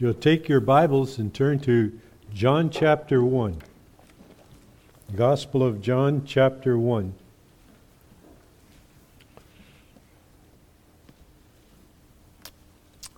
you'll 0.00 0.14
take 0.14 0.48
your 0.48 0.60
Bibles 0.60 1.18
and 1.18 1.32
turn 1.34 1.58
to 1.60 1.92
John 2.32 2.70
chapter 2.70 3.22
1. 3.22 3.58
Gospel 5.14 5.62
of 5.62 5.82
John 5.82 6.22
chapter 6.24 6.78
1. 6.78 7.12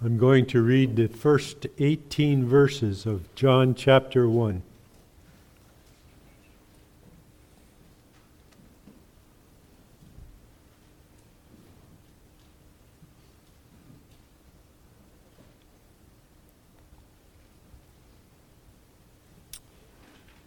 I'm 0.04 0.18
going 0.18 0.44
to 0.46 0.60
read 0.60 0.96
the 0.96 1.06
first 1.06 1.68
18 1.78 2.44
verses 2.46 3.06
of 3.06 3.32
John 3.36 3.76
chapter 3.76 4.28
1. 4.28 4.64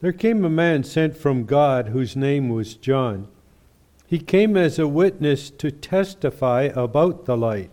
There 0.00 0.12
came 0.12 0.44
a 0.44 0.50
man 0.50 0.84
sent 0.84 1.16
from 1.16 1.44
God 1.44 1.88
whose 1.88 2.16
name 2.16 2.48
was 2.48 2.74
John. 2.74 3.28
He 4.06 4.18
came 4.18 4.56
as 4.56 4.78
a 4.78 4.86
witness 4.86 5.50
to 5.50 5.70
testify 5.70 6.70
about 6.74 7.24
the 7.24 7.36
light, 7.36 7.70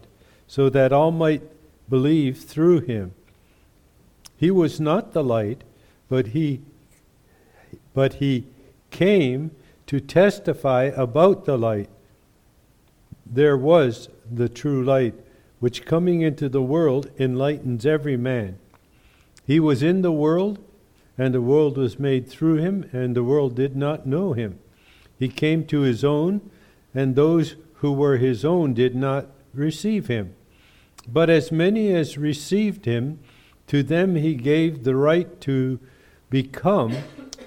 so 0.47 0.69
that 0.69 0.94
all 0.94 1.11
might 1.11 1.44
believe 1.89 2.39
through 2.39 2.81
him. 2.81 3.14
He 4.38 4.49
was 4.49 4.80
not 4.80 5.14
the 5.14 5.23
light, 5.23 5.64
but 6.09 6.27
he 6.27 6.61
but 7.94 8.16
he 8.16 8.45
came 8.89 9.52
to 9.88 9.99
testify 9.99 10.83
about 10.95 11.45
the 11.45 11.58
light. 11.58 11.89
There 13.25 13.58
was 13.58 14.09
the 14.30 14.49
true 14.49 14.83
light, 14.83 15.16
which 15.59 15.86
coming 15.86 16.22
into 16.22 16.49
the 16.49 16.61
world 16.61 17.11
enlightens 17.19 17.86
every 17.86 18.17
man. 18.17 18.58
He 19.45 19.59
was 19.59 19.83
in 19.83 20.02
the 20.02 20.11
world, 20.11 20.59
and 21.17 21.34
the 21.34 21.42
world 21.42 21.78
was 21.78 22.00
made 22.00 22.28
through 22.28 22.58
him, 22.58 22.90
and 22.92 23.16
the 23.16 23.23
world 23.23 23.56
did 23.56 23.76
not 23.76 24.06
know 24.06 24.34
him. 24.34 24.59
He 25.17 25.28
came 25.28 25.66
to 25.66 25.81
his 25.81 26.04
own, 26.04 26.50
and 26.94 27.16
those 27.16 27.56
who 27.76 27.92
were 27.92 28.17
his 28.17 28.44
own 28.44 28.73
did 28.73 28.95
not 28.95 29.28
receive 29.54 30.08
him. 30.08 30.36
But 31.08 31.30
as 31.30 31.52
many 31.52 31.94
as 31.94 32.17
received 32.17 32.86
him, 32.86 33.20
to 33.67 33.84
them 33.84 34.16
he 34.16 34.36
gave 34.36 34.84
the 34.84 34.95
right 34.95 35.39
to 35.42 35.80
become 36.30 36.95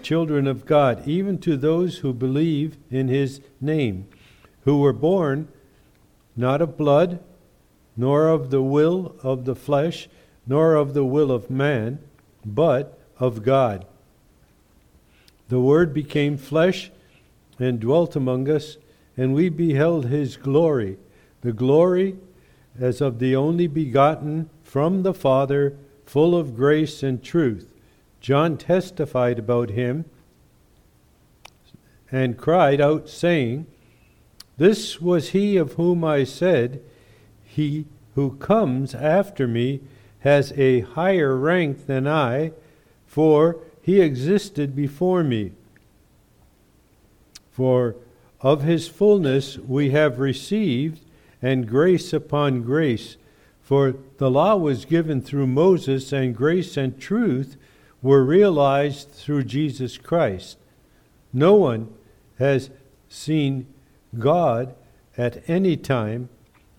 children 0.03 0.47
of 0.47 0.67
God, 0.67 1.07
even 1.09 1.39
to 1.39 1.57
those 1.57 1.98
who 1.98 2.12
believe 2.12 2.77
in 2.91 3.09
his 3.09 3.41
name, 3.61 4.07
who 4.62 4.79
were 4.79 4.92
born 4.92 5.48
not 6.37 6.61
of 6.61 6.77
blood, 6.77 7.20
nor 7.97 8.29
of 8.29 8.51
the 8.51 8.62
will 8.62 9.17
of 9.23 9.45
the 9.45 9.55
flesh, 9.55 10.09
nor 10.47 10.75
of 10.75 10.95
the 10.95 11.05
will 11.05 11.31
of 11.31 11.48
man, 11.48 11.98
but 12.45 12.98
of 13.27 13.42
God. 13.42 13.86
The 15.48 15.61
Word 15.61 15.92
became 15.92 16.36
flesh 16.36 16.90
and 17.58 17.80
dwelt 17.80 18.17
among 18.17 18.48
us, 18.48 18.77
and 19.17 19.35
we 19.35 19.48
beheld 19.48 20.07
his 20.07 20.36
glory, 20.36 20.98
the 21.42 21.52
glory 21.52 22.17
as 22.79 23.01
of 23.01 23.18
the 23.18 23.36
only 23.36 23.67
begotten 23.67 24.51
from 24.62 25.02
the 25.02 25.14
Father, 25.14 25.77
full 26.05 26.36
of 26.36 26.57
grace 26.57 27.02
and 27.02 27.23
truth. 27.23 27.73
John 28.20 28.57
testified 28.57 29.39
about 29.39 29.70
him 29.70 30.06
and 32.11 32.39
cried 32.39 32.80
out, 32.80 33.08
saying, 33.08 33.67
This 34.56 35.01
was 35.01 35.30
he 35.30 35.56
of 35.56 35.74
whom 35.74 36.05
I 36.05 36.24
said, 36.24 36.80
He 37.45 37.86
who 38.14 38.36
comes 38.36 38.95
after 38.95 39.46
me 39.46 39.80
has 40.20 40.52
a 40.56 40.80
higher 40.80 41.36
rank 41.36 41.86
than 41.86 42.08
I 42.08 42.52
for 43.14 43.58
he 43.80 44.01
existed 44.01 44.75
before 44.75 45.23
me. 45.23 45.52
For 47.52 47.95
of 48.41 48.64
his 48.64 48.89
fullness 48.89 49.57
we 49.57 49.91
have 49.91 50.19
received, 50.19 51.01
and 51.41 51.69
grace 51.69 52.13
upon 52.13 52.63
grace. 52.63 53.17
For 53.63 53.95
the 54.19 54.29
law 54.29 54.57
was 54.57 54.85
given 54.85 55.20
through 55.20 55.47
Moses, 55.47 56.13
and 56.13 56.35
grace 56.35 56.77
and 56.77 56.98
truth 56.98 57.57
were 58.03 58.24
realized 58.24 59.13
through 59.13 59.45
Jesus 59.45 59.97
Christ. 59.97 60.58
No 61.33 61.55
one 61.55 61.95
has 62.41 62.70
seen 63.08 63.69
God 64.19 64.74
at 65.17 65.48
any 65.48 65.77
time, 65.77 66.30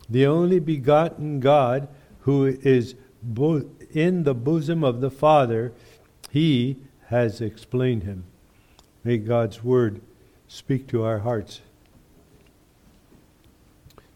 the 0.09 0.25
only 0.25 0.59
begotten 0.59 1.39
God 1.39 1.87
who 2.23 2.45
is 2.45 2.95
in 3.93 4.23
the 4.23 4.35
bosom 4.35 4.83
of 4.83 4.99
the 4.99 5.09
Father 5.09 5.71
he 6.35 6.75
has 7.07 7.39
explained 7.39 8.03
him. 8.03 8.25
May 9.05 9.17
God's 9.17 9.63
word 9.63 10.01
speak 10.49 10.85
to 10.87 11.01
our 11.01 11.19
hearts. 11.19 11.61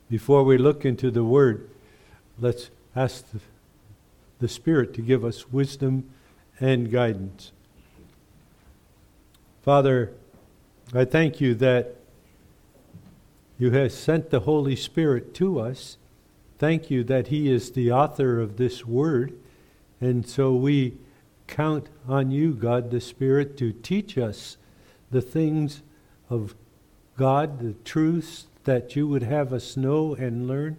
Before 0.09 0.43
we 0.43 0.57
look 0.57 0.83
into 0.83 1.11
the 1.11 1.23
word, 1.23 1.69
let's 2.37 2.71
ask 2.93 3.31
the, 3.31 3.39
the 4.39 4.49
Spirit 4.49 4.93
to 4.95 5.01
give 5.01 5.23
us 5.23 5.49
wisdom 5.53 6.09
and 6.59 6.91
guidance. 6.91 7.53
Father, 9.61 10.11
I 10.93 11.05
thank 11.05 11.39
you 11.39 11.55
that 11.55 11.95
you 13.57 13.71
have 13.71 13.93
sent 13.93 14.29
the 14.29 14.41
Holy 14.41 14.75
Spirit 14.75 15.33
to 15.35 15.61
us. 15.61 15.95
Thank 16.57 16.91
you 16.91 17.05
that 17.05 17.27
He 17.27 17.49
is 17.49 17.71
the 17.71 17.93
author 17.93 18.41
of 18.41 18.57
this 18.57 18.85
word. 18.85 19.39
And 20.01 20.27
so 20.27 20.53
we 20.53 20.97
count 21.49 21.89
on 22.07 22.31
you, 22.31 22.53
God 22.53 22.91
the 22.91 23.01
Spirit, 23.01 23.57
to 23.57 23.73
teach 23.73 24.17
us 24.17 24.57
the 25.11 25.21
things 25.21 25.81
of 26.29 26.55
God, 27.17 27.59
the 27.59 27.73
truths 27.83 28.47
that 28.63 28.95
you 28.95 29.07
would 29.07 29.23
have 29.23 29.51
us 29.51 29.75
know 29.75 30.13
and 30.13 30.47
learn. 30.47 30.77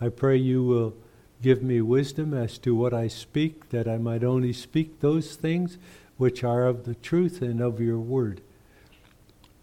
I 0.00 0.10
pray 0.10 0.36
you 0.36 0.62
will 0.62 0.94
give 1.42 1.62
me 1.62 1.80
wisdom 1.80 2.34
as 2.34 2.58
to 2.58 2.74
what 2.74 2.92
I 2.92 3.08
speak, 3.08 3.70
that 3.70 3.88
I 3.88 3.96
might 3.96 4.22
only 4.22 4.52
speak 4.52 5.00
those 5.00 5.34
things 5.34 5.78
which 6.18 6.44
are 6.44 6.66
of 6.66 6.84
the 6.84 6.94
truth 6.94 7.42
and 7.42 7.60
of 7.60 7.80
your 7.80 7.98
word. 7.98 8.42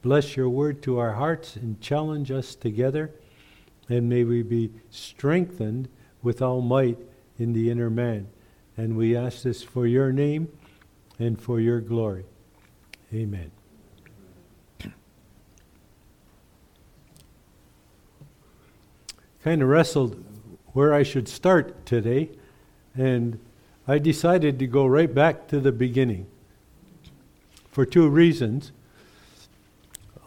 Bless 0.02 0.36
your 0.36 0.50
word 0.50 0.82
to 0.84 0.98
our 0.98 1.14
hearts 1.14 1.56
and 1.56 1.80
challenge 1.80 2.32
us 2.32 2.56
together, 2.56 3.12
and 3.88 4.10
may 4.10 4.24
we 4.24 4.44
be 4.44 4.72
strengthened 4.90 5.88
with 6.22 6.42
all 6.42 6.62
might 6.62 6.98
in 7.38 7.54
the 7.54 7.70
inner 7.70 7.90
man. 7.90 8.28
And 8.76 8.98
we 8.98 9.16
ask 9.16 9.44
this 9.44 9.62
for 9.62 9.86
your 9.86 10.12
name 10.12 10.48
and 11.20 11.40
for 11.40 11.60
your 11.60 11.80
glory. 11.80 12.26
Amen. 13.14 13.52
Kind 19.44 19.62
of 19.62 19.68
wrestled 19.68 20.24
where 20.68 20.94
I 20.94 21.04
should 21.04 21.28
start 21.28 21.86
today, 21.86 22.30
and 22.96 23.40
I 23.88 24.00
decided 24.00 24.58
to 24.60 24.68
go 24.68 24.86
right 24.86 25.14
back 25.14 25.48
to 25.50 25.60
the 25.60 25.72
beginning 25.72 26.26
for 27.70 27.86
two 27.86 28.08
reasons. 28.08 28.72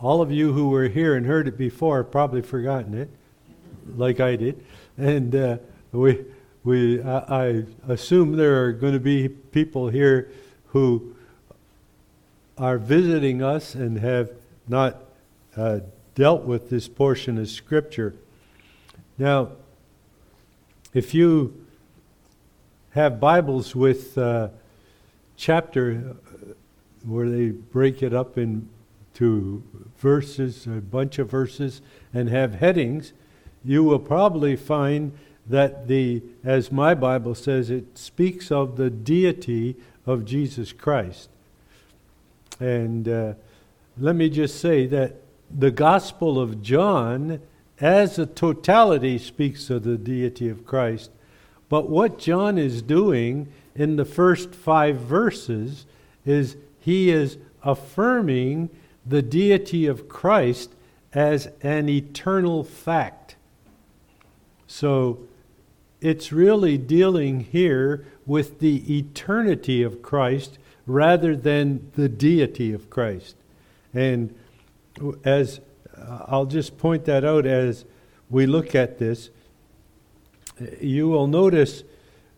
All 0.00 0.20
of 0.20 0.30
you 0.30 0.52
who 0.52 0.68
were 0.68 0.88
here 0.88 1.16
and 1.16 1.26
heard 1.26 1.48
it 1.48 1.56
before 1.56 2.04
probably 2.04 2.42
forgotten 2.42 2.94
it, 2.94 3.10
like 3.96 4.20
I 4.20 4.36
did. 4.36 4.64
And 4.98 5.34
uh, 5.34 5.58
we, 5.92 6.24
we, 6.66 7.00
I, 7.00 7.18
I 7.28 7.64
assume 7.88 8.36
there 8.36 8.64
are 8.64 8.72
going 8.72 8.92
to 8.92 8.98
be 8.98 9.28
people 9.28 9.88
here 9.88 10.32
who 10.70 11.14
are 12.58 12.76
visiting 12.76 13.40
us 13.40 13.76
and 13.76 14.00
have 14.00 14.32
not 14.66 15.04
uh, 15.56 15.78
dealt 16.16 16.42
with 16.42 16.68
this 16.68 16.88
portion 16.88 17.38
of 17.38 17.48
Scripture. 17.48 18.16
Now, 19.16 19.52
if 20.92 21.14
you 21.14 21.64
have 22.90 23.20
Bibles 23.20 23.76
with 23.76 24.18
uh, 24.18 24.48
chapter 25.36 26.16
uh, 26.16 26.54
where 27.04 27.30
they 27.30 27.50
break 27.50 28.02
it 28.02 28.12
up 28.12 28.36
into 28.36 29.62
verses, 29.98 30.66
a 30.66 30.80
bunch 30.80 31.20
of 31.20 31.30
verses, 31.30 31.80
and 32.12 32.28
have 32.28 32.56
headings, 32.56 33.12
you 33.64 33.84
will 33.84 34.00
probably 34.00 34.56
find 34.56 35.16
that 35.48 35.86
the, 35.88 36.22
as 36.44 36.72
my 36.72 36.94
Bible 36.94 37.34
says, 37.34 37.70
it 37.70 37.96
speaks 37.96 38.50
of 38.50 38.76
the 38.76 38.90
deity 38.90 39.76
of 40.04 40.24
Jesus 40.24 40.72
Christ. 40.72 41.28
And 42.58 43.08
uh, 43.08 43.34
let 43.98 44.16
me 44.16 44.28
just 44.28 44.60
say 44.60 44.86
that 44.86 45.16
the 45.50 45.70
Gospel 45.70 46.40
of 46.40 46.62
John, 46.62 47.40
as 47.80 48.18
a 48.18 48.26
totality, 48.26 49.18
speaks 49.18 49.70
of 49.70 49.84
the 49.84 49.96
deity 49.96 50.48
of 50.48 50.66
Christ. 50.66 51.10
But 51.68 51.88
what 51.88 52.18
John 52.18 52.58
is 52.58 52.82
doing 52.82 53.52
in 53.74 53.96
the 53.96 54.04
first 54.04 54.54
five 54.54 54.96
verses 54.96 55.86
is 56.24 56.56
he 56.80 57.10
is 57.10 57.38
affirming 57.62 58.70
the 59.04 59.22
deity 59.22 59.86
of 59.86 60.08
Christ 60.08 60.72
as 61.12 61.48
an 61.62 61.88
eternal 61.88 62.64
fact. 62.64 63.36
So 64.66 65.20
it's 66.00 66.32
really 66.32 66.76
dealing 66.78 67.40
here 67.40 68.06
with 68.26 68.60
the 68.60 68.98
eternity 68.98 69.82
of 69.82 70.02
Christ 70.02 70.58
rather 70.86 71.34
than 71.34 71.90
the 71.94 72.08
deity 72.08 72.72
of 72.72 72.90
Christ. 72.90 73.36
And 73.94 74.34
as 75.24 75.60
uh, 75.96 76.24
I'll 76.26 76.46
just 76.46 76.78
point 76.78 77.04
that 77.06 77.24
out 77.24 77.46
as 77.46 77.84
we 78.28 78.46
look 78.46 78.74
at 78.74 78.98
this, 78.98 79.30
you 80.80 81.08
will 81.08 81.26
notice 81.26 81.82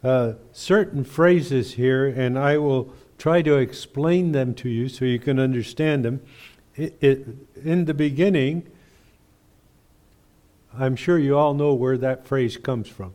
uh, 0.03 0.35
certain 0.53 1.05
phrases 1.05 1.75
here, 1.75 2.07
and 2.07 2.39
I 2.39 2.59
will 2.59 2.93
try 3.17 3.43
to 3.43 3.57
explain 3.57 4.33
them 4.33 4.55
to 4.55 4.69
you 4.69 4.89
so 4.89 5.05
you 5.05 5.19
can 5.19 5.39
understand 5.39 6.05
them. 6.05 6.21
It, 6.77 6.97
it, 7.01 7.27
in 7.65 7.87
the 7.87 7.95
beginning, 7.95 8.69
I'm 10.79 10.95
sure 10.95 11.19
you 11.19 11.37
all 11.37 11.55
know 11.55 11.75
where 11.75 11.99
that 11.99 12.27
phrase 12.27 12.57
comes 12.57 12.89
from. 12.89 13.15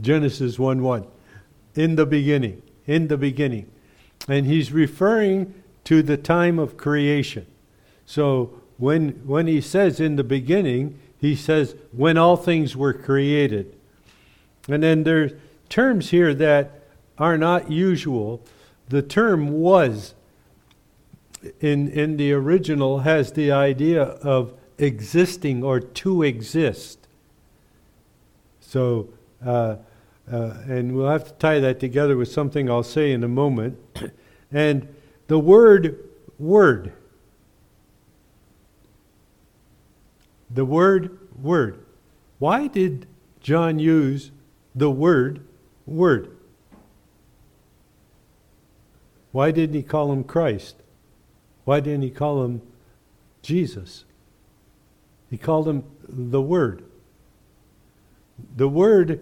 Genesis 0.00 0.58
1 0.58 0.82
1. 0.82 1.06
In 1.74 1.96
the 1.96 2.06
beginning. 2.06 2.62
In 2.86 3.08
the 3.08 3.16
beginning. 3.16 3.70
And 4.28 4.46
he's 4.46 4.72
referring 4.72 5.54
to 5.84 6.02
the 6.02 6.16
time 6.16 6.58
of 6.58 6.76
creation. 6.76 7.46
So 8.06 8.60
when, 8.78 9.10
when 9.26 9.46
he 9.46 9.60
says 9.60 10.00
in 10.00 10.16
the 10.16 10.24
beginning, 10.24 10.98
he 11.18 11.36
says 11.36 11.74
when 11.92 12.16
all 12.16 12.36
things 12.36 12.76
were 12.76 12.92
created. 12.92 13.76
And 14.68 14.82
then 14.82 15.04
there's 15.04 15.32
terms 15.68 16.10
here 16.10 16.34
that 16.34 16.80
are 17.18 17.38
not 17.38 17.70
usual. 17.70 18.42
The 18.88 19.02
term 19.02 19.52
was 19.52 20.14
in, 21.60 21.88
in 21.88 22.16
the 22.16 22.32
original 22.32 23.00
has 23.00 23.32
the 23.32 23.52
idea 23.52 24.02
of 24.02 24.52
existing 24.78 25.62
or 25.62 25.80
to 25.80 26.22
exist. 26.22 26.98
So, 28.60 29.08
uh, 29.44 29.76
uh, 30.30 30.54
and 30.66 30.94
we'll 30.94 31.08
have 31.08 31.24
to 31.24 31.32
tie 31.34 31.60
that 31.60 31.80
together 31.80 32.16
with 32.16 32.30
something 32.30 32.70
I'll 32.70 32.82
say 32.82 33.12
in 33.12 33.22
a 33.22 33.28
moment. 33.28 33.78
and 34.52 34.88
the 35.26 35.38
word 35.38 35.98
word. 36.38 36.92
The 40.50 40.64
word 40.64 41.18
word. 41.40 41.84
Why 42.38 42.66
did 42.66 43.06
John 43.40 43.78
use 43.78 44.30
the 44.74 44.90
word 44.90 45.46
word? 45.86 46.36
Why 49.32 49.50
didn't 49.50 49.74
he 49.74 49.82
call 49.82 50.12
him 50.12 50.22
Christ? 50.22 50.76
Why 51.64 51.80
didn't 51.80 52.02
he 52.02 52.10
call 52.10 52.44
him 52.44 52.62
Jesus? 53.42 54.04
He 55.28 55.36
called 55.36 55.66
him 55.66 55.82
the 56.08 56.40
Word. 56.40 56.84
The 58.56 58.68
word 58.68 59.20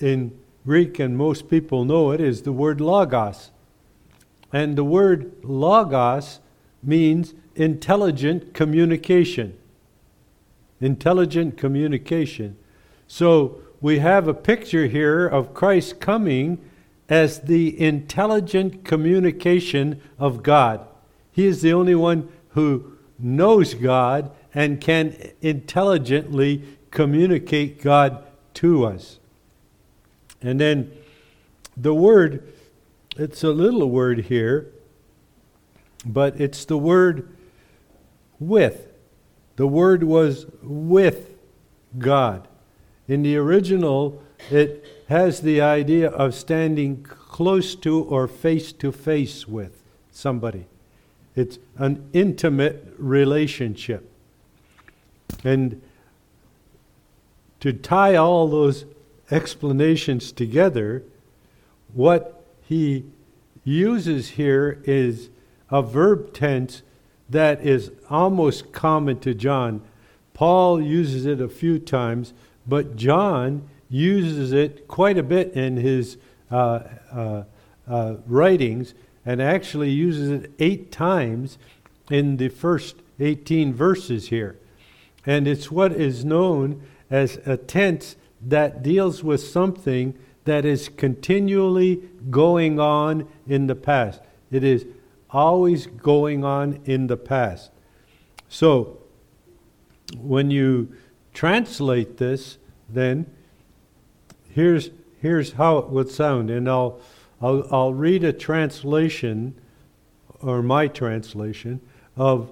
in 0.00 0.38
Greek, 0.64 0.98
and 0.98 1.16
most 1.16 1.48
people 1.48 1.84
know 1.84 2.10
it, 2.10 2.20
is 2.20 2.42
the 2.42 2.52
word 2.52 2.80
logos. 2.80 3.50
And 4.52 4.76
the 4.76 4.84
word 4.84 5.32
logos 5.42 6.40
means 6.82 7.34
intelligent 7.54 8.54
communication. 8.54 9.56
Intelligent 10.80 11.56
communication. 11.56 12.56
So 13.06 13.60
we 13.80 13.98
have 13.98 14.28
a 14.28 14.34
picture 14.34 14.86
here 14.86 15.26
of 15.26 15.54
Christ 15.54 16.00
coming 16.00 16.58
as 17.08 17.40
the 17.40 17.80
intelligent 17.80 18.84
communication 18.84 20.00
of 20.18 20.42
God. 20.42 20.86
He 21.32 21.46
is 21.46 21.62
the 21.62 21.72
only 21.72 21.94
one 21.94 22.28
who 22.50 22.92
knows 23.18 23.74
God 23.74 24.30
and 24.54 24.80
can 24.80 25.16
intelligently 25.40 26.62
communicate 26.90 27.82
God 27.82 28.24
to 28.54 28.84
us. 28.84 29.18
And 30.40 30.60
then 30.60 30.92
the 31.76 31.94
word, 31.94 32.52
it's 33.16 33.42
a 33.42 33.50
little 33.50 33.90
word 33.90 34.26
here, 34.26 34.72
but 36.04 36.40
it's 36.40 36.64
the 36.64 36.78
word 36.78 37.36
with. 38.38 38.86
The 39.56 39.66
word 39.66 40.04
was 40.04 40.46
with 40.62 41.30
God. 41.98 42.46
In 43.08 43.22
the 43.22 43.36
original, 43.36 44.22
it 44.50 44.86
has 45.08 45.40
the 45.40 45.60
idea 45.60 46.10
of 46.10 46.34
standing 46.34 47.02
close 47.02 47.74
to 47.76 48.02
or 48.04 48.28
face 48.28 48.72
to 48.72 48.92
face 48.92 49.48
with 49.48 49.82
somebody. 50.12 50.66
It's 51.34 51.58
an 51.76 52.08
intimate 52.12 52.94
relationship. 52.98 54.10
And 55.44 55.80
to 57.60 57.72
tie 57.72 58.16
all 58.16 58.48
those 58.48 58.84
explanations 59.30 60.32
together, 60.32 61.02
what 61.92 62.44
he 62.62 63.04
uses 63.64 64.30
here 64.30 64.80
is 64.84 65.30
a 65.70 65.82
verb 65.82 66.32
tense 66.32 66.82
that 67.28 67.64
is 67.64 67.90
almost 68.08 68.72
common 68.72 69.18
to 69.20 69.34
John. 69.34 69.82
Paul 70.32 70.80
uses 70.80 71.26
it 71.26 71.40
a 71.40 71.48
few 71.48 71.78
times, 71.78 72.32
but 72.66 72.96
John 72.96 73.68
uses 73.90 74.52
it 74.52 74.88
quite 74.88 75.18
a 75.18 75.22
bit 75.22 75.52
in 75.52 75.76
his 75.76 76.16
uh, 76.50 76.80
uh, 77.12 77.42
uh, 77.88 78.14
writings 78.26 78.94
and 79.26 79.42
actually 79.42 79.90
uses 79.90 80.30
it 80.30 80.50
eight 80.58 80.90
times 80.90 81.58
in 82.10 82.38
the 82.38 82.48
first 82.48 82.96
18 83.20 83.74
verses 83.74 84.28
here. 84.28 84.56
And 85.26 85.46
it's 85.46 85.70
what 85.70 85.92
is 85.92 86.24
known 86.24 86.82
as 87.10 87.38
a 87.44 87.56
tense 87.56 88.16
that 88.42 88.82
deals 88.82 89.22
with 89.24 89.40
something 89.40 90.14
that 90.44 90.64
is 90.64 90.88
continually 90.88 92.02
going 92.30 92.80
on 92.80 93.28
in 93.46 93.66
the 93.66 93.74
past. 93.74 94.20
It 94.50 94.64
is 94.64 94.86
always 95.30 95.86
going 95.86 96.44
on 96.44 96.80
in 96.84 97.06
the 97.06 97.16
past. 97.16 97.70
So, 98.48 98.98
when 100.16 100.50
you 100.50 100.94
translate 101.34 102.16
this, 102.16 102.56
then 102.88 103.26
here's, 104.50 104.90
here's 105.20 105.52
how 105.52 105.78
it 105.78 105.88
would 105.88 106.10
sound. 106.10 106.50
And 106.50 106.68
I'll, 106.68 107.00
I'll, 107.42 107.66
I'll 107.70 107.94
read 107.94 108.24
a 108.24 108.32
translation, 108.32 109.54
or 110.40 110.62
my 110.62 110.88
translation, 110.88 111.80
of 112.16 112.50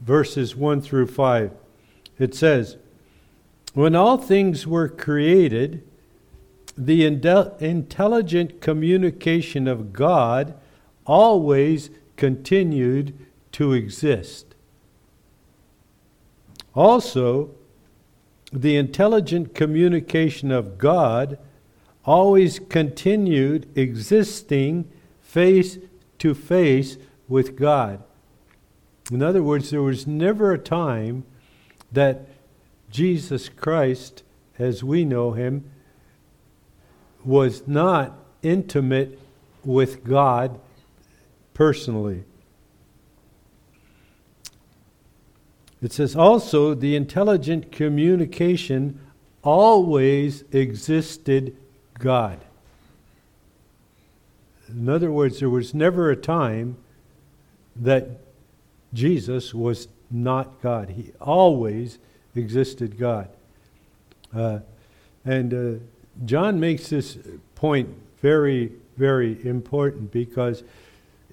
verses 0.00 0.56
1 0.56 0.80
through 0.82 1.06
5. 1.06 1.52
It 2.18 2.34
says, 2.34 2.76
When 3.74 3.94
all 3.94 4.18
things 4.18 4.66
were 4.66 4.88
created, 4.88 5.86
the 6.76 7.04
intelligent 7.04 8.60
communication 8.60 9.68
of 9.68 9.92
God 9.92 10.54
always 11.04 11.90
continued 12.16 13.18
to 13.52 13.72
exist. 13.72 14.54
Also, 16.74 17.50
the 18.52 18.76
intelligent 18.76 19.54
communication 19.54 20.50
of 20.50 20.78
God 20.78 21.38
always 22.04 22.58
continued 22.58 23.68
existing 23.76 24.90
face 25.20 25.78
to 26.18 26.34
face 26.34 26.96
with 27.28 27.56
God. 27.56 28.02
In 29.10 29.22
other 29.22 29.42
words, 29.42 29.70
there 29.70 29.82
was 29.82 30.06
never 30.06 30.52
a 30.52 30.58
time 30.58 31.24
that 31.92 32.28
Jesus 32.90 33.48
Christ, 33.48 34.22
as 34.58 34.82
we 34.82 35.04
know 35.04 35.32
him, 35.32 35.70
was 37.24 37.66
not 37.66 38.18
intimate 38.42 39.18
with 39.64 40.04
God 40.04 40.58
personally. 41.54 42.24
It 45.82 45.92
says 45.92 46.16
also 46.16 46.74
the 46.74 46.96
intelligent 46.96 47.70
communication 47.70 48.98
always 49.44 50.42
existed 50.52 51.56
God. 51.98 52.40
In 54.68 54.88
other 54.88 55.10
words, 55.10 55.38
there 55.38 55.50
was 55.50 55.72
never 55.72 56.10
a 56.10 56.16
time 56.16 56.76
that 57.76 58.08
Jesus 58.92 59.54
was 59.54 59.88
not 60.10 60.60
God. 60.60 60.90
He 60.90 61.12
always 61.20 61.98
existed 62.38 62.98
God. 62.98 63.28
Uh, 64.34 64.60
And 65.24 65.52
uh, 65.52 65.80
John 66.24 66.58
makes 66.58 66.88
this 66.88 67.18
point 67.54 67.88
very, 68.22 68.72
very 68.96 69.46
important 69.46 70.10
because 70.10 70.64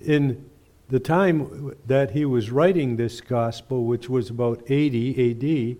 in 0.01 0.49
the 0.89 0.99
time 0.99 1.75
that 1.87 2.11
he 2.11 2.25
was 2.25 2.51
writing 2.51 2.95
this 2.95 3.21
gospel, 3.21 3.85
which 3.85 4.09
was 4.09 4.29
about 4.29 4.61
80 4.67 5.31
AD, 5.31 5.77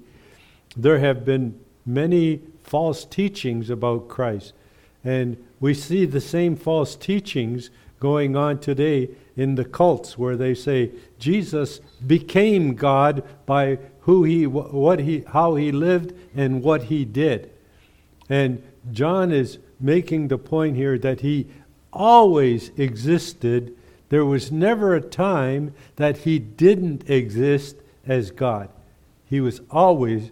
there 0.78 1.00
have 1.00 1.26
been 1.26 1.60
many 1.86 2.42
false 2.64 3.06
teachings 3.06 3.70
about 3.70 4.08
Christ. 4.08 4.54
And 5.04 5.38
we 5.60 5.74
see 5.74 6.06
the 6.06 6.22
same 6.22 6.56
false 6.56 6.96
teachings 6.96 7.70
going 8.00 8.36
on 8.36 8.60
today 8.60 9.10
in 9.36 9.56
the 9.56 9.66
cults 9.66 10.18
where 10.18 10.36
they 10.36 10.54
say 10.56 10.92
Jesus 11.20 11.80
became 12.06 12.76
God 12.76 13.24
by 13.46 13.78
who 14.06 14.24
he 14.24 14.46
what 14.46 15.00
he 15.00 15.24
how 15.28 15.56
he 15.56 15.72
lived 15.72 16.14
and 16.36 16.62
what 16.62 16.84
he 16.84 17.04
did. 17.06 17.52
And 18.30 18.62
John 18.92 19.32
is 19.32 19.58
making 19.80 20.28
the 20.28 20.38
point 20.38 20.76
here 20.76 20.98
that 21.00 21.22
he 21.22 21.48
always 21.92 22.70
existed. 22.78 23.76
There 24.10 24.26
was 24.26 24.52
never 24.52 24.94
a 24.94 25.02
time 25.02 25.74
that 25.96 26.18
he 26.18 26.38
didn't 26.38 27.10
exist 27.10 27.78
as 28.06 28.30
God. 28.30 28.70
He 29.28 29.42
was 29.42 29.62
always 29.72 30.30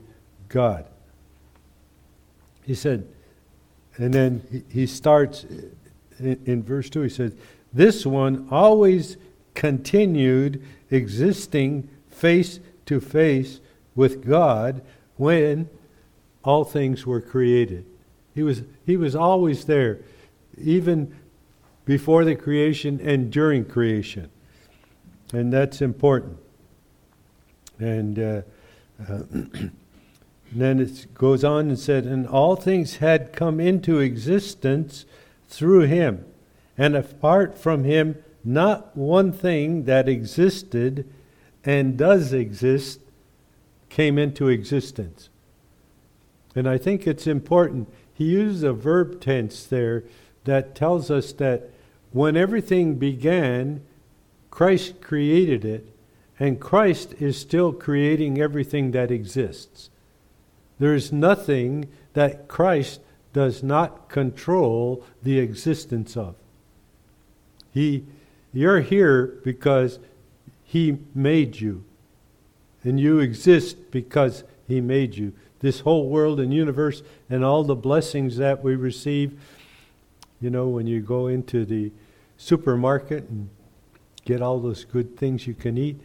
God. 0.50 0.86
He 2.64 2.76
said, 2.76 3.08
and 3.98 4.14
then 4.14 4.64
he 4.70 4.86
starts 4.86 5.46
in, 6.20 6.64
verse 6.64 6.92
2, 6.92 7.02
he 7.02 7.10
says, 7.10 7.36
This 7.74 8.06
one 8.06 8.48
always 8.52 9.18
continued 9.56 10.64
existing 10.92 11.90
face 12.10 12.60
to 12.86 13.00
face 13.00 13.60
with 13.96 14.26
God 14.26 14.82
when 15.18 15.70
all 16.44 16.64
things 16.64 17.06
were 17.06 17.22
created. 17.22 17.86
He 18.34 18.44
was, 18.44 18.64
he 18.86 18.98
was 18.98 19.16
always 19.16 19.66
there, 19.66 20.00
even 20.58 21.16
before 21.86 22.26
the 22.26 22.36
creation 22.36 23.00
and 23.02 23.32
during 23.32 23.66
creation. 23.66 24.30
And 25.32 25.52
that's 25.52 25.82
important. 25.82 26.38
And 27.80 28.20
uh, 28.20 28.42
uh, 29.08 29.20
then 30.52 30.80
it 30.80 31.14
goes 31.14 31.44
on 31.44 31.70
and 31.70 31.80
said, 31.80 32.06
And 32.06 32.28
all 32.28 32.56
things 32.56 32.98
had 32.98 33.34
come 33.34 33.60
into 33.60 34.00
existence 34.00 35.06
through 35.48 35.82
him. 35.82 36.26
And 36.78 36.96
apart 36.96 37.58
from 37.58 37.84
him, 37.84 38.24
not 38.44 38.96
one 38.98 39.32
thing 39.32 39.86
that 39.86 40.10
existed 40.10 41.10
and 41.66 41.98
does 41.98 42.34
exist 42.34 43.00
came 43.90 44.18
into 44.18 44.48
existence. 44.48 45.30
And 46.56 46.68
I 46.68 46.78
think 46.78 47.08
it's 47.08 47.28
important. 47.28 47.92
He 48.14 48.26
uses 48.26 48.64
a 48.64 48.74
verb 48.74 49.22
tense 49.22 49.66
there 49.66 50.04
that 50.44 50.76
tells 50.76 51.10
us 51.10 51.32
that 51.34 51.70
when 52.12 52.38
everything 52.38 52.96
began, 52.96 53.82
Christ 54.52 55.02
created 55.02 55.66
it, 55.66 55.90
and 56.40 56.60
Christ 56.60 57.16
is 57.20 57.40
still 57.40 57.72
creating 57.72 58.40
everything 58.40 58.92
that 58.92 59.12
exists. 59.12 59.90
There 60.80 60.94
is 60.94 61.12
nothing 61.12 61.88
that 62.14 62.48
Christ 62.48 63.00
does 63.32 63.64
not 63.64 64.10
control 64.10 65.04
the 65.24 65.40
existence 65.40 66.16
of. 66.16 66.36
He, 67.72 68.06
you're 68.54 68.82
here 68.82 69.40
because 69.44 70.00
He 70.74 70.98
made 71.14 71.62
you, 71.62 71.84
and 72.84 73.00
you 73.00 73.20
exist 73.20 73.92
because 73.92 74.44
He 74.68 74.82
made 74.82 75.16
you. 75.16 75.34
This 75.60 75.82
whole 75.82 76.10
world 76.10 76.40
and 76.40 76.52
universe 76.52 77.04
and 77.30 77.46
all 77.46 77.64
the 77.64 77.76
blessings 77.76 78.38
that 78.38 78.64
we 78.64 78.76
receive. 78.76 79.40
You 80.42 80.50
know, 80.50 80.68
when 80.68 80.88
you 80.88 81.00
go 81.00 81.28
into 81.28 81.64
the 81.64 81.92
supermarket 82.38 83.30
and 83.30 83.52
get 84.26 84.42
all 84.42 84.60
those 84.60 84.84
good 84.84 85.16
things 85.16 85.46
you 85.46 85.54
can 85.54 85.78
eat, 85.78 86.00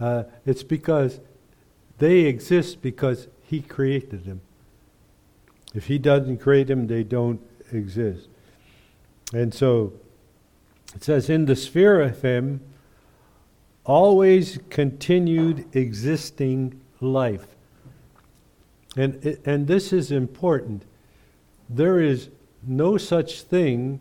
uh, 0.00 0.22
it's 0.46 0.62
because 0.62 1.20
they 1.98 2.20
exist 2.20 2.80
because 2.80 3.28
He 3.42 3.60
created 3.60 4.24
them. 4.24 4.40
If 5.74 5.88
He 5.88 5.98
doesn't 5.98 6.38
create 6.38 6.68
them, 6.68 6.86
they 6.86 7.02
don't 7.02 7.42
exist. 7.70 8.28
And 9.34 9.52
so 9.52 9.92
it 10.94 11.04
says, 11.04 11.28
in 11.28 11.44
the 11.44 11.56
sphere 11.56 12.00
of 12.00 12.22
Him, 12.22 12.62
always 13.84 14.58
continued 14.70 15.66
existing 15.74 16.80
life. 17.00 17.46
And, 18.96 19.38
and 19.44 19.66
this 19.66 19.92
is 19.92 20.10
important. 20.10 20.84
There 21.68 22.00
is 22.00 22.28
no 22.66 22.96
such 22.96 23.42
thing 23.42 24.00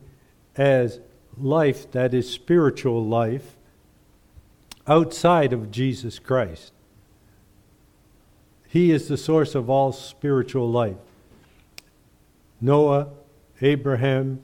as 0.55 0.99
life 1.37 1.91
that 1.91 2.13
is 2.13 2.29
spiritual 2.29 3.03
life 3.05 3.55
outside 4.87 5.51
of 5.53 5.71
Jesus 5.71 6.19
Christ. 6.19 6.71
He 8.67 8.91
is 8.91 9.07
the 9.07 9.17
source 9.17 9.55
of 9.55 9.69
all 9.69 9.91
spiritual 9.91 10.69
life. 10.69 10.97
Noah, 12.59 13.09
Abraham, 13.61 14.41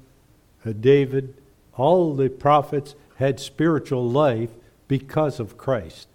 uh, 0.66 0.74
David, 0.80 1.34
all 1.76 2.14
the 2.14 2.30
prophets 2.30 2.96
had 3.16 3.40
spiritual 3.40 4.08
life 4.08 4.50
because 4.90 5.40
of 5.40 5.58
Christ. 5.58 6.10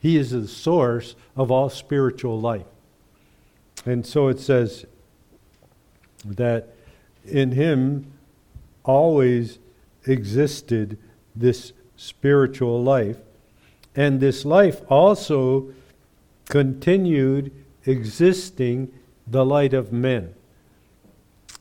He 0.00 0.16
is 0.16 0.30
the 0.30 0.48
source 0.48 1.14
of 1.36 1.50
all 1.50 1.68
spiritual 1.68 2.40
life. 2.40 2.64
And 3.84 4.06
so 4.06 4.28
it 4.28 4.40
says 4.40 4.86
that 6.24 6.74
in 7.26 7.52
him 7.52 8.10
always 8.82 9.58
existed 10.06 10.96
this 11.34 11.74
spiritual 11.96 12.82
life. 12.82 13.18
And 13.94 14.20
this 14.20 14.46
life 14.46 14.80
also 14.88 15.74
continued 16.48 17.52
existing 17.84 18.90
the 19.26 19.44
light 19.44 19.74
of 19.74 19.92
men 19.92 20.34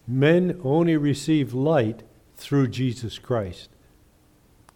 men 0.08 0.60
only 0.64 0.98
receive 0.98 1.54
light 1.54 2.04
through 2.36 2.68
Jesus 2.68 3.18
Christ. 3.18 3.70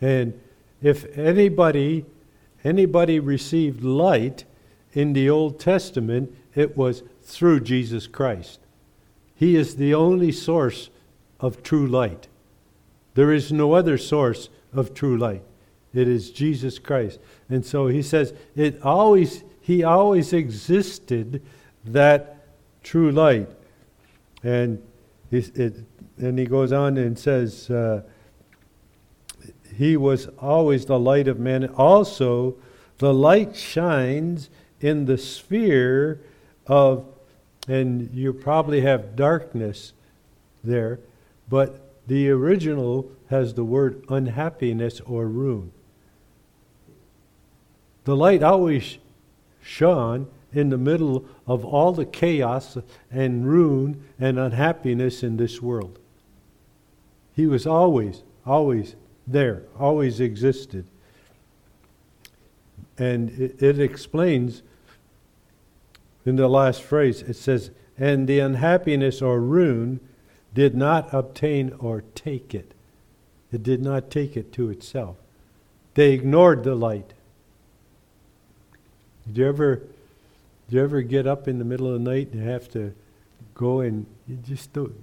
And 0.02 0.40
if 0.82 1.18
anybody 1.18 2.06
anybody 2.64 3.20
received 3.20 3.84
light 3.84 4.44
in 4.94 5.14
the 5.14 5.30
Old 5.30 5.60
Testament, 5.60 6.36
it 6.56 6.76
was 6.76 7.04
through 7.24 7.62
Jesus 7.62 8.08
Christ. 8.08 8.60
He 9.36 9.56
is 9.56 9.76
the 9.76 9.94
only 9.94 10.32
source 10.32 10.90
of 11.40 11.64
true 11.64 11.88
light. 11.88 12.28
There 13.14 13.32
is 13.32 13.52
no 13.52 13.74
other 13.74 13.98
source 13.98 14.50
of 14.74 14.94
true 14.94 15.18
light. 15.18 15.44
It 15.94 16.08
is 16.08 16.32
Jesus 16.32 16.80
Christ. 16.80 17.20
And 17.50 17.66
so 17.66 17.88
he 17.88 18.02
says 18.02 18.34
it 18.56 18.82
always 18.84 19.44
he 19.62 19.84
always 19.84 20.34
existed 20.34 21.42
that 21.86 22.48
true 22.84 23.12
light. 23.12 23.50
And 24.44 24.82
it, 25.32 25.76
and 26.18 26.40
he 26.40 26.46
goes 26.46 26.72
on 26.72 26.98
and 26.98 27.18
says, 27.18 27.70
uh, 27.70 28.02
He 29.80 29.96
was 29.96 30.28
always 30.40 30.88
the 30.88 31.00
light 31.00 31.30
of 31.30 31.40
men. 31.40 31.66
Also, 31.78 32.58
the 32.98 33.14
light 33.14 33.56
shines 33.56 34.50
in 34.82 35.06
the 35.06 35.18
sphere 35.18 36.20
of, 36.68 37.06
and 37.66 38.12
you 38.14 38.34
probably 38.34 38.82
have 38.82 39.16
darkness 39.16 39.94
there, 40.66 41.00
but 41.48 41.94
the 42.08 42.30
original 42.30 43.10
has 43.30 43.54
the 43.54 43.64
word 43.64 44.04
unhappiness 44.10 45.00
or 45.06 45.30
ruin. 45.30 45.72
The 48.04 48.18
light 48.18 48.44
always 48.44 48.98
shone 49.62 50.28
in 50.52 50.72
the 50.72 50.78
middle 50.78 51.24
of 51.48 51.64
all 51.64 51.94
the 51.94 52.06
chaos 52.06 52.78
and 53.10 53.48
ruin 53.48 54.04
and 54.20 54.38
unhappiness 54.38 55.24
in 55.24 55.38
this 55.38 55.62
world. 55.62 56.00
He 57.34 57.46
was 57.46 57.66
always, 57.66 58.24
always 58.46 58.98
there, 59.32 59.64
always 59.78 60.20
existed. 60.20 60.86
And 62.98 63.30
it, 63.32 63.62
it 63.62 63.80
explains 63.80 64.62
in 66.26 66.36
the 66.36 66.48
last 66.48 66.82
phrase, 66.82 67.22
it 67.22 67.36
says, 67.36 67.72
and 67.98 68.28
the 68.28 68.40
unhappiness 68.40 69.22
or 69.22 69.40
ruin 69.40 70.00
did 70.54 70.76
not 70.76 71.14
obtain 71.14 71.74
or 71.80 72.04
take 72.16 72.54
it. 72.54 72.74
It 73.52 73.64
did 73.64 73.82
not 73.82 74.12
take 74.12 74.38
it 74.38 74.52
to 74.54 74.70
itself. 74.70 75.18
They 75.96 76.12
ignored 76.14 76.64
the 76.64 76.76
light. 76.76 77.14
Did 79.28 79.38
you 79.38 79.48
ever 79.48 79.82
do 80.70 80.76
you 80.76 80.84
ever 80.84 81.02
get 81.02 81.26
up 81.26 81.48
in 81.48 81.58
the 81.58 81.66
middle 81.66 81.88
of 81.88 81.94
the 81.94 82.10
night 82.12 82.32
and 82.32 82.48
have 82.48 82.70
to 82.72 82.94
go 83.56 83.80
and 83.80 84.06
you 84.28 84.36
just 84.36 84.72
don't, 84.72 84.94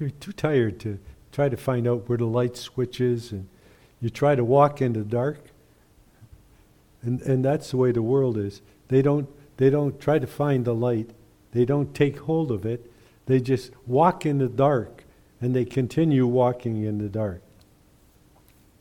you're 0.00 0.08
too 0.08 0.32
tired 0.32 0.80
to 0.80 0.98
try 1.30 1.50
to 1.50 1.58
find 1.58 1.86
out 1.86 2.08
where 2.08 2.16
the 2.16 2.24
light 2.24 2.56
switch 2.56 3.02
is 3.02 3.30
and 3.30 3.46
you 4.04 4.10
try 4.10 4.34
to 4.34 4.44
walk 4.44 4.82
in 4.82 4.92
the 4.92 5.00
dark? 5.00 5.38
And, 7.00 7.22
and 7.22 7.42
that's 7.42 7.70
the 7.70 7.78
way 7.78 7.90
the 7.90 8.02
world 8.02 8.36
is. 8.36 8.60
They 8.88 9.00
don't, 9.00 9.26
they 9.56 9.70
don't 9.70 9.98
try 9.98 10.18
to 10.18 10.26
find 10.26 10.66
the 10.66 10.74
light. 10.74 11.08
They 11.52 11.64
don't 11.64 11.94
take 11.94 12.18
hold 12.18 12.50
of 12.50 12.66
it. 12.66 12.92
They 13.24 13.40
just 13.40 13.70
walk 13.86 14.26
in 14.26 14.36
the 14.36 14.48
dark 14.48 15.04
and 15.40 15.56
they 15.56 15.64
continue 15.64 16.26
walking 16.26 16.84
in 16.84 16.98
the 16.98 17.08
dark. 17.08 17.40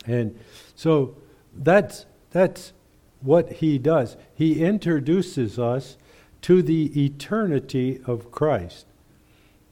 And 0.05 0.37
so 0.75 1.15
that's, 1.55 2.05
that's 2.31 2.73
what 3.21 3.53
he 3.53 3.77
does. 3.77 4.17
He 4.35 4.61
introduces 4.61 5.57
us 5.57 5.95
to 6.41 6.61
the 6.61 7.01
eternity 7.01 8.01
of 8.05 8.29
Christ. 8.29 8.87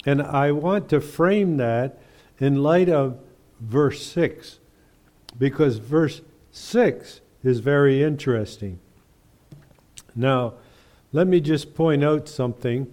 And 0.05 0.21
I 0.21 0.53
want 0.53 0.87
to 0.91 1.01
frame 1.01 1.57
that 1.57 2.01
in 2.39 2.63
light 2.63 2.87
of 2.87 3.19
verse 3.59 4.05
6, 4.05 4.59
because 5.41 5.77
verse 5.77 6.21
6 6.51 7.19
is 7.43 7.61
very 7.61 8.03
interesting. 8.03 8.77
Now, 10.15 10.53
let 11.11 11.25
me 11.25 11.41
just 11.41 11.73
point 11.73 12.03
out 12.03 12.29
something. 12.29 12.85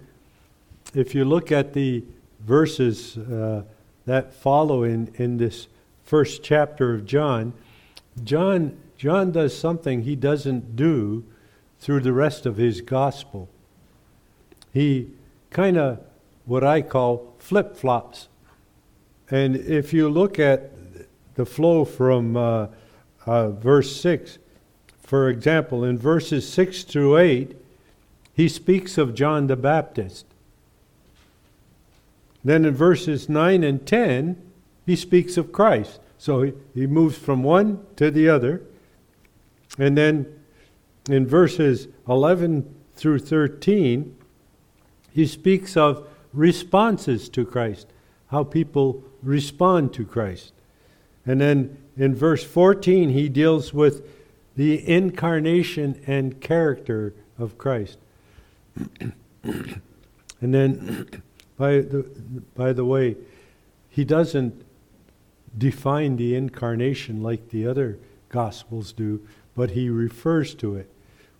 If 0.95 1.13
you 1.13 1.25
look 1.25 1.51
at 1.51 1.73
the 1.73 2.03
verses 2.39 3.19
uh, 3.19 3.61
that 4.07 4.33
follow 4.33 4.81
in, 4.81 5.13
in 5.19 5.37
this 5.37 5.67
first 6.03 6.41
chapter 6.41 6.95
of 6.95 7.05
John, 7.05 7.53
John, 8.23 8.75
John 8.97 9.31
does 9.31 9.55
something 9.55 10.01
he 10.01 10.15
doesn't 10.15 10.75
do 10.75 11.23
through 11.79 11.99
the 11.99 12.13
rest 12.13 12.47
of 12.47 12.57
his 12.57 12.81
gospel. 12.81 13.47
He 14.73 15.11
kind 15.51 15.77
of, 15.77 15.99
what 16.45 16.63
I 16.63 16.81
call, 16.81 17.35
flip 17.37 17.77
flops. 17.77 18.27
And 19.29 19.55
if 19.55 19.93
you 19.93 20.09
look 20.09 20.39
at 20.39 20.71
the 21.39 21.45
flow 21.45 21.85
from 21.85 22.35
uh, 22.35 22.67
uh, 23.25 23.49
verse 23.51 23.95
6, 24.01 24.39
for 25.01 25.29
example, 25.29 25.85
in 25.85 25.97
verses 25.97 26.45
6 26.51 26.83
through 26.83 27.17
8, 27.17 27.55
he 28.33 28.49
speaks 28.49 28.97
of 28.97 29.15
John 29.15 29.47
the 29.47 29.55
Baptist. 29.55 30.25
Then 32.43 32.65
in 32.65 32.75
verses 32.75 33.29
9 33.29 33.63
and 33.63 33.87
10, 33.87 34.51
he 34.85 34.97
speaks 34.97 35.37
of 35.37 35.53
Christ. 35.53 36.01
So 36.17 36.41
he, 36.41 36.53
he 36.75 36.87
moves 36.87 37.17
from 37.17 37.41
one 37.41 37.85
to 37.95 38.11
the 38.11 38.27
other. 38.27 38.61
And 39.77 39.97
then 39.97 40.25
in 41.09 41.25
verses 41.25 41.87
11 42.09 42.75
through 42.95 43.19
13, 43.19 44.13
he 45.13 45.25
speaks 45.25 45.77
of 45.77 46.05
responses 46.33 47.29
to 47.29 47.45
Christ, 47.45 47.87
how 48.27 48.43
people 48.43 49.05
respond 49.23 49.93
to 49.93 50.03
Christ. 50.03 50.51
And 51.25 51.39
then 51.39 51.77
in 51.97 52.15
verse 52.15 52.43
14, 52.43 53.09
he 53.09 53.29
deals 53.29 53.73
with 53.73 54.07
the 54.55 54.87
incarnation 54.87 56.01
and 56.07 56.41
character 56.41 57.13
of 57.37 57.57
Christ. 57.57 57.97
and 59.43 59.81
then, 60.39 61.09
by 61.57 61.81
the, 61.81 62.05
by 62.55 62.73
the 62.73 62.85
way, 62.85 63.15
he 63.89 64.03
doesn't 64.03 64.65
define 65.57 66.17
the 66.17 66.35
incarnation 66.35 67.21
like 67.21 67.49
the 67.49 67.67
other 67.67 67.97
Gospels 68.29 68.93
do, 68.93 69.25
but 69.55 69.71
he 69.71 69.89
refers 69.89 70.53
to 70.55 70.75
it 70.75 70.89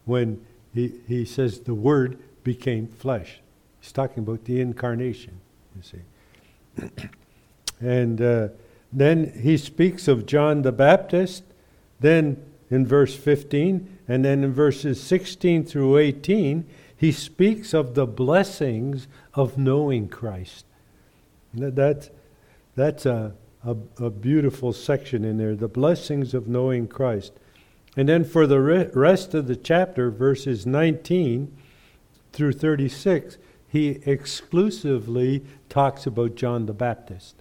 when 0.05 0.43
he, 0.73 0.93
he 1.07 1.23
says 1.23 1.59
the 1.61 1.73
Word 1.73 2.17
became 2.43 2.87
flesh. 2.87 3.39
He's 3.79 3.91
talking 3.91 4.23
about 4.23 4.45
the 4.45 4.59
incarnation, 4.59 5.39
you 5.75 5.83
see. 5.83 7.09
and 7.79 8.21
uh, 8.21 8.47
then 8.91 9.33
he 9.41 9.57
speaks 9.57 10.07
of 10.07 10.25
John 10.25 10.63
the 10.63 10.71
Baptist, 10.71 11.43
then 11.99 12.43
in 12.69 12.85
verse 12.85 13.15
15, 13.15 13.99
and 14.07 14.25
then 14.25 14.43
in 14.43 14.53
verses 14.53 15.01
16 15.01 15.65
through 15.65 15.97
18, 15.97 16.65
he 16.95 17.11
speaks 17.11 17.73
of 17.73 17.95
the 17.95 18.05
blessings 18.05 19.07
of 19.33 19.57
knowing 19.57 20.07
Christ. 20.07 20.65
That, 21.53 22.09
that's 22.75 23.05
a, 23.05 23.33
a, 23.65 23.75
a, 23.99 24.09
beautiful 24.09 24.73
section 24.73 25.23
in 25.23 25.37
there, 25.37 25.55
the 25.55 25.67
blessings 25.67 26.33
of 26.33 26.47
knowing 26.47 26.87
Christ. 26.87 27.33
And 27.97 28.07
then 28.07 28.23
for 28.23 28.45
the 28.45 28.59
re- 28.59 28.89
rest 28.93 29.33
of 29.33 29.47
the 29.47 29.55
chapter, 29.55 30.11
verses 30.11 30.65
19 30.65 31.55
through 32.33 32.53
36, 32.53 33.37
he 33.67 33.99
exclusively 34.05 35.43
talks 35.69 36.05
about 36.05 36.35
John 36.35 36.65
the 36.65 36.73
Baptist. 36.73 37.35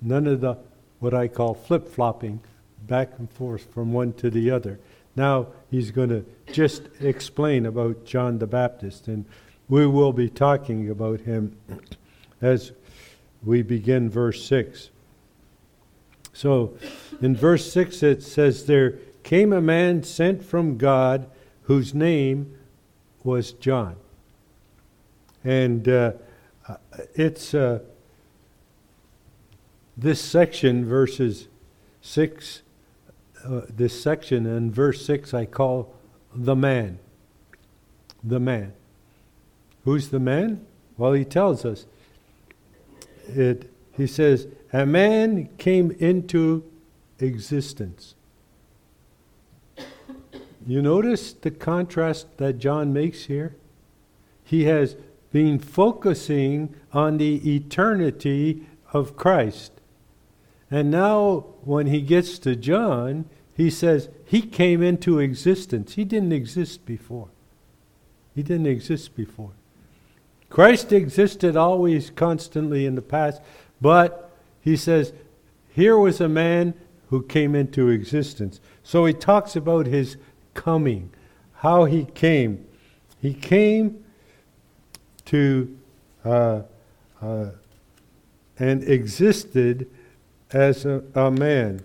None 0.00 0.26
of 0.26 0.40
the, 0.40 0.56
what 0.98 1.14
I 1.14 1.28
call 1.28 1.54
flip 1.54 1.88
flopping 1.88 2.40
back 2.86 3.12
and 3.18 3.30
forth 3.30 3.72
from 3.72 3.92
one 3.92 4.12
to 4.14 4.30
the 4.30 4.50
other. 4.50 4.78
Now 5.14 5.48
he's 5.70 5.90
going 5.90 6.10
to 6.10 6.24
just 6.52 6.82
explain 7.00 7.66
about 7.66 8.04
John 8.04 8.38
the 8.38 8.46
Baptist, 8.46 9.08
and 9.08 9.24
we 9.68 9.86
will 9.86 10.12
be 10.12 10.28
talking 10.28 10.90
about 10.90 11.20
him 11.20 11.56
as 12.40 12.72
we 13.42 13.62
begin 13.62 14.10
verse 14.10 14.44
6. 14.44 14.90
So 16.32 16.76
in 17.22 17.34
verse 17.34 17.70
6 17.72 18.02
it 18.02 18.22
says, 18.22 18.66
There 18.66 18.98
came 19.22 19.52
a 19.52 19.60
man 19.60 20.02
sent 20.02 20.44
from 20.44 20.76
God 20.76 21.28
whose 21.62 21.94
name 21.94 22.56
was 23.24 23.52
John. 23.52 23.96
And 25.42 25.88
uh, 25.88 26.12
it's 27.14 27.54
uh, 27.54 27.80
this 29.96 30.20
section, 30.20 30.84
verses 30.84 31.48
6, 32.02 32.62
uh, 33.44 33.62
this 33.68 34.00
section 34.00 34.46
in 34.46 34.70
verse 34.70 35.04
6, 35.06 35.32
I 35.32 35.46
call 35.46 35.94
the 36.34 36.56
man. 36.56 36.98
The 38.22 38.40
man. 38.40 38.72
Who's 39.84 40.10
the 40.10 40.20
man? 40.20 40.66
Well, 40.98 41.12
he 41.12 41.24
tells 41.24 41.64
us. 41.64 41.86
It, 43.28 43.70
he 43.96 44.06
says, 44.06 44.46
A 44.72 44.84
man 44.84 45.48
came 45.58 45.92
into 45.92 46.64
existence. 47.18 48.14
You 50.66 50.82
notice 50.82 51.32
the 51.32 51.52
contrast 51.52 52.36
that 52.38 52.58
John 52.58 52.92
makes 52.92 53.24
here? 53.24 53.54
He 54.42 54.64
has 54.64 54.96
been 55.32 55.58
focusing 55.58 56.74
on 56.92 57.18
the 57.18 57.54
eternity 57.56 58.66
of 58.92 59.16
Christ. 59.16 59.75
And 60.76 60.90
now, 60.90 61.46
when 61.64 61.86
he 61.86 62.02
gets 62.02 62.38
to 62.40 62.54
John, 62.54 63.24
he 63.54 63.70
says 63.70 64.10
he 64.26 64.42
came 64.42 64.82
into 64.82 65.18
existence. 65.18 65.94
He 65.94 66.04
didn't 66.04 66.34
exist 66.34 66.84
before. 66.84 67.28
He 68.34 68.42
didn't 68.42 68.66
exist 68.66 69.16
before. 69.16 69.52
Christ 70.50 70.92
existed 70.92 71.56
always, 71.56 72.10
constantly 72.10 72.84
in 72.84 72.94
the 72.94 73.00
past, 73.00 73.40
but 73.80 74.36
he 74.60 74.76
says 74.76 75.14
here 75.70 75.96
was 75.96 76.20
a 76.20 76.28
man 76.28 76.74
who 77.08 77.22
came 77.22 77.54
into 77.54 77.88
existence. 77.88 78.60
So 78.82 79.06
he 79.06 79.14
talks 79.14 79.56
about 79.56 79.86
his 79.86 80.18
coming, 80.52 81.08
how 81.54 81.86
he 81.86 82.04
came. 82.04 82.66
He 83.18 83.32
came 83.32 84.04
to 85.24 85.74
uh, 86.22 86.60
uh, 87.22 87.52
and 88.58 88.84
existed 88.84 89.88
as 90.52 90.84
a, 90.84 91.02
a 91.14 91.30
man. 91.30 91.82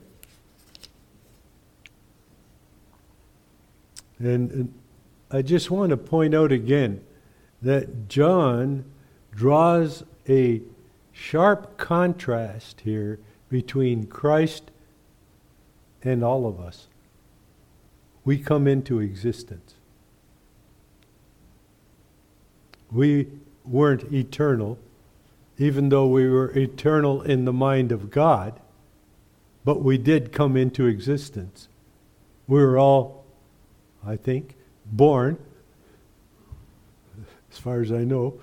And, 4.19 4.52
and 4.52 4.74
I 5.32 5.41
just 5.41 5.71
want 5.71 5.89
to 5.89 5.97
point 5.97 6.36
out 6.36 6.52
again 6.52 7.04
that 7.62 8.08
John 8.08 8.86
draws 9.34 10.04
a 10.28 10.62
sharp 11.12 11.78
contrast 11.78 12.82
here 12.82 13.19
between 13.50 14.06
Christ 14.08 14.71
and 16.04 16.24
all 16.24 16.47
of 16.47 16.60
us. 16.60 16.88
We 18.24 18.38
come 18.38 18.67
into 18.67 19.00
existence. 19.00 19.76
We 22.91 23.28
weren't 23.65 24.12
eternal, 24.13 24.78
even 25.62 25.89
though 25.89 26.08
we 26.08 26.28
were 26.28 26.52
eternal 26.58 27.21
in 27.21 27.45
the 27.45 27.54
mind 27.54 27.91
of 27.91 28.10
God, 28.10 28.60
but 29.63 29.84
we 29.84 29.95
did 29.95 30.32
come 30.32 30.58
into 30.58 30.88
existence. 30.88 31.67
We 32.47 32.60
were 32.60 32.80
all, 32.80 33.24
I 34.06 34.15
think, 34.15 34.56
born, 34.88 35.38
as 37.52 37.60
far 37.60 37.82
as 37.82 37.91
I 37.91 38.04
know. 38.04 38.39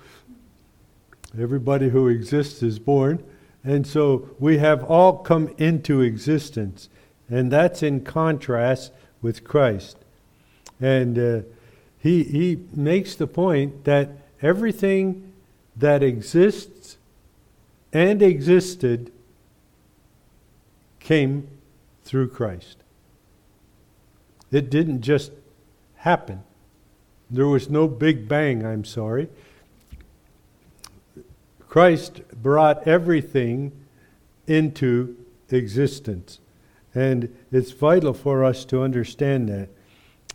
Everybody 1.37 1.89
who 1.89 2.07
exists 2.07 2.63
is 2.63 2.79
born. 2.79 3.21
And 3.65 3.85
so 3.85 4.29
we 4.39 4.59
have 4.59 4.81
all 4.85 5.17
come 5.17 5.53
into 5.57 5.99
existence. 5.99 6.87
And 7.29 7.51
that's 7.51 7.83
in 7.83 8.05
contrast 8.05 8.93
with 9.21 9.43
Christ. 9.43 9.97
And 10.79 11.19
uh, 11.19 11.41
he, 11.99 12.23
he 12.23 12.59
makes 12.73 13.15
the 13.15 13.27
point 13.27 13.83
that 13.83 14.09
everything 14.41 15.33
that 15.75 16.01
exists 16.01 16.78
and 17.91 18.21
existed 18.21 19.11
came 20.99 21.47
through 22.03 22.29
Christ. 22.29 22.77
It 24.51 24.69
didn't 24.69 25.01
just 25.01 25.31
happen. 25.95 26.43
There 27.29 27.47
was 27.47 27.69
no 27.69 27.87
big 27.87 28.27
bang, 28.27 28.65
I'm 28.65 28.83
sorry. 28.83 29.29
Christ 31.67 32.21
brought 32.41 32.87
everything 32.87 33.71
into 34.47 35.15
existence. 35.51 36.39
And 36.95 37.35
it's 37.51 37.71
vital 37.71 38.13
for 38.13 38.43
us 38.43 38.65
to 38.65 38.81
understand 38.81 39.49
that. 39.49 39.69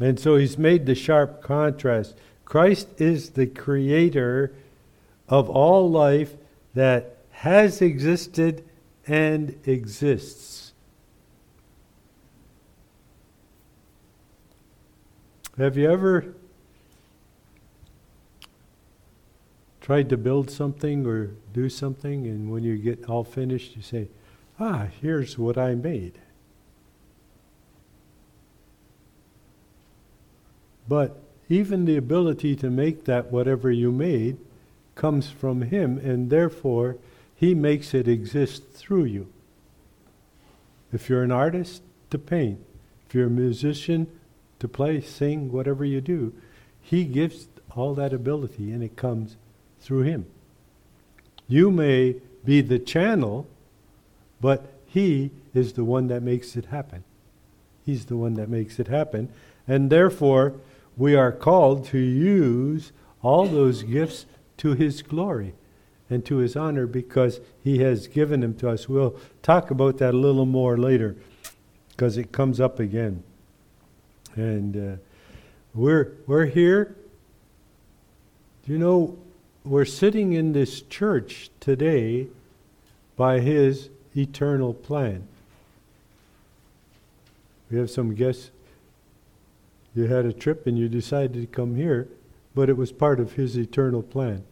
And 0.01 0.19
so 0.19 0.37
he's 0.37 0.57
made 0.57 0.87
the 0.87 0.95
sharp 0.95 1.43
contrast. 1.43 2.15
Christ 2.45 2.89
is 2.99 3.31
the 3.31 3.47
creator 3.47 4.55
of 5.29 5.51
all 5.51 5.91
life 5.91 6.35
that 6.75 7.14
has 7.45 7.83
existed 7.83 8.65
and 9.07 9.55
exists. 9.67 10.73
Have 15.59 15.77
you 15.77 15.91
ever 15.91 16.35
tried 19.83 20.09
to 20.09 20.17
build 20.17 20.51
something 20.51 21.07
or 21.07 21.33
do 21.53 21.69
something, 21.69 22.27
and 22.27 22.51
when 22.51 22.65
you 22.65 22.79
get 22.79 23.05
all 23.11 23.25
finished, 23.25 23.77
you 23.77 23.83
say, 23.83 24.09
Ah, 24.59 24.87
here's 25.03 25.37
what 25.37 25.59
I 25.59 25.75
made. 25.75 26.15
But 30.89 31.21
even 31.51 31.85
the 31.85 31.99
ability 31.99 32.57
to 32.57 32.71
make 32.71 33.05
that 33.05 33.31
whatever 33.31 33.71
you 33.71 33.93
made 33.93 34.39
comes 34.95 35.29
from 35.29 35.61
Him, 35.61 35.99
and 35.99 36.31
therefore 36.31 36.97
He 37.37 37.55
makes 37.55 37.95
it 37.95 38.09
exist 38.09 38.71
through 38.73 39.05
you. 39.05 39.33
If 40.93 41.09
you're 41.09 41.23
an 41.23 41.33
artist, 41.33 41.83
to 42.11 42.19
paint. 42.19 42.61
If 43.09 43.15
you're 43.15 43.27
a 43.27 43.31
musician, 43.31 44.07
to 44.61 44.69
play, 44.69 45.01
sing, 45.01 45.51
whatever 45.51 45.85
you 45.85 46.01
do, 46.01 46.33
He 46.81 47.05
gives 47.05 47.49
all 47.75 47.95
that 47.95 48.13
ability, 48.13 48.71
and 48.71 48.83
it 48.83 48.97
comes 48.97 49.37
through 49.81 50.03
Him. 50.03 50.27
You 51.49 51.73
may 51.73 52.17
be 52.45 52.61
the 52.61 52.79
channel, 52.79 53.49
but 54.41 54.73
He 54.87 55.33
is 55.53 55.73
the 55.73 55.85
one 55.85 56.07
that 56.07 56.23
makes 56.23 56.55
it 56.55 56.67
happen. 56.67 57.03
He's 57.85 58.07
the 58.07 58.17
one 58.17 58.35
that 58.35 58.49
makes 58.49 58.79
it 58.79 58.87
happen. 58.87 59.29
And 59.67 59.91
therefore, 59.91 60.55
we 60.97 61.17
are 61.17 61.33
called 61.33 61.85
to 61.87 61.99
use 61.99 62.93
all 63.23 63.47
those 63.47 63.83
gifts 63.83 64.27
to 64.59 64.75
His 64.75 65.03
glory 65.03 65.55
and 66.15 66.25
to 66.27 66.37
His 66.37 66.57
honor 66.57 66.87
because 66.87 67.41
He 67.63 67.79
has 67.79 68.07
given 68.07 68.41
them 68.41 68.55
to 68.57 68.71
us. 68.71 68.89
We'll 68.89 69.17
talk 69.43 69.71
about 69.71 69.99
that 69.99 70.15
a 70.15 70.17
little 70.17 70.47
more 70.47 70.79
later 70.79 71.17
because 71.91 72.17
it 72.17 72.33
comes 72.33 72.61
up 72.61 72.79
again. 72.79 73.23
And 74.37 74.95
uh, 74.95 74.97
we're, 75.75 76.13
we're 76.27 76.47
here. 76.47 76.97
You 78.67 78.79
know, 78.79 79.19
we're 79.65 79.85
sitting 79.85 80.33
in 80.33 80.53
this 80.53 80.83
church 80.83 81.51
today 81.61 82.29
by 83.17 83.41
His 83.41 83.91
eternal 84.17 84.73
plan. 84.73 85.27
We 87.71 87.79
have 87.79 87.91
some 87.91 88.15
guests 88.15 88.51
you 89.97 90.07
had 90.07 90.25
a 90.25 90.33
trip 90.33 90.67
and 90.67 90.79
you 90.79 90.89
decided 90.89 91.35
to 91.35 91.47
come 91.47 91.77
here, 91.77 92.09
but 92.55 92.69
it 92.69 92.77
was 92.77 92.93
part 92.93 93.21
of 93.21 93.33
His 93.33 93.57
eternal 93.57 94.03
plan. 94.03 94.45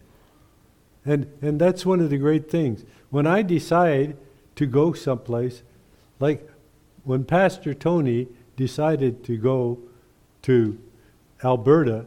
And, 1.04 1.26
and 1.42 1.60
that's 1.60 1.84
one 1.84 2.00
of 2.00 2.10
the 2.10 2.18
great 2.18 2.50
things. 2.50 2.84
When 3.10 3.26
I 3.26 3.42
decide 3.42 4.16
to 4.56 4.66
go 4.66 4.92
someplace, 4.92 5.62
like 6.20 6.48
when 7.04 7.24
Pastor 7.24 7.74
Tony 7.74 8.28
decided 8.56 9.24
to 9.24 9.36
go 9.36 9.78
to 10.42 10.78
Alberta, 11.42 12.06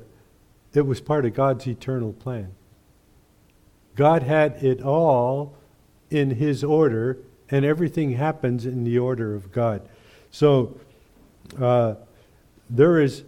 it 0.74 0.86
was 0.86 1.02
part 1.02 1.26
of 1.26 1.34
God's 1.34 1.68
eternal 1.68 2.14
plan. 2.14 2.54
God 3.96 4.24
had 4.24 4.64
it 4.64 4.82
all 4.82 5.56
in 6.10 6.32
His 6.32 6.64
order, 6.64 7.18
and 7.50 7.66
everything 7.66 8.14
happens 8.14 8.66
in 8.66 8.84
the 8.84 9.00
order 9.00 9.36
of 9.36 9.52
God. 9.52 9.82
So, 10.32 10.78
uh, 11.60 11.96
there 12.70 13.00
is 13.00 13.24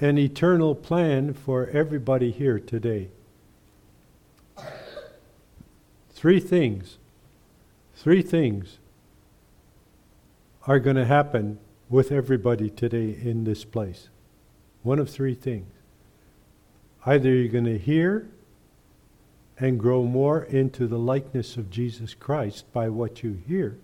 an 0.00 0.18
eternal 0.18 0.74
plan 0.74 1.34
for 1.34 1.68
everybody 1.68 2.30
here 2.30 2.58
today. 2.58 3.08
Three 6.22 6.38
things, 6.38 6.98
three 7.96 8.22
things 8.22 8.78
are 10.68 10.78
going 10.78 10.94
to 10.94 11.04
happen 11.04 11.58
with 11.90 12.12
everybody 12.12 12.70
today 12.70 13.18
in 13.20 13.42
this 13.42 13.64
place. 13.64 14.08
One 14.84 15.00
of 15.00 15.10
three 15.10 15.34
things. 15.34 15.66
Either 17.04 17.28
you're 17.28 17.50
going 17.50 17.64
to 17.64 17.76
hear 17.76 18.28
and 19.58 19.80
grow 19.80 20.04
more 20.04 20.44
into 20.44 20.86
the 20.86 20.96
likeness 20.96 21.56
of 21.56 21.70
Jesus 21.70 22.14
Christ 22.14 22.72
by 22.72 22.88
what 22.88 23.24
you 23.24 23.42
hear, 23.48 23.76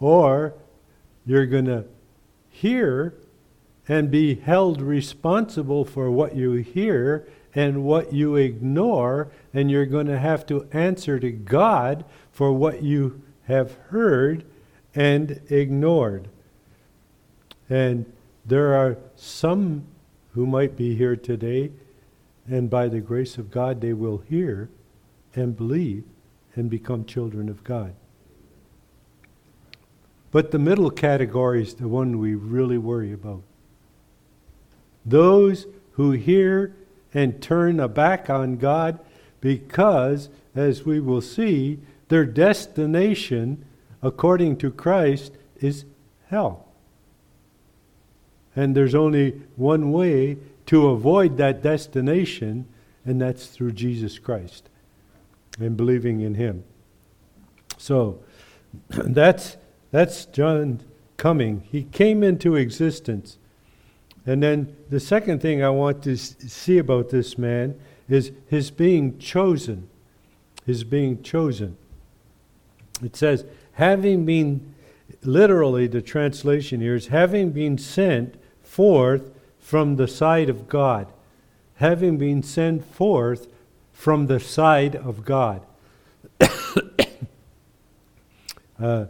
or 0.00 0.54
you're 1.24 1.46
going 1.46 1.66
to 1.66 1.84
hear 2.48 3.14
and 3.86 4.10
be 4.10 4.34
held 4.34 4.82
responsible 4.82 5.84
for 5.84 6.10
what 6.10 6.34
you 6.34 6.54
hear 6.54 7.28
and 7.54 7.84
what 7.84 8.12
you 8.12 8.34
ignore, 8.34 9.30
and 9.52 9.70
you're 9.70 9.86
going 9.86 10.06
to 10.06 10.18
have 10.18 10.46
to 10.46 10.68
answer 10.72 11.18
to 11.18 11.30
God 11.30 12.04
for 12.32 12.52
what 12.52 12.82
you 12.82 13.22
have 13.46 13.74
heard 13.88 14.44
and 14.94 15.40
ignored. 15.50 16.28
And 17.68 18.10
there 18.44 18.74
are 18.74 18.96
some 19.16 19.84
who 20.34 20.46
might 20.46 20.76
be 20.76 20.94
here 20.94 21.16
today, 21.16 21.72
and 22.48 22.70
by 22.70 22.88
the 22.88 23.00
grace 23.00 23.38
of 23.38 23.50
God, 23.50 23.80
they 23.80 23.92
will 23.92 24.18
hear 24.28 24.68
and 25.34 25.56
believe 25.56 26.04
and 26.54 26.70
become 26.70 27.04
children 27.04 27.48
of 27.48 27.62
God. 27.64 27.94
But 30.32 30.50
the 30.50 30.58
middle 30.58 30.90
category 30.90 31.62
is 31.62 31.74
the 31.74 31.88
one 31.88 32.18
we 32.18 32.34
really 32.34 32.78
worry 32.78 33.12
about. 33.12 33.42
Those 35.04 35.66
who 35.92 36.12
hear 36.12 36.74
and 37.12 37.42
turn 37.42 37.80
a 37.80 37.88
back 37.88 38.30
on 38.30 38.56
God 38.56 39.00
because, 39.40 40.28
as 40.54 40.84
we 40.84 41.00
will 41.00 41.20
see, 41.20 41.78
their 42.08 42.24
destination, 42.24 43.64
according 44.02 44.56
to 44.58 44.70
Christ, 44.70 45.32
is 45.60 45.84
hell. 46.28 46.66
And 48.56 48.76
there's 48.76 48.94
only 48.94 49.42
one 49.56 49.92
way 49.92 50.38
to 50.66 50.88
avoid 50.88 51.36
that 51.36 51.62
destination, 51.62 52.66
and 53.04 53.20
that's 53.20 53.46
through 53.46 53.72
Jesus 53.72 54.18
Christ 54.18 54.68
and 55.58 55.76
believing 55.76 56.20
in 56.20 56.34
Him. 56.34 56.64
So, 57.78 58.20
that's 58.88 59.56
that's 59.90 60.26
John 60.26 60.80
coming. 61.16 61.64
He 61.70 61.84
came 61.84 62.22
into 62.22 62.54
existence. 62.54 63.38
And 64.26 64.42
then 64.42 64.76
the 64.90 65.00
second 65.00 65.40
thing 65.40 65.62
I 65.62 65.70
want 65.70 66.02
to 66.04 66.16
see 66.16 66.78
about 66.78 67.10
this 67.10 67.36
man 67.36 67.78
is 68.10 68.32
his 68.48 68.70
being 68.70 69.18
chosen. 69.18 69.88
His 70.66 70.84
being 70.84 71.22
chosen. 71.22 71.76
It 73.02 73.16
says, 73.16 73.44
having 73.72 74.24
been, 74.26 74.74
literally, 75.22 75.86
the 75.86 76.02
translation 76.02 76.80
here 76.80 76.94
is 76.94 77.06
having 77.06 77.50
been 77.50 77.78
sent 77.78 78.34
forth 78.62 79.30
from 79.58 79.96
the 79.96 80.08
side 80.08 80.48
of 80.48 80.68
God. 80.68 81.06
Having 81.76 82.18
been 82.18 82.42
sent 82.42 82.84
forth 82.84 83.46
from 83.92 84.26
the 84.26 84.40
side 84.40 84.96
of 84.96 85.24
God. 85.24 85.62
uh, 88.80 89.06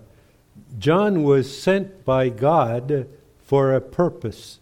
John 0.78 1.24
was 1.24 1.60
sent 1.60 2.04
by 2.04 2.28
God 2.28 3.08
for 3.44 3.74
a 3.74 3.80
purpose. 3.80 4.60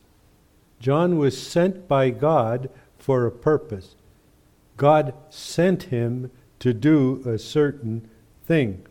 John 0.81 1.19
was 1.19 1.41
sent 1.41 1.89
by 1.89 2.11
God 2.11 2.71
for 2.99 3.27
a 3.27 3.31
purpose. 3.31 3.95
God 4.79 5.13
sent 5.29 5.85
him 5.85 6.31
to 6.61 6.73
do 6.73 7.23
a 7.27 7.39
certain 7.39 8.09
thing. 8.47 8.87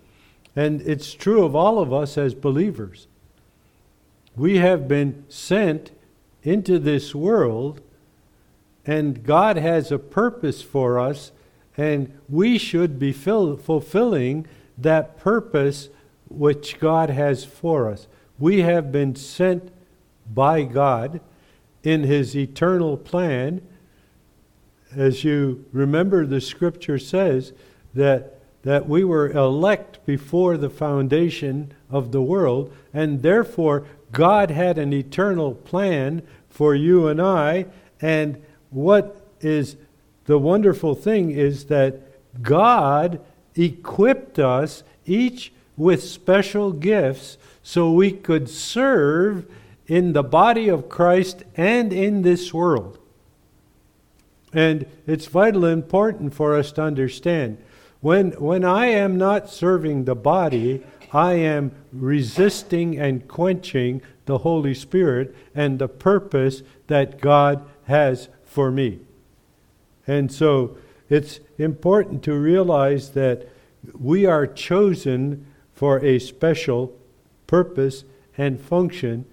And 0.55 0.81
it's 0.81 1.13
true 1.13 1.43
of 1.43 1.55
all 1.55 1.79
of 1.79 1.91
us 1.91 2.17
as 2.17 2.35
believers. 2.35 3.07
We 4.35 4.57
have 4.57 4.87
been 4.87 5.25
sent 5.29 5.91
into 6.43 6.77
this 6.77 7.15
world, 7.15 7.81
and 8.85 9.23
God 9.23 9.57
has 9.57 9.91
a 9.91 9.97
purpose 9.97 10.61
for 10.61 10.99
us, 10.99 11.31
and 11.75 12.11
we 12.29 12.57
should 12.57 12.99
be 12.99 13.11
fill- 13.11 13.57
fulfilling 13.57 14.45
that 14.77 15.17
purpose 15.17 15.89
which 16.29 16.79
God 16.79 17.09
has 17.09 17.43
for 17.43 17.89
us. 17.89 18.07
We 18.39 18.61
have 18.61 18.91
been 18.91 19.15
sent 19.15 19.71
by 20.31 20.63
God 20.63 21.21
in 21.83 22.03
His 22.03 22.35
eternal 22.35 22.97
plan. 22.97 23.61
As 24.95 25.23
you 25.23 25.65
remember, 25.71 26.25
the 26.25 26.41
scripture 26.41 26.99
says 26.99 27.53
that, 27.93 28.39
that 28.63 28.87
we 28.87 29.03
were 29.03 29.29
elect 29.31 30.05
before 30.05 30.57
the 30.57 30.69
foundation 30.69 31.73
of 31.89 32.11
the 32.11 32.21
world, 32.21 32.73
and 32.93 33.21
therefore 33.21 33.85
God 34.11 34.51
had 34.51 34.77
an 34.77 34.93
eternal 34.93 35.53
plan 35.53 36.21
for 36.49 36.73
you 36.73 37.07
and 37.07 37.21
I. 37.21 37.65
And 38.01 38.41
what 38.69 39.27
is 39.41 39.75
the 40.25 40.37
wonderful 40.37 40.95
thing 40.95 41.31
is 41.31 41.65
that 41.65 42.01
God 42.41 43.19
equipped 43.55 44.39
us 44.39 44.83
each 45.05 45.51
with 45.75 46.03
special 46.03 46.71
gifts 46.71 47.37
so 47.63 47.91
we 47.91 48.11
could 48.11 48.49
serve 48.49 49.45
in 49.87 50.13
the 50.13 50.23
body 50.23 50.67
of 50.67 50.89
Christ 50.89 51.43
and 51.55 51.93
in 51.93 52.21
this 52.21 52.53
world. 52.53 52.99
And 54.53 54.85
it's 55.05 55.25
vitally 55.27 55.71
important 55.71 56.33
for 56.33 56.55
us 56.55 56.71
to 56.73 56.81
understand 56.81 57.57
when, 57.99 58.31
when 58.33 58.63
I 58.63 58.87
am 58.87 59.17
not 59.17 59.49
serving 59.49 60.05
the 60.05 60.15
body, 60.15 60.83
I 61.11 61.33
am 61.33 61.71
resisting 61.91 62.97
and 62.97 63.27
quenching 63.27 64.01
the 64.25 64.39
Holy 64.39 64.73
Spirit 64.73 65.35
and 65.55 65.79
the 65.79 65.87
purpose 65.87 66.61
that 66.87 67.19
God 67.19 67.65
has 67.85 68.29
for 68.45 68.71
me. 68.71 68.99
And 70.05 70.31
so 70.31 70.77
it's 71.09 71.39
important 71.57 72.23
to 72.23 72.33
realize 72.33 73.11
that 73.11 73.49
we 73.97 74.25
are 74.25 74.45
chosen 74.45 75.45
for 75.73 75.99
a 75.99 76.19
special 76.19 76.97
purpose 77.45 78.03
and 78.37 78.59
function. 78.59 79.25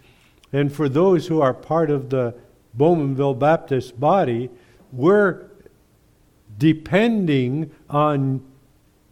And 0.53 0.72
for 0.72 0.88
those 0.88 1.27
who 1.27 1.40
are 1.40 1.55
part 1.55 1.90
of 1.90 2.11
the 2.11 2.35
Bowmanville 2.77 3.38
Baptist 3.38 3.98
body, 3.98 4.50
we're 4.94 5.50
depending 6.59 7.70
on 7.90 8.44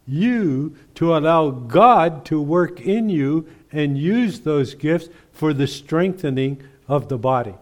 you 0.06 0.76
to 0.94 1.16
allow 1.16 1.50
God 1.50 2.24
to 2.26 2.40
work 2.40 2.80
in 2.80 3.08
you 3.08 3.46
and 3.70 3.96
use 3.96 4.40
those 4.40 4.74
gifts 4.74 5.08
for 5.32 5.52
the 5.52 5.66
strengthening 5.66 6.62
of 6.88 7.08
the 7.08 7.18
body. 7.18 7.54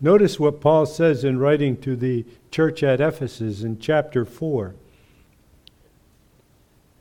Notice 0.00 0.38
what 0.40 0.60
Paul 0.60 0.86
says 0.86 1.24
in 1.24 1.38
writing 1.38 1.76
to 1.82 1.96
the 1.96 2.24
church 2.50 2.82
at 2.82 3.00
Ephesus 3.00 3.62
in 3.62 3.78
chapter 3.78 4.24
4. 4.24 4.74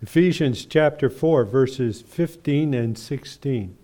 Ephesians 0.02 0.66
chapter 0.66 1.10
4, 1.10 1.46
verses 1.46 2.02
15 2.02 2.74
and 2.74 2.98
16. 2.98 3.78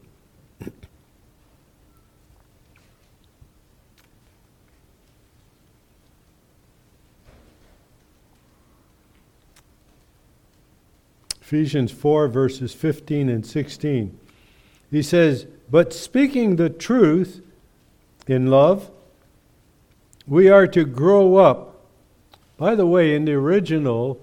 Ephesians 11.49 11.91
4, 11.91 12.27
verses 12.27 12.75
15 12.75 13.27
and 13.27 13.43
16. 13.43 14.19
He 14.91 15.01
says, 15.01 15.47
But 15.67 15.93
speaking 15.93 16.57
the 16.57 16.69
truth 16.69 17.41
in 18.27 18.51
love, 18.51 18.91
we 20.27 20.47
are 20.47 20.67
to 20.67 20.85
grow 20.85 21.37
up. 21.37 21.87
By 22.57 22.75
the 22.75 22.85
way, 22.85 23.15
in 23.15 23.25
the 23.25 23.33
original, 23.33 24.21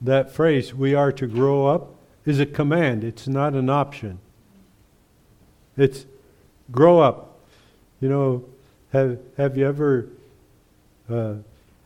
that 0.00 0.30
phrase, 0.30 0.72
we 0.72 0.94
are 0.94 1.10
to 1.10 1.26
grow 1.26 1.66
up, 1.66 1.96
is 2.24 2.38
a 2.38 2.46
command, 2.46 3.02
it's 3.02 3.26
not 3.26 3.54
an 3.54 3.68
option. 3.68 4.20
It's 5.76 6.06
grow 6.70 7.00
up. 7.00 7.40
You 8.00 8.10
know, 8.10 8.44
have, 8.92 9.18
have 9.38 9.56
you 9.56 9.66
ever 9.66 10.06
uh, 11.10 11.34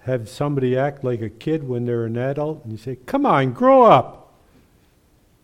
have 0.00 0.28
somebody 0.28 0.76
act 0.76 1.04
like 1.04 1.22
a 1.22 1.30
kid 1.30 1.66
when 1.66 1.86
they're 1.86 2.04
an 2.04 2.18
adult 2.18 2.64
and 2.64 2.72
you 2.72 2.76
say, 2.76 2.98
Come 3.06 3.24
on, 3.24 3.54
grow 3.54 3.84
up? 3.84 4.21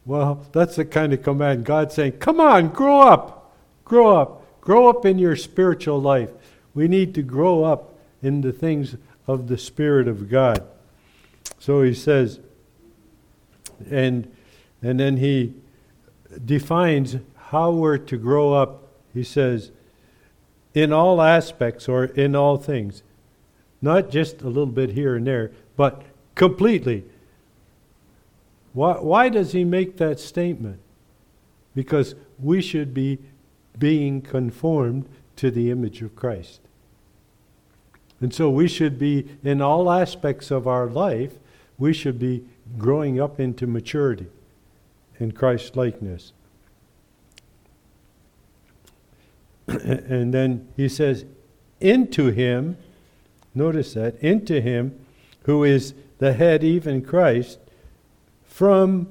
Well, 0.09 0.47
that's 0.53 0.77
the 0.77 0.87
kind 0.87 1.13
of 1.13 1.23
command 1.23 1.67
God's 1.67 1.95
saying, 1.95 2.13
come 2.13 2.41
on, 2.41 2.69
grow 2.69 3.03
up, 3.03 3.55
grow 3.85 4.17
up, 4.17 4.63
grow 4.63 4.89
up 4.89 5.05
in 5.05 5.19
your 5.19 5.37
spiritual 5.37 6.01
life. 6.01 6.31
We 6.73 6.89
need 6.89 7.15
to 7.17 7.23
grow 7.23 7.63
up 7.63 7.93
in 8.23 8.41
the 8.41 8.51
things 8.51 8.97
of 9.27 9.49
the 9.49 9.59
Spirit 9.59 10.09
of 10.09 10.31
God. 10.31 10.67
So 11.59 11.83
he 11.83 11.93
says, 11.93 12.41
and, 13.91 14.35
and 14.81 14.99
then 14.99 15.19
he 15.19 15.53
defines 16.43 17.17
how 17.37 17.73
we're 17.73 17.99
to 17.99 18.17
grow 18.17 18.55
up. 18.55 18.89
He 19.13 19.23
says, 19.23 19.73
in 20.73 20.91
all 20.91 21.21
aspects 21.21 21.87
or 21.87 22.07
in 22.07 22.35
all 22.35 22.57
things. 22.57 23.03
Not 23.83 24.09
just 24.09 24.41
a 24.41 24.49
little 24.49 24.65
bit 24.65 24.93
here 24.93 25.17
and 25.17 25.27
there, 25.27 25.53
but 25.77 26.01
completely. 26.35 27.05
Why, 28.79 28.93
why 28.93 29.29
does 29.29 29.51
he 29.51 29.65
make 29.65 29.97
that 29.97 30.21
statement? 30.21 30.79
Because 31.75 32.15
we 32.39 32.63
should 32.63 32.95
be 32.95 33.19
being 33.77 34.23
conformed 34.23 35.09
to 35.35 35.51
the 35.51 35.73
image 35.73 36.01
of 36.01 36.15
Christ. 36.15 36.61
And 38.21 38.33
so 38.33 38.49
we 38.49 38.69
should 38.69 38.97
be, 38.97 39.27
in 39.43 39.61
all 39.61 39.91
aspects 39.91 40.53
of 40.53 40.69
our 40.69 40.87
life, 40.87 41.33
we 41.77 41.93
should 41.93 42.21
be 42.21 42.45
growing 42.79 43.21
up 43.21 43.41
into 43.41 43.67
maturity 43.67 44.29
in 45.19 45.33
Christ 45.33 45.75
likeness. 45.75 46.33
and 49.67 50.33
then 50.33 50.69
he 50.77 50.89
says, 50.89 51.25
into 51.81 52.29
him, 52.29 52.77
notice 53.57 53.95
that, 53.95 54.15
into 54.23 54.61
him 54.61 55.05
who 55.47 55.65
is 55.65 55.95
the 56.19 56.35
head, 56.35 56.63
even 56.63 57.03
Christ, 57.03 57.59
from, 58.59 59.07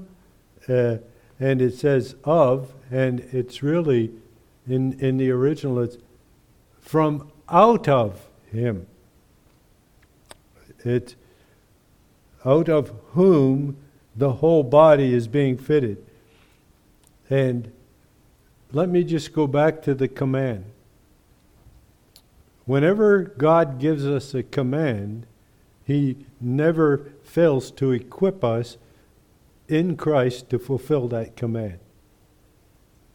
uh, 0.68 0.98
and 1.40 1.62
it 1.62 1.74
says 1.74 2.16
of, 2.26 2.74
and 2.92 3.22
it's 3.32 3.64
really, 3.64 4.12
in, 4.68 4.92
in 5.00 5.16
the 5.16 5.32
original, 5.32 5.80
it's 5.80 5.96
from 6.82 7.32
out 7.48 7.88
of 7.88 8.28
him. 8.52 8.86
It's 10.84 11.16
out 12.44 12.68
of 12.68 12.92
whom 13.12 13.78
the 14.18 14.34
whole 14.34 14.64
body 14.64 15.14
is 15.14 15.30
being 15.30 15.58
fitted. 15.58 16.06
And 17.30 17.72
let 18.74 18.90
me 18.90 19.06
just 19.06 19.32
go 19.32 19.48
back 19.48 19.82
to 19.84 19.96
the 19.96 20.10
command. 20.10 20.66
Whenever 22.66 23.22
God 23.24 23.80
gives 23.80 24.06
us 24.06 24.34
a 24.34 24.44
command, 24.44 25.26
He 25.86 26.18
never 26.42 27.14
fails 27.24 27.72
to 27.72 27.92
equip 27.92 28.44
us 28.44 28.76
in 29.68 29.98
Christ 29.98 30.50
to 30.50 30.60
fulfill 30.60 31.08
that 31.10 31.36
command. 31.36 31.80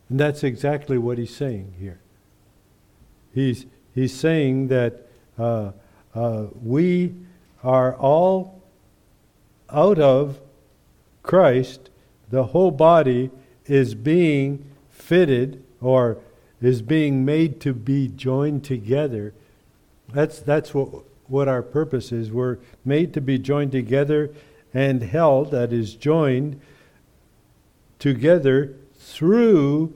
And 0.08 0.20
that's 0.20 0.44
exactly 0.44 0.98
what 0.98 1.18
he's 1.18 1.34
saying 1.34 1.74
here. 1.78 2.00
He's, 3.34 3.66
he's 3.94 4.14
saying 4.14 4.68
that 4.68 5.06
uh, 5.38 5.72
uh, 6.14 6.46
we 6.62 7.14
are 7.64 7.96
all 7.96 8.62
out 9.70 9.98
of 9.98 10.40
Christ, 11.22 11.88
the 12.30 12.44
whole 12.44 12.70
body 12.70 13.30
is 13.66 13.94
being 13.94 14.70
fitted 14.90 15.64
or 15.80 16.18
is 16.60 16.82
being 16.82 17.24
made 17.24 17.60
to 17.62 17.72
be 17.72 18.08
joined 18.08 18.64
together. 18.64 19.32
That's, 20.12 20.40
that's 20.40 20.74
what, 20.74 21.04
what 21.26 21.48
our 21.48 21.62
purpose 21.62 22.12
is. 22.12 22.30
We're 22.30 22.58
made 22.84 23.14
to 23.14 23.20
be 23.20 23.38
joined 23.38 23.72
together 23.72 24.30
and 24.74 25.02
held, 25.02 25.50
that 25.50 25.72
is 25.72 25.94
joined 25.94 26.60
together 27.98 28.74
through 28.96 29.94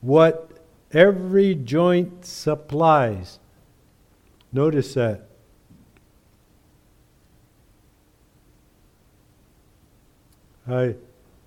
what 0.00 0.50
every 0.92 1.54
joint 1.54 2.24
supplies. 2.24 3.38
Notice 4.52 4.94
that. 4.94 5.28
I, 10.68 10.94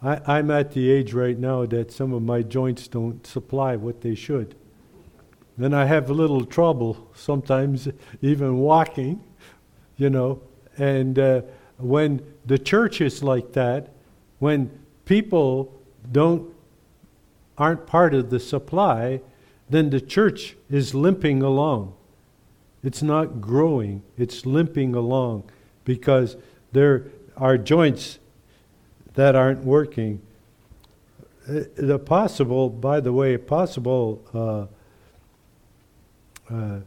I, 0.01 0.39
am 0.39 0.51
at 0.51 0.73
the 0.73 0.91
age 0.91 1.13
right 1.13 1.37
now 1.37 1.65
that 1.65 1.91
some 1.91 2.13
of 2.13 2.21
my 2.21 2.41
joints 2.41 2.87
don't 2.87 3.25
supply 3.25 3.75
what 3.75 4.01
they 4.01 4.13
should. 4.13 4.55
Then 5.57 5.73
I 5.73 5.85
have 5.85 6.09
a 6.09 6.13
little 6.13 6.45
trouble 6.45 7.07
sometimes, 7.15 7.87
even 8.21 8.57
walking, 8.57 9.23
you 9.97 10.09
know. 10.09 10.41
And 10.77 11.17
uh, 11.17 11.41
when 11.77 12.21
the 12.45 12.57
church 12.57 13.01
is 13.01 13.23
like 13.23 13.53
that, 13.53 13.89
when 14.39 14.71
people 15.05 15.73
don't 16.11 16.53
aren't 17.57 17.87
part 17.87 18.13
of 18.13 18.29
the 18.29 18.39
supply, 18.39 19.21
then 19.69 19.89
the 19.89 20.01
church 20.01 20.55
is 20.69 20.93
limping 20.93 21.41
along. 21.41 21.93
It's 22.83 23.01
not 23.01 23.41
growing, 23.41 24.03
it's 24.17 24.45
limping 24.45 24.93
along 24.93 25.49
because 25.85 26.35
there 26.71 27.07
are 27.37 27.57
joints 27.57 28.19
that 29.13 29.35
aren't 29.35 29.63
working. 29.63 30.21
Uh, 31.47 31.61
the 31.75 31.97
possible, 31.97 32.69
by 32.69 32.99
the 32.99 33.13
way, 33.13 33.37
possible 33.37 34.21
uh, 34.33 34.65
uh, 36.53 36.79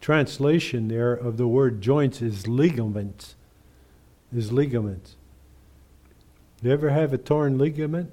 translation 0.00 0.88
there 0.88 1.14
of 1.14 1.38
the 1.38 1.48
word 1.48 1.80
joints 1.80 2.20
is 2.20 2.46
ligaments 2.46 3.34
is 4.34 4.52
ligaments. 4.52 5.16
You 6.62 6.70
ever 6.70 6.90
have 6.90 7.12
a 7.12 7.18
torn 7.18 7.58
ligament? 7.58 8.10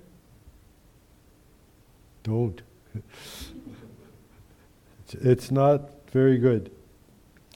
Don't. 2.24 2.62
it's, 5.22 5.52
not 5.52 5.90
very 6.12 6.38
good. 6.38 6.72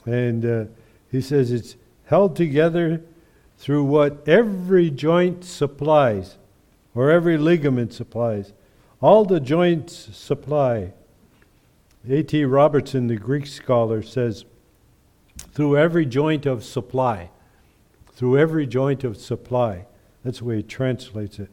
And 0.06 0.44
uh, 0.44 0.64
he 1.10 1.20
says 1.20 1.50
it's 1.50 1.76
held 2.06 2.36
together 2.36 3.02
through 3.58 3.84
what 3.84 4.26
every 4.28 4.90
joint 4.90 5.44
supplies, 5.44 6.36
or 6.94 7.10
every 7.10 7.38
ligament 7.38 7.92
supplies. 7.92 8.52
All 9.00 9.24
the 9.24 9.40
joints 9.40 9.94
supply. 10.16 10.92
A.T. 12.08 12.44
Robertson, 12.44 13.06
the 13.06 13.16
Greek 13.16 13.46
scholar, 13.46 14.02
says, 14.02 14.44
through 15.52 15.76
every 15.76 16.06
joint 16.06 16.46
of 16.46 16.64
supply. 16.64 17.30
Through 18.16 18.38
every 18.38 18.66
joint 18.66 19.04
of 19.04 19.16
supply. 19.16 19.86
That's 20.24 20.38
the 20.38 20.44
way 20.44 20.56
he 20.56 20.62
translates 20.62 21.38
it. 21.38 21.50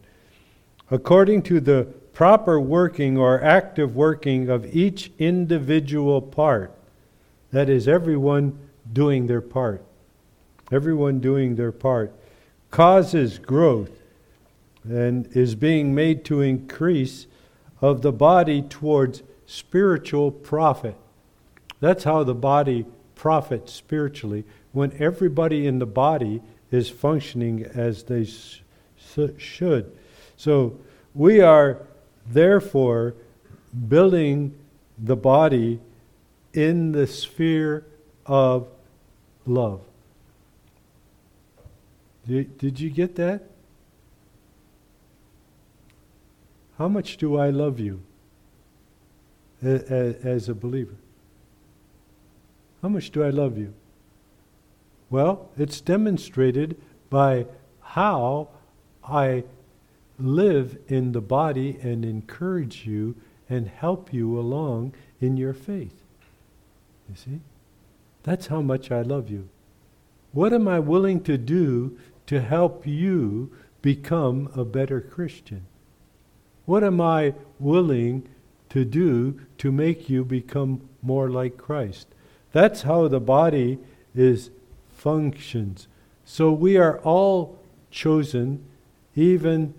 According 0.89 1.43
to 1.43 1.60
the 1.60 1.88
proper 2.13 2.60
working 2.60 3.17
or 3.17 3.41
active 3.41 3.95
working 3.95 4.50
of 4.50 4.76
each 4.76 5.12
individual 5.17 6.21
part. 6.21 6.71
That 7.52 7.69
is, 7.69 7.88
everyone 7.88 8.60
doing 8.91 9.28
their 9.28 9.41
part. 9.41 9.84
Everyone 10.71 11.19
doing 11.19 11.56
their 11.56 11.71
part 11.71 12.13
causes 12.69 13.38
growth 13.39 13.91
and 14.84 15.28
is 15.36 15.56
being 15.56 15.93
made 15.93 16.24
to 16.26 16.41
increase 16.41 17.28
of 17.82 18.02
the 18.02 18.12
body 18.12 18.62
towards 18.62 19.24
spiritual 19.45 20.32
profit. 20.32 20.95
That's 21.80 22.06
how 22.06 22.24
the 22.24 22.36
body 22.36 22.86
profits 23.15 23.74
spiritually 23.74 24.45
when 24.71 24.93
everybody 24.97 25.67
in 25.67 25.80
the 25.80 25.86
body 25.86 26.41
is 26.71 26.89
functioning 26.89 27.63
as 27.63 28.03
they 28.03 28.25
sh- 28.25 28.62
should. 29.38 29.95
So 30.38 30.79
we 31.13 31.41
are 31.41 31.86
therefore 32.27 33.15
building 33.88 34.57
the 34.97 35.15
body 35.15 35.79
in 36.53 36.91
the 36.91 37.07
sphere 37.07 37.86
of 38.25 38.67
love. 39.45 39.81
Did, 42.27 42.57
did 42.57 42.79
you 42.79 42.89
get 42.89 43.15
that? 43.15 43.43
How 46.77 46.88
much 46.88 47.17
do 47.17 47.38
I 47.38 47.49
love 47.49 47.79
you 47.79 48.01
as, 49.62 49.84
as 49.84 50.49
a 50.49 50.55
believer? 50.55 50.95
How 52.81 52.89
much 52.89 53.12
do 53.12 53.23
I 53.23 53.29
love 53.29 53.57
you? 53.57 53.73
Well, 55.12 55.50
it's 55.58 55.82
demonstrated 55.82 56.82
by 57.10 57.45
how 57.82 58.47
I 59.04 59.43
live 60.17 60.78
in 60.88 61.12
the 61.12 61.21
body 61.21 61.78
and 61.82 62.06
encourage 62.06 62.88
you 62.88 63.15
and 63.50 63.67
help 63.67 64.13
you 64.13 64.39
along 64.39 64.93
in 65.19 65.36
your 65.36 65.54
faith. 65.54 66.02
You 67.10 67.15
see? 67.15 67.39
That's 68.24 68.47
how 68.47 68.62
much 68.62 68.89
I 68.89 69.02
love 69.02 69.30
you. 69.30 69.50
What 70.32 70.54
am 70.54 70.67
I 70.69 70.80
willing 70.80 71.21
to 71.24 71.38
do 71.38 71.97
to 72.28 72.39
help 72.39 72.88
you 72.88 73.52
become 73.82 74.50
a 74.56 74.63
better 74.63 75.02
Christian? 75.02 75.65
What 76.65 76.86
am 76.86 77.02
I 77.02 77.34
willing 77.60 78.30
to 78.69 78.86
do 78.86 79.41
to 79.58 79.74
make 79.74 80.10
you 80.10 80.24
become 80.24 80.88
more 81.02 81.30
like 81.30 81.58
Christ? 81.58 82.08
That's 82.54 82.84
how 82.84 83.10
the 83.10 83.19
body 83.19 83.78
is 84.15 84.52
functions. 85.01 85.87
So 86.25 86.51
we 86.51 86.77
are 86.77 86.99
all 86.99 87.57
chosen, 87.89 88.63
even 89.15 89.73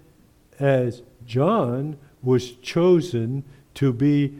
as 0.59 1.03
John 1.25 1.97
was 2.25 2.53
chosen 2.57 3.45
to 3.75 3.93
be 3.93 4.35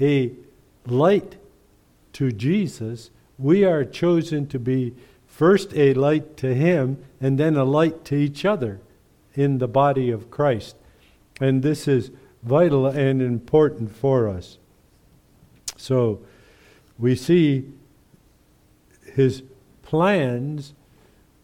a 0.00 0.32
light 0.86 1.36
to 2.14 2.32
Jesus, 2.32 3.10
we 3.38 3.64
are 3.64 3.84
chosen 3.84 4.48
to 4.48 4.58
be 4.58 4.94
first 5.28 5.72
a 5.76 5.94
light 5.94 6.36
to 6.38 6.52
him 6.52 6.98
and 7.20 7.38
then 7.38 7.56
a 7.56 7.64
light 7.64 8.04
to 8.06 8.16
each 8.16 8.44
other 8.44 8.80
in 9.34 9.58
the 9.58 9.68
body 9.68 10.10
of 10.10 10.32
Christ. 10.32 10.74
And 11.40 11.62
this 11.62 11.86
is 11.86 12.10
vital 12.42 12.86
and 12.86 13.22
important 13.22 13.94
for 13.94 14.28
us. 14.28 14.58
So 15.76 16.22
we 16.98 17.14
see 17.14 17.70
his 19.14 19.44
plans 19.84 20.74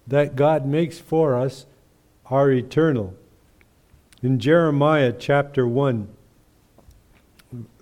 that 0.07 0.35
God 0.35 0.66
makes 0.66 0.98
for 0.98 1.37
us 1.37 1.66
are 2.26 2.50
eternal. 2.50 3.14
In 4.22 4.38
Jeremiah 4.38 5.12
chapter 5.12 5.66
1, 5.66 6.09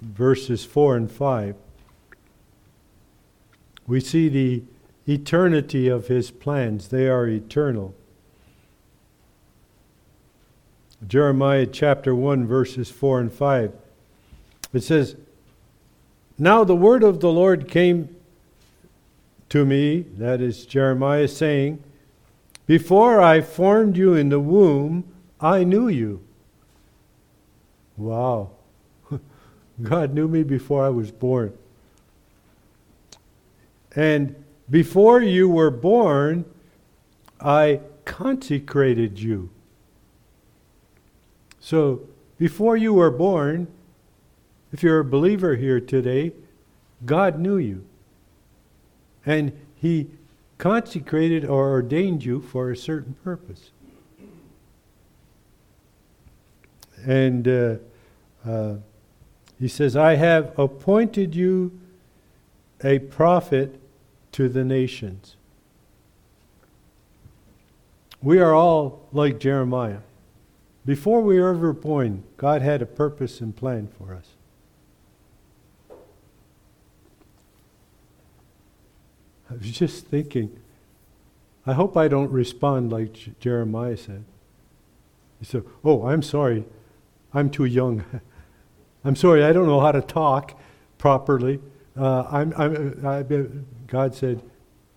verses 0.00 0.64
4 0.64 0.96
and 0.96 1.10
5, 1.10 1.54
we 3.86 4.00
see 4.00 4.28
the 4.28 4.62
eternity 5.08 5.88
of 5.88 6.08
his 6.08 6.30
plans. 6.30 6.88
They 6.88 7.08
are 7.08 7.26
eternal. 7.26 7.94
Jeremiah 11.06 11.66
chapter 11.66 12.14
1, 12.14 12.46
verses 12.46 12.90
4 12.90 13.20
and 13.20 13.32
5. 13.32 13.72
It 14.72 14.82
says, 14.82 15.16
Now 16.36 16.64
the 16.64 16.76
word 16.76 17.02
of 17.02 17.20
the 17.20 17.32
Lord 17.32 17.68
came 17.68 18.14
to 19.48 19.64
me, 19.64 20.04
that 20.16 20.40
is 20.40 20.66
Jeremiah, 20.66 21.28
saying, 21.28 21.82
Before 22.66 23.20
I 23.20 23.40
formed 23.40 23.96
you 23.96 24.14
in 24.14 24.28
the 24.28 24.40
womb, 24.40 25.04
I 25.40 25.64
knew 25.64 25.88
you. 25.88 26.22
Wow. 27.96 28.50
God 29.82 30.12
knew 30.14 30.28
me 30.28 30.42
before 30.42 30.84
I 30.84 30.90
was 30.90 31.10
born. 31.10 31.56
And 33.96 34.34
before 34.70 35.22
you 35.22 35.48
were 35.48 35.70
born, 35.70 36.44
I 37.40 37.80
consecrated 38.04 39.18
you. 39.18 39.50
So, 41.60 42.02
before 42.38 42.76
you 42.76 42.92
were 42.94 43.10
born, 43.10 43.66
if 44.72 44.82
you're 44.82 45.00
a 45.00 45.04
believer 45.04 45.56
here 45.56 45.80
today, 45.80 46.32
God 47.04 47.38
knew 47.38 47.56
you. 47.56 47.87
And 49.28 49.52
He 49.76 50.08
consecrated 50.56 51.44
or 51.44 51.70
ordained 51.70 52.24
you 52.24 52.40
for 52.40 52.70
a 52.70 52.76
certain 52.76 53.14
purpose. 53.22 53.70
And 57.06 57.46
uh, 57.46 57.76
uh, 58.44 58.74
he 59.60 59.68
says, 59.68 59.96
I 59.96 60.16
have 60.16 60.58
appointed 60.58 61.34
you 61.34 61.78
a 62.82 62.98
prophet 62.98 63.80
to 64.32 64.48
the 64.48 64.64
nations. 64.64 65.36
We 68.22 68.38
are 68.38 68.54
all 68.54 69.06
like 69.12 69.38
Jeremiah. 69.38 69.98
Before 70.84 71.20
we 71.20 71.38
were 71.38 71.50
ever 71.50 71.72
born, 71.72 72.24
God 72.36 72.62
had 72.62 72.82
a 72.82 72.86
purpose 72.86 73.40
and 73.40 73.54
plan 73.54 73.88
for 73.88 74.14
us. 74.14 74.30
I 79.50 79.54
was 79.54 79.70
just 79.70 80.06
thinking, 80.06 80.58
I 81.66 81.72
hope 81.72 81.96
I 81.96 82.08
don't 82.08 82.30
respond 82.30 82.92
like 82.92 83.12
J- 83.12 83.32
Jeremiah 83.40 83.96
said. 83.96 84.24
He 85.38 85.44
said, 85.44 85.64
Oh, 85.84 86.06
I'm 86.06 86.22
sorry. 86.22 86.64
I'm 87.32 87.50
too 87.50 87.64
young. 87.64 88.04
I'm 89.04 89.16
sorry, 89.16 89.44
I 89.44 89.52
don't 89.52 89.66
know 89.66 89.80
how 89.80 89.92
to 89.92 90.00
talk 90.00 90.58
properly. 90.98 91.60
Uh, 91.96 92.24
I'm, 92.30 92.52
I'm, 92.56 93.06
I, 93.06 93.22
God 93.86 94.14
said, 94.14 94.42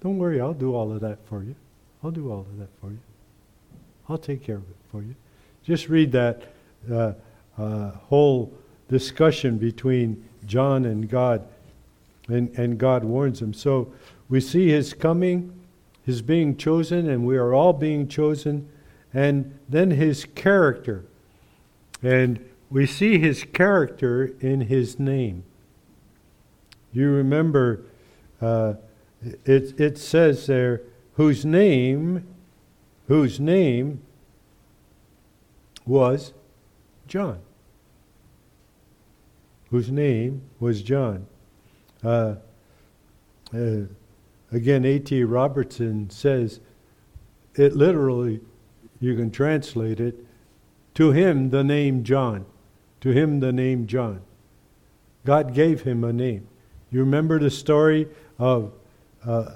Don't 0.02 0.18
worry, 0.18 0.42
I'll 0.42 0.54
do 0.54 0.76
all 0.76 0.92
of 0.92 1.02
that 1.02 1.20
for 1.28 1.44
you. 1.44 1.56
I'll 2.04 2.12
do 2.12 2.32
all 2.32 2.42
of 2.42 2.58
that 2.58 2.70
for 2.80 2.90
you. 2.90 3.00
I'll 4.10 4.18
take 4.18 4.44
care 4.44 4.58
of 4.58 4.64
it 4.64 4.76
for 4.92 5.02
you. 5.02 5.16
Just 5.64 5.88
read 5.90 6.12
that 6.14 6.42
uh, 6.92 7.14
uh, 7.58 7.92
whole 7.92 8.52
discussion 8.90 9.58
between 9.58 10.28
John 10.46 10.86
and 10.86 11.08
God, 11.10 11.48
and, 12.28 12.50
and 12.58 12.78
God 12.78 13.04
warns 13.04 13.42
him. 13.42 13.54
So 13.54 13.94
we 14.32 14.40
see 14.40 14.70
his 14.70 14.94
coming, 14.94 15.52
his 16.04 16.22
being 16.22 16.56
chosen, 16.56 17.08
and 17.10 17.28
we 17.28 17.36
are 17.36 17.54
all 17.54 17.74
being 17.74 18.08
chosen, 18.08 18.68
and 19.14 19.60
then 19.68 19.92
his 19.92 20.24
character. 20.24 21.04
And 22.02 22.50
we 22.70 22.86
see 22.86 23.20
his 23.20 23.44
character 23.44 24.34
in 24.40 24.62
his 24.62 24.98
name. 24.98 25.44
You 26.94 27.10
remember, 27.10 27.82
uh, 28.42 28.76
it, 29.44 29.78
it 29.78 29.98
says 29.98 30.48
there, 30.48 30.82
whose 31.16 31.46
name, 31.46 32.26
whose 33.10 33.38
name 33.38 34.02
was 35.86 36.32
John. 37.06 37.40
Whose 39.72 39.92
name 39.92 40.42
was 40.62 40.82
John. 40.82 41.28
Uh, 42.02 42.36
uh, 43.54 43.82
again, 44.52 44.86
A.T. 44.86 45.24
Robertson 45.24 46.10
says, 46.10 46.60
it 47.56 47.76
literally, 47.76 48.40
you 49.00 49.16
can 49.16 49.32
translate 49.32 50.00
it, 50.00 50.26
to 50.94 51.12
him 51.12 51.50
the 51.50 51.64
name 51.64 52.04
John. 52.04 52.46
To 53.02 53.10
him 53.10 53.40
the 53.40 53.52
name 53.52 53.88
John. 53.88 54.22
God 55.26 55.54
gave 55.54 55.82
him 55.82 56.04
a 56.04 56.14
name. 56.14 56.48
You 56.92 57.00
remember 57.00 57.40
the 57.40 57.50
story 57.50 58.08
of 58.38 58.74
uh, 59.26 59.56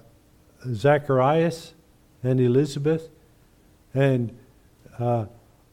Zacharias 0.67 1.73
and 2.23 2.39
Elizabeth? 2.39 3.09
And 3.93 4.35
uh, 4.97 5.25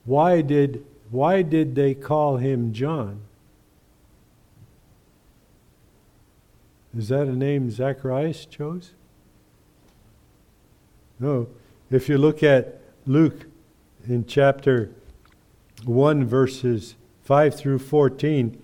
why 0.04 0.40
did 0.40 0.84
why 1.10 1.42
did 1.42 1.74
they 1.74 1.94
call 1.94 2.38
him 2.38 2.72
John? 2.72 3.20
Is 6.96 7.08
that 7.08 7.26
a 7.26 7.36
name 7.36 7.70
Zacharias 7.70 8.46
chose? 8.46 8.92
No. 11.18 11.48
If 11.90 12.08
you 12.08 12.18
look 12.18 12.42
at 12.42 12.80
Luke 13.06 13.46
in 14.08 14.24
chapter 14.26 14.90
1, 15.84 16.24
verses 16.26 16.94
5 17.22 17.54
through 17.54 17.78
14, 17.78 18.60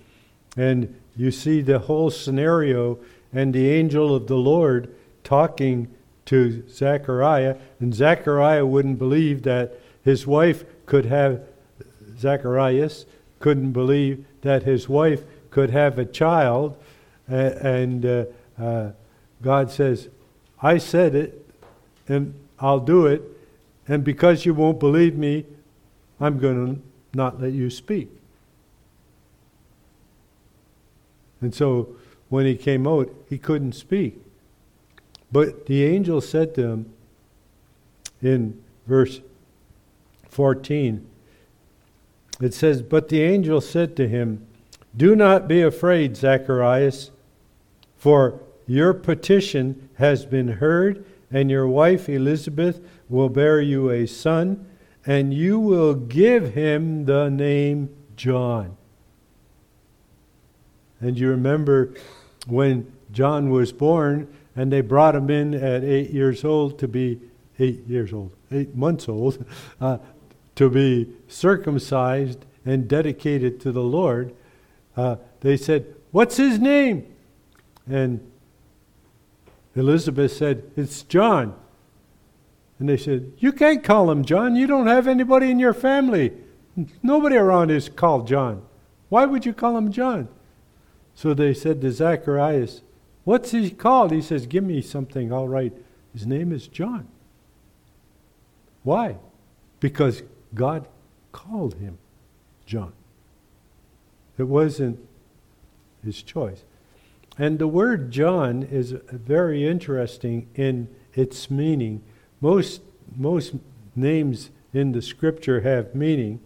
and 0.56 1.00
you 1.16 1.30
see 1.30 1.60
the 1.60 1.78
whole 1.80 2.10
scenario 2.10 2.98
and 3.32 3.52
the 3.52 3.70
angel 3.70 4.14
of 4.14 4.26
the 4.26 4.36
Lord 4.36 4.94
talking 5.24 5.88
to 6.26 6.66
Zechariah, 6.68 7.56
and 7.80 7.94
Zechariah 7.94 8.64
wouldn't 8.64 8.98
believe 8.98 9.42
that 9.42 9.78
his 10.02 10.26
wife 10.26 10.64
could 10.86 11.06
have, 11.06 11.42
Zacharias 12.18 13.06
couldn't 13.40 13.72
believe 13.72 14.24
that 14.42 14.62
his 14.62 14.88
wife 14.88 15.24
could 15.50 15.70
have 15.70 15.98
a 15.98 16.04
child, 16.04 16.76
and 17.26 18.04
uh, 18.04 18.24
uh, 18.58 18.90
God 19.42 19.70
says, 19.70 20.08
I 20.62 20.78
said 20.78 21.14
it, 21.14 21.47
and 22.08 22.34
I'll 22.58 22.80
do 22.80 23.06
it, 23.06 23.22
and 23.86 24.02
because 24.02 24.44
you 24.44 24.54
won't 24.54 24.80
believe 24.80 25.16
me, 25.16 25.44
I'm 26.20 26.38
going 26.38 26.76
to 26.76 26.82
not 27.14 27.40
let 27.40 27.52
you 27.52 27.70
speak. 27.70 28.08
And 31.40 31.54
so 31.54 31.96
when 32.28 32.46
he 32.46 32.56
came 32.56 32.86
out, 32.86 33.12
he 33.28 33.38
couldn't 33.38 33.72
speak. 33.72 34.18
But 35.30 35.66
the 35.66 35.84
angel 35.84 36.20
said 36.20 36.54
to 36.56 36.62
him 36.68 36.92
in 38.20 38.62
verse 38.86 39.20
14, 40.30 41.06
it 42.40 42.54
says, 42.54 42.82
But 42.82 43.08
the 43.08 43.22
angel 43.22 43.60
said 43.60 43.96
to 43.96 44.08
him, 44.08 44.46
Do 44.96 45.14
not 45.14 45.48
be 45.48 45.62
afraid, 45.62 46.16
Zacharias, 46.16 47.10
for 47.96 48.40
your 48.66 48.94
petition 48.94 49.88
has 49.94 50.24
been 50.24 50.48
heard, 50.48 51.04
and 51.30 51.50
your 51.50 51.68
wife 51.68 52.08
Elizabeth 52.08 52.80
will 53.08 53.28
bear 53.28 53.60
you 53.60 53.90
a 53.90 54.06
son, 54.06 54.66
and 55.06 55.32
you 55.32 55.58
will 55.58 55.94
give 55.94 56.54
him 56.54 57.04
the 57.04 57.28
name 57.28 57.94
John. 58.16 58.76
And 61.00 61.18
you 61.18 61.28
remember 61.28 61.94
when 62.46 62.92
John 63.12 63.50
was 63.50 63.72
born, 63.72 64.28
and 64.56 64.72
they 64.72 64.80
brought 64.80 65.14
him 65.14 65.30
in 65.30 65.54
at 65.54 65.84
eight 65.84 66.10
years 66.10 66.44
old 66.44 66.78
to 66.80 66.88
be 66.88 67.20
eight 67.58 67.86
years 67.86 68.12
old, 68.12 68.32
eight 68.50 68.74
months 68.74 69.08
old, 69.08 69.44
uh, 69.80 69.98
to 70.56 70.68
be 70.68 71.08
circumcised 71.28 72.44
and 72.64 72.88
dedicated 72.88 73.60
to 73.60 73.72
the 73.72 73.82
Lord. 73.82 74.34
Uh, 74.96 75.16
they 75.40 75.56
said, 75.56 75.94
What's 76.10 76.36
his 76.36 76.58
name? 76.58 77.06
And 77.86 78.20
Elizabeth 79.74 80.32
said, 80.32 80.70
It's 80.76 81.02
John. 81.02 81.54
And 82.78 82.88
they 82.88 82.96
said, 82.96 83.32
You 83.38 83.52
can't 83.52 83.82
call 83.82 84.10
him 84.10 84.24
John. 84.24 84.56
You 84.56 84.66
don't 84.66 84.86
have 84.86 85.06
anybody 85.06 85.50
in 85.50 85.58
your 85.58 85.74
family. 85.74 86.32
Nobody 87.02 87.36
around 87.36 87.70
is 87.70 87.88
called 87.88 88.28
John. 88.28 88.62
Why 89.08 89.24
would 89.24 89.44
you 89.44 89.52
call 89.52 89.76
him 89.76 89.90
John? 89.90 90.28
So 91.14 91.34
they 91.34 91.54
said 91.54 91.80
to 91.80 91.90
Zacharias, 91.90 92.82
What's 93.24 93.50
he 93.50 93.70
called? 93.70 94.12
He 94.12 94.22
says, 94.22 94.46
Give 94.46 94.64
me 94.64 94.80
something, 94.80 95.32
all 95.32 95.48
right. 95.48 95.72
His 96.12 96.26
name 96.26 96.52
is 96.52 96.68
John. 96.68 97.08
Why? 98.82 99.16
Because 99.80 100.22
God 100.54 100.86
called 101.32 101.74
him 101.74 101.98
John. 102.64 102.92
It 104.38 104.44
wasn't 104.44 104.98
his 106.04 106.22
choice. 106.22 106.62
And 107.38 107.58
the 107.58 107.68
word 107.68 108.10
John 108.10 108.62
is 108.64 108.94
very 109.10 109.66
interesting 109.66 110.48
in 110.54 110.88
its 111.14 111.50
meaning. 111.50 112.02
Most, 112.40 112.82
most 113.16 113.54
names 113.94 114.50
in 114.72 114.92
the 114.92 115.02
scripture 115.02 115.60
have 115.60 115.94
meaning. 115.94 116.40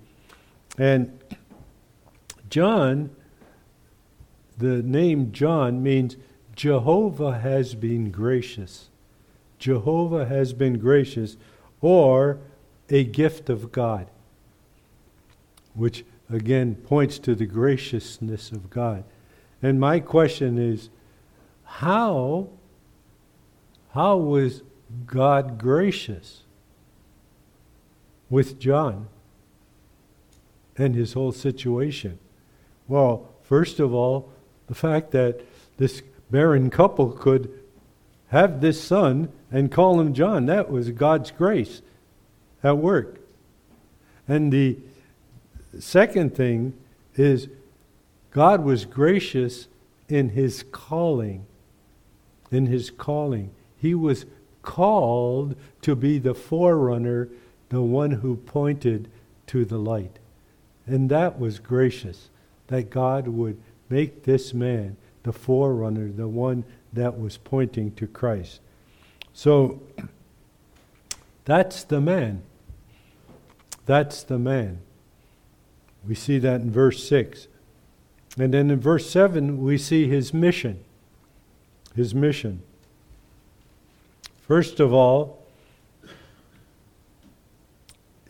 And 0.79 1.19
John 2.51 3.11
the 4.63 4.83
name 4.83 5.33
John 5.33 5.83
means 5.83 6.17
Jehovah 6.55 7.39
has 7.39 7.75
been 7.75 8.11
gracious. 8.11 8.91
Jehovah 9.59 10.27
has 10.27 10.53
been 10.53 10.79
gracious, 10.79 11.37
or 11.81 12.39
a 12.89 13.05
gift 13.05 13.49
of 13.49 13.73
God, 13.73 14.07
which 15.75 16.05
again 16.31 16.75
points 16.75 17.19
to 17.21 17.35
the 17.35 17.47
graciousness 17.47 18.53
of 18.53 18.71
God. 18.71 19.05
And 19.63 19.79
my 19.79 20.01
question 20.01 20.59
is 20.59 20.91
how, 21.65 22.49
how 23.95 24.17
was 24.17 24.63
God 25.07 25.59
gracious 25.59 26.43
with 28.29 28.59
John 28.59 29.09
and 30.77 30.95
his 30.95 31.13
whole 31.13 31.33
situation? 31.33 32.19
Well, 32.89 33.29
first 33.43 33.79
of 33.79 33.95
all, 33.95 34.31
the 34.67 34.75
fact 34.75 35.13
that 35.13 35.41
this 35.77 36.03
barren 36.31 36.71
couple 36.71 37.11
could 37.11 37.51
have 38.29 38.61
this 38.61 38.83
son 38.83 39.29
and 39.51 39.71
call 39.71 40.01
him 40.01 40.15
John. 40.15 40.47
That 40.47 40.71
was 40.71 40.91
God's 40.91 41.31
grace 41.31 41.83
at 42.65 42.79
work. 42.79 43.21
And 44.27 44.53
the 44.53 44.79
second 45.79 46.35
thing 46.35 46.73
is 47.17 47.49
God 48.33 48.65
was 48.65 48.85
gracious 48.85 49.69
in 50.09 50.31
his 50.31 50.65
calling. 50.73 51.47
In 52.51 52.67
his 52.67 52.91
calling. 52.91 53.51
He 53.77 53.95
was 53.95 54.27
called 54.63 55.57
to 55.83 55.95
be 55.95 56.19
the 56.19 56.35
forerunner, 56.35 57.29
the 57.69 57.83
one 57.83 58.11
who 58.11 58.37
pointed 58.37 59.11
to 59.49 59.65
the 59.65 59.79
light. 59.79 60.19
And 60.87 61.11
that 61.11 61.39
was 61.39 61.59
gracious, 61.59 62.29
that 62.69 62.91
God 62.91 63.29
would 63.29 63.61
make 63.89 64.25
this 64.25 64.55
man 64.55 64.97
the 65.23 65.33
forerunner, 65.33 66.09
the 66.11 66.29
one 66.29 66.65
that 66.93 67.19
was 67.19 67.37
pointing 67.37 67.93
to 67.95 68.07
Christ. 68.07 68.61
So 69.33 69.81
that's 71.45 71.85
the 71.85 72.01
man. 72.01 72.43
That's 73.87 74.23
the 74.23 74.39
man. 74.39 74.81
We 76.07 76.15
see 76.15 76.39
that 76.39 76.61
in 76.61 76.71
verse 76.71 77.07
6. 77.09 77.47
And 78.39 78.55
then 78.55 78.71
in 78.71 78.81
verse 78.81 79.11
7, 79.11 79.63
we 79.63 79.77
see 79.77 80.09
his 80.09 80.33
mission. 80.33 80.83
His 81.95 82.15
mission. 82.15 82.63
First 84.41 84.81
of 84.81 84.93
all, 84.93 85.45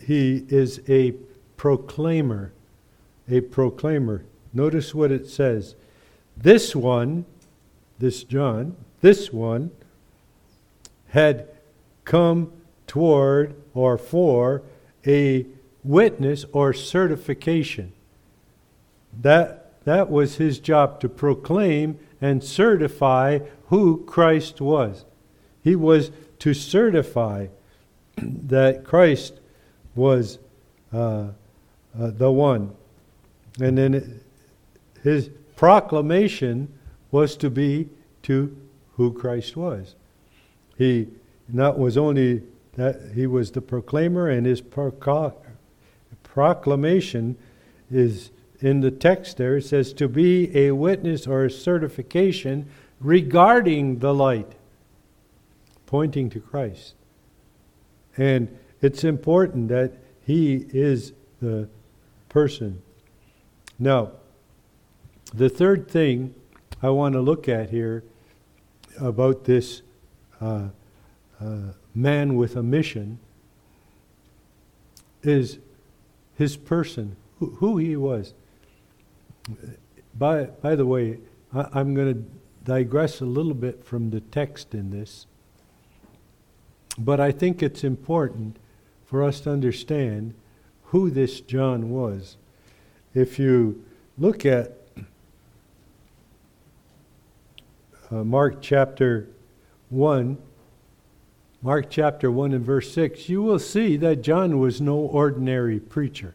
he 0.00 0.44
is 0.48 0.80
a 0.88 1.12
proclaimer. 1.56 2.52
A 3.28 3.40
proclaimer. 3.40 4.24
Notice 4.52 4.94
what 4.94 5.12
it 5.12 5.28
says. 5.28 5.76
This 6.36 6.74
one, 6.74 7.24
this 7.98 8.24
John, 8.24 8.76
this 9.00 9.32
one 9.32 9.70
had 11.08 11.48
come 12.04 12.52
toward 12.86 13.54
or 13.74 13.96
for 13.96 14.62
a 15.06 15.46
witness 15.84 16.44
or 16.52 16.72
certification. 16.72 17.92
That, 19.20 19.61
that 19.84 20.10
was 20.10 20.36
his 20.36 20.58
job 20.58 21.00
to 21.00 21.08
proclaim 21.08 21.98
and 22.20 22.42
certify 22.42 23.40
who 23.66 24.04
Christ 24.04 24.60
was. 24.60 25.04
He 25.62 25.76
was 25.76 26.10
to 26.40 26.54
certify 26.54 27.48
that 28.16 28.84
Christ 28.84 29.40
was 29.94 30.38
uh, 30.92 31.28
uh, 31.98 32.10
the 32.10 32.30
one. 32.30 32.74
And 33.60 33.76
then 33.76 33.94
it, 33.94 34.04
his 35.02 35.30
proclamation 35.56 36.72
was 37.10 37.36
to 37.36 37.50
be 37.50 37.88
to 38.22 38.56
who 38.96 39.12
Christ 39.12 39.56
was. 39.56 39.94
He 40.76 41.08
not 41.48 41.78
was 41.78 41.96
only 41.96 42.42
that 42.74 43.12
he 43.14 43.26
was 43.26 43.50
the 43.50 43.60
proclaimer, 43.60 44.28
and 44.28 44.46
his 44.46 44.62
proclamation 46.22 47.36
is 47.90 48.30
in 48.62 48.80
the 48.80 48.90
text 48.90 49.36
there. 49.36 49.56
It 49.56 49.64
says 49.64 49.92
to 49.94 50.08
be 50.08 50.56
a 50.56 50.70
witness 50.72 51.26
or 51.26 51.44
a 51.44 51.50
certification 51.50 52.68
regarding 53.00 53.98
the 53.98 54.14
light, 54.14 54.52
pointing 55.86 56.30
to 56.30 56.40
Christ. 56.40 56.94
And 58.16 58.56
it's 58.80 59.04
important 59.04 59.68
that 59.68 59.92
he 60.24 60.66
is 60.70 61.12
the 61.40 61.68
person. 62.28 62.82
Now, 63.78 64.12
the 65.34 65.48
third 65.48 65.90
thing 65.90 66.34
I 66.82 66.90
want 66.90 67.14
to 67.14 67.20
look 67.20 67.48
at 67.48 67.70
here 67.70 68.04
about 69.00 69.44
this 69.44 69.82
uh, 70.40 70.68
uh, 71.40 71.56
man 71.94 72.36
with 72.36 72.56
a 72.56 72.62
mission 72.62 73.18
is 75.22 75.58
his 76.36 76.56
person, 76.56 77.16
who, 77.38 77.50
who 77.56 77.78
he 77.78 77.96
was. 77.96 78.34
By, 80.18 80.44
by 80.44 80.74
the 80.74 80.86
way, 80.86 81.18
I, 81.52 81.66
I'm 81.72 81.94
going 81.94 82.14
to 82.14 82.24
digress 82.64 83.20
a 83.20 83.24
little 83.24 83.54
bit 83.54 83.84
from 83.84 84.10
the 84.10 84.20
text 84.20 84.74
in 84.74 84.90
this, 84.90 85.26
but 86.98 87.20
I 87.20 87.32
think 87.32 87.62
it's 87.62 87.84
important 87.84 88.56
for 89.04 89.22
us 89.24 89.40
to 89.40 89.50
understand 89.50 90.34
who 90.84 91.10
this 91.10 91.40
John 91.40 91.90
was. 91.90 92.36
If 93.14 93.38
you 93.38 93.84
look 94.18 94.46
at 94.46 94.78
uh, 98.10 98.24
Mark 98.24 98.60
chapter 98.60 99.28
1, 99.88 100.38
Mark 101.62 101.90
chapter 101.90 102.30
1 102.30 102.52
and 102.52 102.64
verse 102.64 102.92
6, 102.92 103.28
you 103.28 103.42
will 103.42 103.58
see 103.58 103.96
that 103.96 104.22
John 104.22 104.58
was 104.58 104.80
no 104.80 104.96
ordinary 104.96 105.78
preacher. 105.78 106.34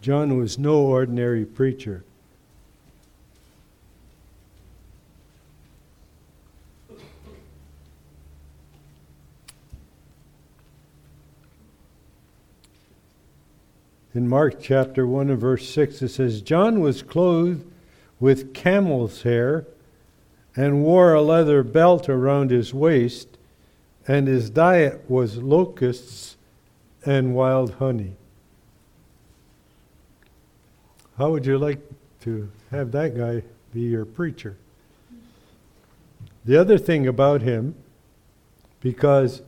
John 0.00 0.38
was 0.38 0.58
no 0.58 0.78
ordinary 0.78 1.44
preacher. 1.44 2.04
In 14.12 14.26
Mark 14.26 14.60
chapter 14.60 15.06
1 15.06 15.30
and 15.30 15.38
verse 15.38 15.68
6, 15.68 16.02
it 16.02 16.08
says, 16.08 16.40
John 16.40 16.80
was 16.80 17.02
clothed 17.02 17.64
with 18.18 18.52
camel's 18.52 19.22
hair 19.22 19.66
and 20.56 20.82
wore 20.82 21.12
a 21.12 21.22
leather 21.22 21.62
belt 21.62 22.08
around 22.08 22.50
his 22.50 22.74
waist, 22.74 23.28
and 24.08 24.26
his 24.26 24.50
diet 24.50 25.08
was 25.08 25.36
locusts 25.36 26.36
and 27.06 27.34
wild 27.34 27.74
honey. 27.74 28.16
How 31.20 31.30
would 31.32 31.44
you 31.44 31.58
like 31.58 31.80
to 32.22 32.50
have 32.70 32.92
that 32.92 33.14
guy 33.14 33.42
be 33.74 33.82
your 33.82 34.06
preacher? 34.06 34.56
The 36.46 36.56
other 36.56 36.78
thing 36.78 37.06
about 37.06 37.42
him, 37.42 37.74
because 38.80 39.42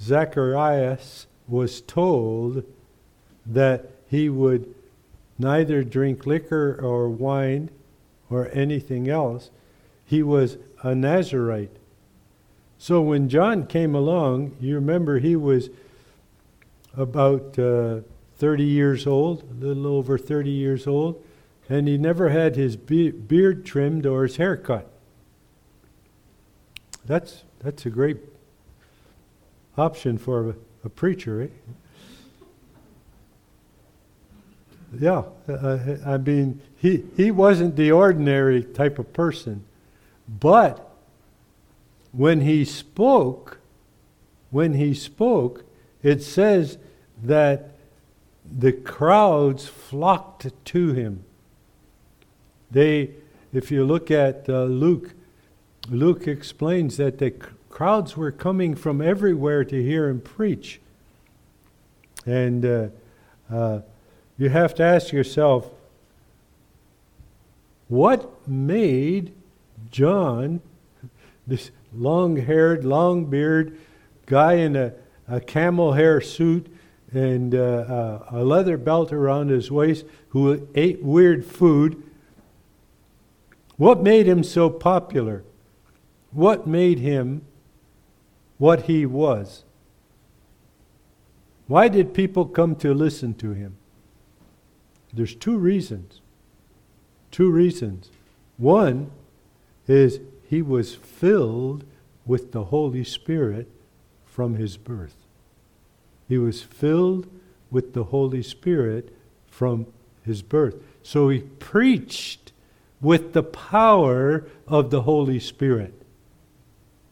Zacharias 0.00 1.26
was 1.46 1.82
told 1.82 2.64
that 3.44 3.90
he 4.08 4.30
would 4.30 4.74
neither 5.38 5.84
drink 5.84 6.24
liquor 6.24 6.80
or 6.82 7.10
wine 7.10 7.68
or 8.30 8.48
anything 8.54 9.10
else. 9.10 9.50
He 10.06 10.22
was 10.22 10.56
a 10.82 10.94
Nazarite. 10.94 11.76
So 12.78 13.02
when 13.02 13.28
John 13.28 13.66
came 13.66 13.94
along, 13.94 14.56
you 14.58 14.76
remember 14.76 15.18
he 15.18 15.36
was 15.36 15.68
about 16.96 17.58
uh, 17.58 18.00
30 18.42 18.64
years 18.64 19.06
old, 19.06 19.44
a 19.48 19.66
little 19.66 19.86
over 19.86 20.18
30 20.18 20.50
years 20.50 20.88
old, 20.88 21.22
and 21.68 21.86
he 21.86 21.96
never 21.96 22.30
had 22.30 22.56
his 22.56 22.74
be- 22.74 23.12
beard 23.12 23.64
trimmed 23.64 24.04
or 24.04 24.24
his 24.24 24.34
hair 24.34 24.56
cut. 24.56 24.90
That's, 27.04 27.44
that's 27.60 27.86
a 27.86 27.90
great 27.90 28.16
option 29.78 30.18
for 30.18 30.50
a, 30.50 30.54
a 30.86 30.88
preacher, 30.88 31.42
eh? 31.42 31.46
Yeah, 34.98 35.22
uh, 35.48 35.98
I 36.04 36.16
mean, 36.16 36.60
he, 36.78 37.04
he 37.16 37.30
wasn't 37.30 37.76
the 37.76 37.92
ordinary 37.92 38.64
type 38.64 38.98
of 38.98 39.12
person. 39.12 39.62
But 40.28 40.90
when 42.10 42.40
he 42.40 42.64
spoke, 42.64 43.60
when 44.50 44.74
he 44.74 44.94
spoke, 44.94 45.62
it 46.02 46.24
says 46.24 46.76
that 47.22 47.71
the 48.58 48.72
crowds 48.72 49.66
flocked 49.66 50.48
to 50.66 50.92
him. 50.92 51.24
They, 52.70 53.10
if 53.52 53.70
you 53.70 53.84
look 53.84 54.10
at 54.10 54.48
uh, 54.48 54.64
Luke, 54.64 55.14
Luke 55.88 56.26
explains 56.26 56.96
that 56.98 57.18
the 57.18 57.32
crowds 57.70 58.16
were 58.16 58.30
coming 58.30 58.74
from 58.74 59.00
everywhere 59.00 59.64
to 59.64 59.82
hear 59.82 60.08
him 60.08 60.20
preach. 60.20 60.80
And 62.26 62.64
uh, 62.64 62.88
uh, 63.50 63.80
you 64.38 64.48
have 64.48 64.74
to 64.76 64.82
ask 64.82 65.12
yourself 65.12 65.70
what 67.88 68.48
made 68.48 69.32
John, 69.90 70.60
this 71.46 71.70
long 71.94 72.36
haired, 72.36 72.84
long 72.84 73.26
beard 73.26 73.78
guy 74.26 74.54
in 74.54 74.76
a, 74.76 74.92
a 75.28 75.40
camel 75.40 75.92
hair 75.92 76.20
suit 76.20 76.71
and 77.12 77.54
uh, 77.54 77.58
uh, 77.58 78.26
a 78.30 78.44
leather 78.44 78.76
belt 78.76 79.12
around 79.12 79.50
his 79.50 79.70
waist, 79.70 80.04
who 80.30 80.68
ate 80.74 81.02
weird 81.02 81.44
food, 81.44 82.02
what 83.76 84.02
made 84.02 84.26
him 84.26 84.44
so 84.44 84.70
popular? 84.70 85.44
What 86.30 86.66
made 86.66 86.98
him 86.98 87.44
what 88.58 88.82
he 88.82 89.04
was? 89.04 89.64
Why 91.66 91.88
did 91.88 92.14
people 92.14 92.46
come 92.46 92.76
to 92.76 92.94
listen 92.94 93.34
to 93.34 93.52
him? 93.52 93.76
There's 95.12 95.34
two 95.34 95.58
reasons. 95.58 96.20
Two 97.30 97.50
reasons. 97.50 98.10
One 98.56 99.10
is 99.86 100.20
he 100.48 100.62
was 100.62 100.94
filled 100.94 101.84
with 102.24 102.52
the 102.52 102.64
Holy 102.64 103.04
Spirit 103.04 103.68
from 104.24 104.54
his 104.54 104.76
birth. 104.76 105.21
He 106.32 106.38
was 106.38 106.62
filled 106.62 107.28
with 107.70 107.92
the 107.92 108.04
Holy 108.04 108.42
Spirit 108.42 109.14
from 109.48 109.84
his 110.24 110.40
birth. 110.40 110.76
So 111.02 111.28
he 111.28 111.40
preached 111.40 112.52
with 113.02 113.34
the 113.34 113.42
power 113.42 114.46
of 114.66 114.90
the 114.90 115.02
Holy 115.02 115.38
Spirit. 115.38 115.92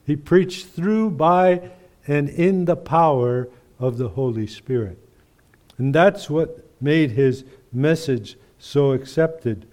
He 0.06 0.16
preached 0.16 0.68
through, 0.68 1.10
by, 1.10 1.68
and 2.06 2.30
in 2.30 2.64
the 2.64 2.76
power 2.76 3.50
of 3.78 3.98
the 3.98 4.08
Holy 4.08 4.46
Spirit. 4.46 4.98
And 5.76 5.94
that's 5.94 6.30
what 6.30 6.64
made 6.80 7.10
his 7.10 7.44
message 7.70 8.38
so 8.58 8.92
accepted. 8.92 9.66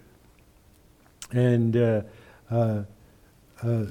And 1.31 1.77
uh, 1.77 2.01
uh, 2.51 2.83
uh, 3.63 3.85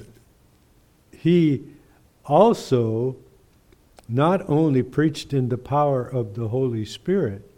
he 1.17 1.63
also 2.25 3.15
not 4.09 4.47
only 4.49 4.83
preached 4.83 5.33
in 5.33 5.49
the 5.49 5.57
power 5.57 6.05
of 6.05 6.35
the 6.35 6.47
Holy 6.49 6.85
Spirit, 6.85 7.49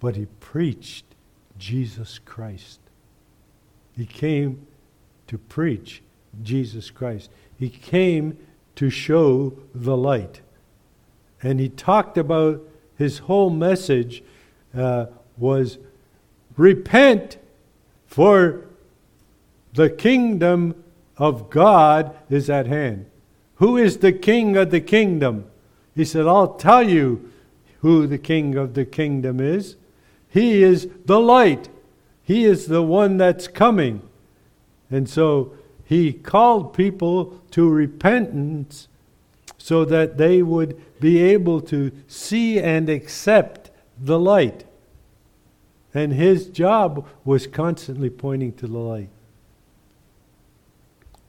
but 0.00 0.16
he 0.16 0.26
preached 0.40 1.04
Jesus 1.58 2.18
Christ. 2.18 2.80
He 3.96 4.06
came 4.06 4.66
to 5.26 5.38
preach 5.38 6.02
Jesus 6.42 6.90
Christ. 6.90 7.30
He 7.58 7.68
came 7.68 8.38
to 8.76 8.90
show 8.90 9.54
the 9.74 9.96
light. 9.96 10.40
And 11.42 11.60
he 11.60 11.68
talked 11.68 12.18
about 12.18 12.62
his 12.96 13.18
whole 13.18 13.50
message 13.50 14.22
uh, 14.74 15.06
was 15.36 15.78
repent, 16.56 17.38
for 18.06 18.64
the 19.74 19.90
kingdom 19.90 20.82
of 21.16 21.50
God 21.50 22.16
is 22.30 22.48
at 22.48 22.66
hand. 22.66 23.06
Who 23.56 23.76
is 23.76 23.98
the 23.98 24.12
king 24.12 24.56
of 24.56 24.70
the 24.70 24.80
kingdom? 24.80 25.46
He 25.96 26.04
said, 26.04 26.26
I'll 26.26 26.54
tell 26.54 26.88
you 26.88 27.32
who 27.80 28.06
the 28.06 28.18
king 28.18 28.54
of 28.54 28.74
the 28.74 28.84
kingdom 28.84 29.40
is. 29.40 29.76
He 30.28 30.62
is 30.62 30.88
the 31.06 31.18
light. 31.18 31.70
He 32.22 32.44
is 32.44 32.66
the 32.66 32.82
one 32.82 33.16
that's 33.16 33.48
coming. 33.48 34.06
And 34.90 35.08
so 35.08 35.54
he 35.84 36.12
called 36.12 36.74
people 36.74 37.40
to 37.52 37.68
repentance 37.68 38.88
so 39.56 39.86
that 39.86 40.18
they 40.18 40.42
would 40.42 40.80
be 41.00 41.18
able 41.18 41.62
to 41.62 41.90
see 42.06 42.60
and 42.60 42.90
accept 42.90 43.70
the 43.98 44.18
light. 44.18 44.66
And 45.94 46.12
his 46.12 46.48
job 46.48 47.08
was 47.24 47.46
constantly 47.46 48.10
pointing 48.10 48.52
to 48.54 48.66
the 48.66 48.78
light. 48.78 49.08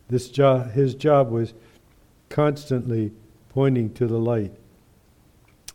This 0.10 0.30
his 0.74 0.94
job 0.94 1.32
was 1.32 1.54
constantly 2.30 3.12
pointing 3.58 3.92
to 3.92 4.06
the 4.06 4.20
light. 4.20 4.52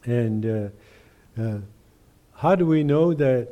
And 0.05 0.47
uh, 0.47 1.43
uh, 1.43 1.59
how 2.37 2.55
do 2.55 2.65
we 2.65 2.85
know 2.85 3.13
that 3.13 3.49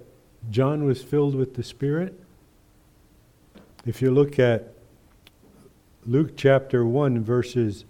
John 0.53 0.85
was 0.85 1.03
filled 1.03 1.35
with 1.35 1.57
the 1.57 1.64
Spirit? 1.64 2.14
If 3.85 4.01
you 4.01 4.12
look 4.12 4.39
at 4.39 4.72
Luke 6.07 6.37
chapter 6.37 6.87
1, 6.87 7.24
verses 7.24 7.85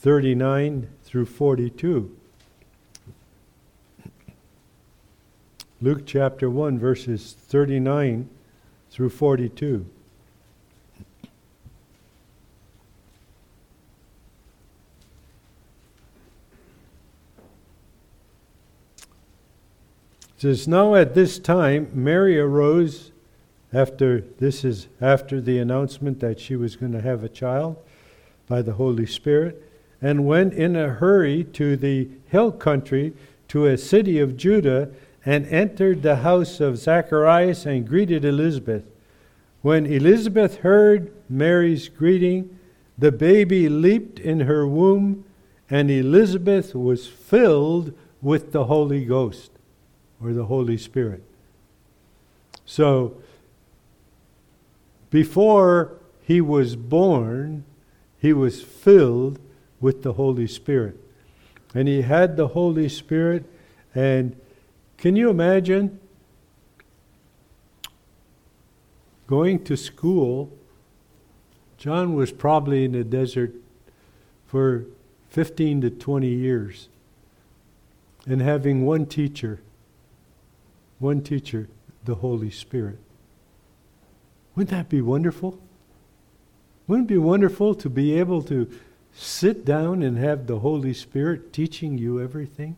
39 0.00 0.86
through 1.02 1.24
42. 1.24 2.14
Luke 5.80 6.02
chapter 6.04 6.50
1, 6.50 6.78
verses 6.78 7.34
39 7.48 8.28
through 8.90 9.08
42. 9.08 9.86
Says, 20.44 20.68
Now 20.68 20.94
at 20.94 21.14
this 21.14 21.38
time, 21.38 21.88
Mary 21.94 22.38
arose 22.38 23.12
after 23.72 24.20
this 24.20 24.62
is 24.62 24.88
after 25.00 25.40
the 25.40 25.58
announcement 25.58 26.20
that 26.20 26.38
she 26.38 26.54
was 26.54 26.76
going 26.76 26.92
to 26.92 27.00
have 27.00 27.24
a 27.24 27.30
child 27.30 27.78
by 28.46 28.60
the 28.60 28.74
Holy 28.74 29.06
Spirit, 29.06 29.66
and 30.02 30.26
went 30.26 30.52
in 30.52 30.76
a 30.76 30.90
hurry 30.90 31.44
to 31.44 31.78
the 31.78 32.10
hill 32.26 32.52
country 32.52 33.14
to 33.48 33.64
a 33.64 33.78
city 33.78 34.18
of 34.18 34.36
Judah 34.36 34.90
and 35.24 35.46
entered 35.46 36.02
the 36.02 36.16
house 36.16 36.60
of 36.60 36.76
Zacharias 36.76 37.64
and 37.64 37.88
greeted 37.88 38.22
Elizabeth. 38.22 38.84
When 39.62 39.86
Elizabeth 39.86 40.58
heard 40.58 41.10
Mary's 41.26 41.88
greeting, 41.88 42.58
the 42.98 43.12
baby 43.12 43.70
leaped 43.70 44.18
in 44.18 44.40
her 44.40 44.66
womb, 44.66 45.24
and 45.70 45.90
Elizabeth 45.90 46.74
was 46.74 47.06
filled 47.06 47.94
with 48.20 48.52
the 48.52 48.64
Holy 48.64 49.06
Ghost 49.06 49.52
or 50.24 50.32
the 50.32 50.46
Holy 50.46 50.78
Spirit. 50.78 51.22
So, 52.64 53.18
before 55.10 55.98
he 56.22 56.40
was 56.40 56.76
born, 56.76 57.64
he 58.18 58.32
was 58.32 58.62
filled 58.62 59.38
with 59.80 60.02
the 60.02 60.14
Holy 60.14 60.46
Spirit. 60.46 60.98
And 61.74 61.86
he 61.86 62.02
had 62.02 62.36
the 62.36 62.48
Holy 62.48 62.88
Spirit, 62.88 63.44
and 63.94 64.34
can 64.96 65.14
you 65.16 65.28
imagine 65.28 66.00
going 69.26 69.62
to 69.64 69.76
school? 69.76 70.50
John 71.76 72.14
was 72.14 72.32
probably 72.32 72.84
in 72.84 72.92
the 72.92 73.04
desert 73.04 73.52
for 74.46 74.86
15 75.30 75.82
to 75.82 75.90
20 75.90 76.28
years 76.28 76.88
and 78.26 78.40
having 78.40 78.86
one 78.86 79.04
teacher, 79.06 79.60
one 80.98 81.22
teacher, 81.22 81.68
the 82.04 82.16
Holy 82.16 82.50
Spirit. 82.50 82.98
Wouldn't 84.54 84.70
that 84.70 84.88
be 84.88 85.00
wonderful? 85.00 85.58
Wouldn't 86.86 87.10
it 87.10 87.14
be 87.14 87.18
wonderful 87.18 87.74
to 87.74 87.88
be 87.88 88.18
able 88.18 88.42
to 88.44 88.70
sit 89.12 89.64
down 89.64 90.02
and 90.02 90.18
have 90.18 90.46
the 90.46 90.58
Holy 90.58 90.92
Spirit 90.92 91.52
teaching 91.52 91.98
you 91.98 92.20
everything? 92.20 92.76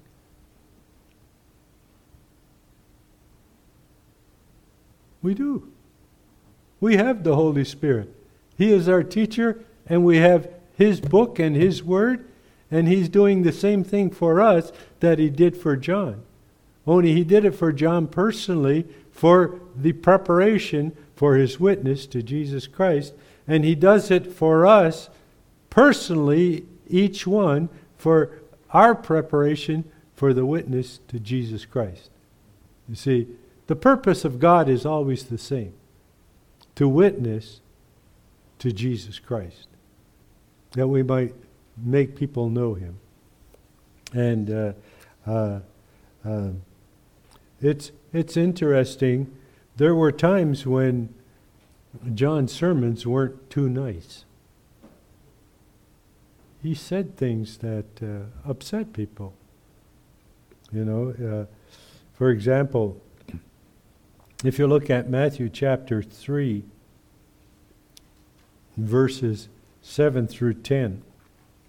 We 5.22 5.34
do. 5.34 5.72
We 6.80 6.96
have 6.96 7.24
the 7.24 7.34
Holy 7.34 7.64
Spirit. 7.64 8.14
He 8.56 8.72
is 8.72 8.88
our 8.88 9.02
teacher, 9.02 9.64
and 9.86 10.04
we 10.04 10.18
have 10.18 10.48
His 10.76 11.00
book 11.00 11.38
and 11.38 11.56
His 11.56 11.82
word, 11.82 12.28
and 12.70 12.86
He's 12.86 13.08
doing 13.08 13.42
the 13.42 13.52
same 13.52 13.82
thing 13.82 14.10
for 14.10 14.40
us 14.40 14.72
that 15.00 15.18
He 15.18 15.28
did 15.28 15.56
for 15.56 15.76
John. 15.76 16.22
Only 16.86 17.12
He 17.12 17.24
did 17.24 17.44
it 17.44 17.54
for 17.54 17.72
John 17.72 18.06
personally 18.06 18.86
for 19.10 19.60
the 19.74 19.92
preparation 19.92 20.96
for 21.14 21.36
His 21.36 21.58
witness 21.58 22.06
to 22.06 22.22
Jesus 22.22 22.66
Christ, 22.66 23.14
and 23.48 23.64
He 23.64 23.74
does 23.74 24.10
it 24.10 24.32
for 24.32 24.66
us 24.66 25.08
personally, 25.70 26.64
each 26.88 27.26
one, 27.26 27.68
for 27.96 28.30
our 28.70 28.94
preparation 28.94 29.84
for 30.14 30.32
the 30.32 30.46
witness 30.46 31.00
to 31.08 31.18
Jesus 31.18 31.64
Christ. 31.64 32.10
You 32.88 32.94
see, 32.94 33.26
the 33.66 33.76
purpose 33.76 34.24
of 34.24 34.38
God 34.38 34.68
is 34.68 34.86
always 34.86 35.24
the 35.24 35.38
same 35.38 35.74
to 36.76 36.88
witness 36.88 37.60
to 38.58 38.72
Jesus 38.72 39.18
Christ, 39.18 39.66
that 40.72 40.88
we 40.88 41.02
might 41.02 41.34
make 41.76 42.16
people 42.16 42.48
know 42.48 42.74
him. 42.74 42.98
And 44.12 44.50
uh, 44.50 44.72
uh, 45.26 45.60
uh, 46.24 46.48
it's, 47.60 47.92
it's 48.12 48.36
interesting. 48.36 49.34
There 49.76 49.94
were 49.94 50.12
times 50.12 50.66
when 50.66 51.14
John's 52.14 52.52
sermons 52.52 53.06
weren't 53.06 53.50
too 53.50 53.68
nice. 53.68 54.24
He 56.62 56.74
said 56.74 57.16
things 57.16 57.58
that 57.58 57.86
uh, 58.02 58.48
upset 58.48 58.92
people. 58.92 59.34
You 60.72 60.84
know, 60.84 61.10
uh, 61.10 61.46
for 62.14 62.30
example, 62.30 63.00
if 64.44 64.58
you 64.58 64.66
look 64.66 64.90
at 64.90 65.08
Matthew 65.08 65.48
chapter 65.48 66.02
3, 66.02 66.64
verses 68.76 69.48
7 69.82 70.26
through 70.26 70.54
10, 70.54 71.02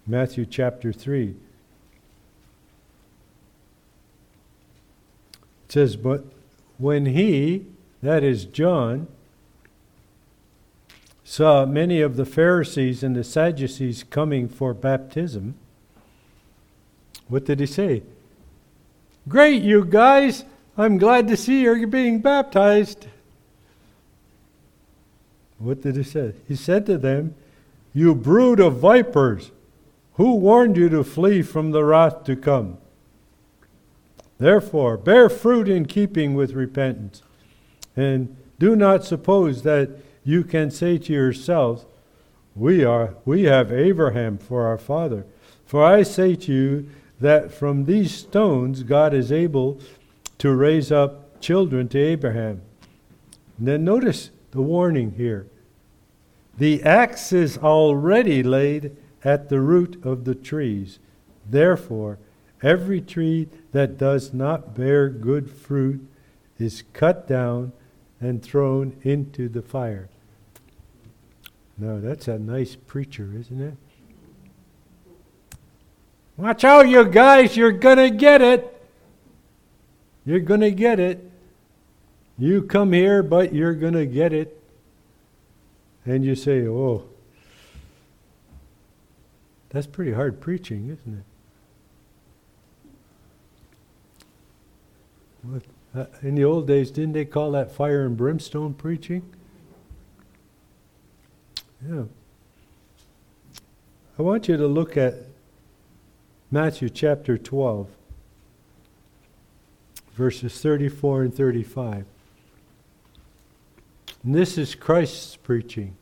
Matthew 0.06 0.44
chapter 0.44 0.92
3, 0.92 1.36
it 5.68 5.72
says, 5.72 5.96
But 5.96 6.24
when 6.78 7.06
he, 7.06 7.66
that 8.02 8.24
is 8.24 8.46
John, 8.46 9.06
saw 11.24 11.66
many 11.66 12.00
of 12.00 12.16
the 12.16 12.24
Pharisees 12.24 13.02
and 13.02 13.14
the 13.14 13.22
Sadducees 13.22 14.02
coming 14.08 14.48
for 14.48 14.72
baptism, 14.72 15.56
what 17.28 17.44
did 17.44 17.60
he 17.60 17.66
say? 17.66 18.02
Great, 19.28 19.62
you 19.62 19.84
guys! 19.84 20.44
I'm 20.78 20.96
glad 20.96 21.28
to 21.28 21.36
see 21.36 21.62
you're 21.62 21.86
being 21.86 22.20
baptized. 22.20 23.06
What 25.58 25.82
did 25.82 25.96
he 25.96 26.02
say? 26.02 26.32
He 26.46 26.56
said 26.56 26.86
to 26.86 26.96
them, 26.96 27.34
You 27.92 28.14
brood 28.14 28.58
of 28.58 28.78
vipers, 28.78 29.50
who 30.14 30.36
warned 30.36 30.78
you 30.78 30.88
to 30.88 31.04
flee 31.04 31.42
from 31.42 31.72
the 31.72 31.84
wrath 31.84 32.24
to 32.24 32.36
come? 32.36 32.78
Therefore, 34.38 34.96
bear 34.96 35.28
fruit 35.28 35.68
in 35.68 35.86
keeping 35.86 36.34
with 36.34 36.52
repentance. 36.52 37.22
And 37.96 38.36
do 38.58 38.76
not 38.76 39.04
suppose 39.04 39.62
that 39.62 39.90
you 40.24 40.44
can 40.44 40.70
say 40.70 40.98
to 40.98 41.12
yourselves, 41.12 41.84
we, 42.54 42.84
are, 42.84 43.14
we 43.24 43.44
have 43.44 43.72
Abraham 43.72 44.38
for 44.38 44.66
our 44.66 44.78
father. 44.78 45.26
For 45.66 45.84
I 45.84 46.02
say 46.02 46.34
to 46.36 46.52
you 46.52 46.90
that 47.20 47.52
from 47.52 47.84
these 47.84 48.14
stones 48.14 48.82
God 48.82 49.12
is 49.12 49.30
able 49.32 49.80
to 50.38 50.54
raise 50.54 50.92
up 50.92 51.40
children 51.40 51.88
to 51.88 51.98
Abraham. 51.98 52.62
And 53.58 53.68
then 53.68 53.84
notice 53.84 54.30
the 54.52 54.62
warning 54.62 55.12
here. 55.12 55.46
The 56.56 56.82
axe 56.82 57.32
is 57.32 57.58
already 57.58 58.42
laid 58.42 58.96
at 59.24 59.48
the 59.48 59.60
root 59.60 60.00
of 60.04 60.24
the 60.24 60.34
trees. 60.34 60.98
Therefore, 61.48 62.18
every 62.62 63.00
tree 63.00 63.48
that 63.72 63.98
does 63.98 64.32
not 64.32 64.74
bear 64.74 65.08
good 65.08 65.50
fruit 65.50 66.06
is 66.58 66.82
cut 66.92 67.28
down 67.28 67.72
and 68.20 68.42
thrown 68.42 68.96
into 69.02 69.48
the 69.48 69.62
fire. 69.62 70.08
Now, 71.76 71.98
that's 72.00 72.26
a 72.26 72.38
nice 72.38 72.74
preacher, 72.74 73.32
isn't 73.38 73.60
it? 73.60 73.74
Watch 76.36 76.64
out, 76.64 76.88
you 76.88 77.04
guys, 77.04 77.56
you're 77.56 77.72
going 77.72 77.98
to 77.98 78.10
get 78.10 78.42
it. 78.42 78.74
You're 80.24 80.40
going 80.40 80.60
to 80.60 80.70
get 80.70 81.00
it. 81.00 81.30
You 82.36 82.62
come 82.62 82.92
here, 82.92 83.22
but 83.22 83.54
you're 83.54 83.74
going 83.74 83.94
to 83.94 84.06
get 84.06 84.32
it. 84.32 84.60
And 86.04 86.24
you 86.24 86.34
say, 86.34 86.66
oh, 86.66 87.04
that's 89.70 89.86
pretty 89.86 90.12
hard 90.12 90.40
preaching, 90.40 90.84
isn't 90.90 91.18
it? 91.18 91.24
What, 95.37 95.37
uh, 95.37 95.37
in 96.22 96.34
the 96.34 96.44
old 96.44 96.66
days, 96.66 96.90
didn't 96.90 97.12
they 97.12 97.24
call 97.24 97.52
that 97.52 97.72
fire 97.72 98.04
and 98.04 98.16
brimstone 98.16 98.74
preaching? 98.74 99.22
Yeah. 101.88 102.04
I 104.18 104.22
want 104.22 104.48
you 104.48 104.56
to 104.56 104.66
look 104.66 104.96
at 104.96 105.14
Matthew 106.50 106.88
chapter 106.88 107.38
12 107.38 107.88
verses 110.18 110.60
34 110.60 111.22
and 111.22 111.34
35. 111.34 112.04
And 114.24 114.34
this 114.34 114.58
is 114.58 114.74
Christ's 114.74 115.36
preaching. 115.36 115.96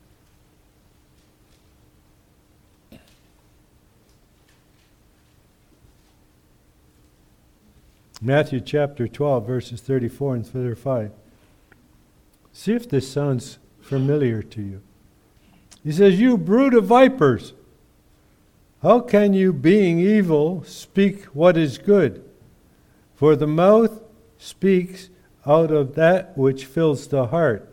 Matthew 8.26 8.60
chapter 8.60 9.06
12, 9.06 9.46
verses 9.46 9.80
34 9.80 10.34
and 10.34 10.44
35. 10.44 11.12
See 12.52 12.72
if 12.72 12.88
this 12.88 13.08
sounds 13.08 13.58
familiar 13.80 14.42
to 14.42 14.60
you. 14.60 14.82
He 15.84 15.92
says, 15.92 16.18
You 16.18 16.36
brood 16.36 16.74
of 16.74 16.86
vipers, 16.86 17.52
how 18.82 18.98
can 18.98 19.32
you, 19.32 19.52
being 19.52 20.00
evil, 20.00 20.64
speak 20.64 21.26
what 21.26 21.56
is 21.56 21.78
good? 21.78 22.28
For 23.14 23.36
the 23.36 23.46
mouth 23.46 24.02
speaks 24.38 25.08
out 25.46 25.70
of 25.70 25.94
that 25.94 26.36
which 26.36 26.64
fills 26.64 27.06
the 27.06 27.28
heart. 27.28 27.72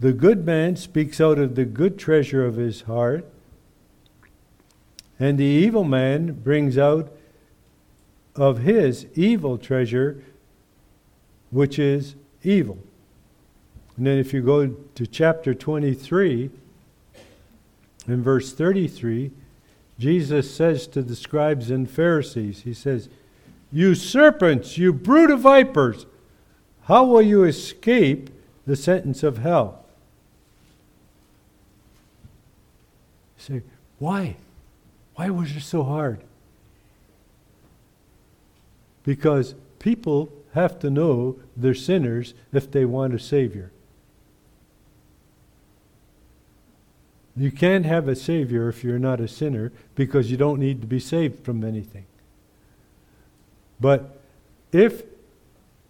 The 0.00 0.12
good 0.12 0.44
man 0.44 0.74
speaks 0.74 1.20
out 1.20 1.38
of 1.38 1.54
the 1.54 1.66
good 1.66 2.00
treasure 2.00 2.44
of 2.44 2.56
his 2.56 2.80
heart, 2.80 3.30
and 5.20 5.38
the 5.38 5.44
evil 5.44 5.84
man 5.84 6.32
brings 6.32 6.76
out 6.76 7.16
of 8.36 8.58
his 8.58 9.06
evil 9.14 9.58
treasure, 9.58 10.22
which 11.50 11.78
is 11.78 12.14
evil. 12.42 12.78
And 13.96 14.06
then 14.06 14.18
if 14.18 14.32
you 14.32 14.42
go 14.42 14.68
to 14.68 15.06
chapter 15.06 15.52
23, 15.52 16.50
in 18.08 18.22
verse 18.22 18.52
33, 18.52 19.30
Jesus 19.98 20.52
says 20.54 20.86
to 20.88 21.02
the 21.02 21.14
scribes 21.14 21.70
and 21.70 21.90
Pharisees, 21.90 22.62
He 22.62 22.72
says, 22.72 23.08
You 23.70 23.94
serpents, 23.94 24.78
you 24.78 24.92
brood 24.92 25.30
of 25.30 25.40
vipers, 25.40 26.06
how 26.84 27.04
will 27.04 27.22
you 27.22 27.44
escape 27.44 28.30
the 28.66 28.76
sentence 28.76 29.22
of 29.22 29.38
hell? 29.38 29.84
You 33.36 33.44
say, 33.44 33.62
Why? 33.98 34.36
Why 35.14 35.28
was 35.28 35.54
it 35.54 35.60
so 35.60 35.82
hard? 35.82 36.22
Because 39.10 39.56
people 39.80 40.30
have 40.52 40.78
to 40.78 40.88
know 40.88 41.36
they're 41.56 41.74
sinners 41.74 42.32
if 42.52 42.70
they 42.70 42.84
want 42.84 43.12
a 43.12 43.18
Savior. 43.18 43.72
You 47.36 47.50
can't 47.50 47.84
have 47.86 48.06
a 48.06 48.14
Savior 48.14 48.68
if 48.68 48.84
you're 48.84 49.00
not 49.00 49.20
a 49.20 49.26
sinner 49.26 49.72
because 49.96 50.30
you 50.30 50.36
don't 50.36 50.60
need 50.60 50.80
to 50.82 50.86
be 50.86 51.00
saved 51.00 51.44
from 51.44 51.64
anything. 51.64 52.06
But 53.80 54.20
if 54.70 55.02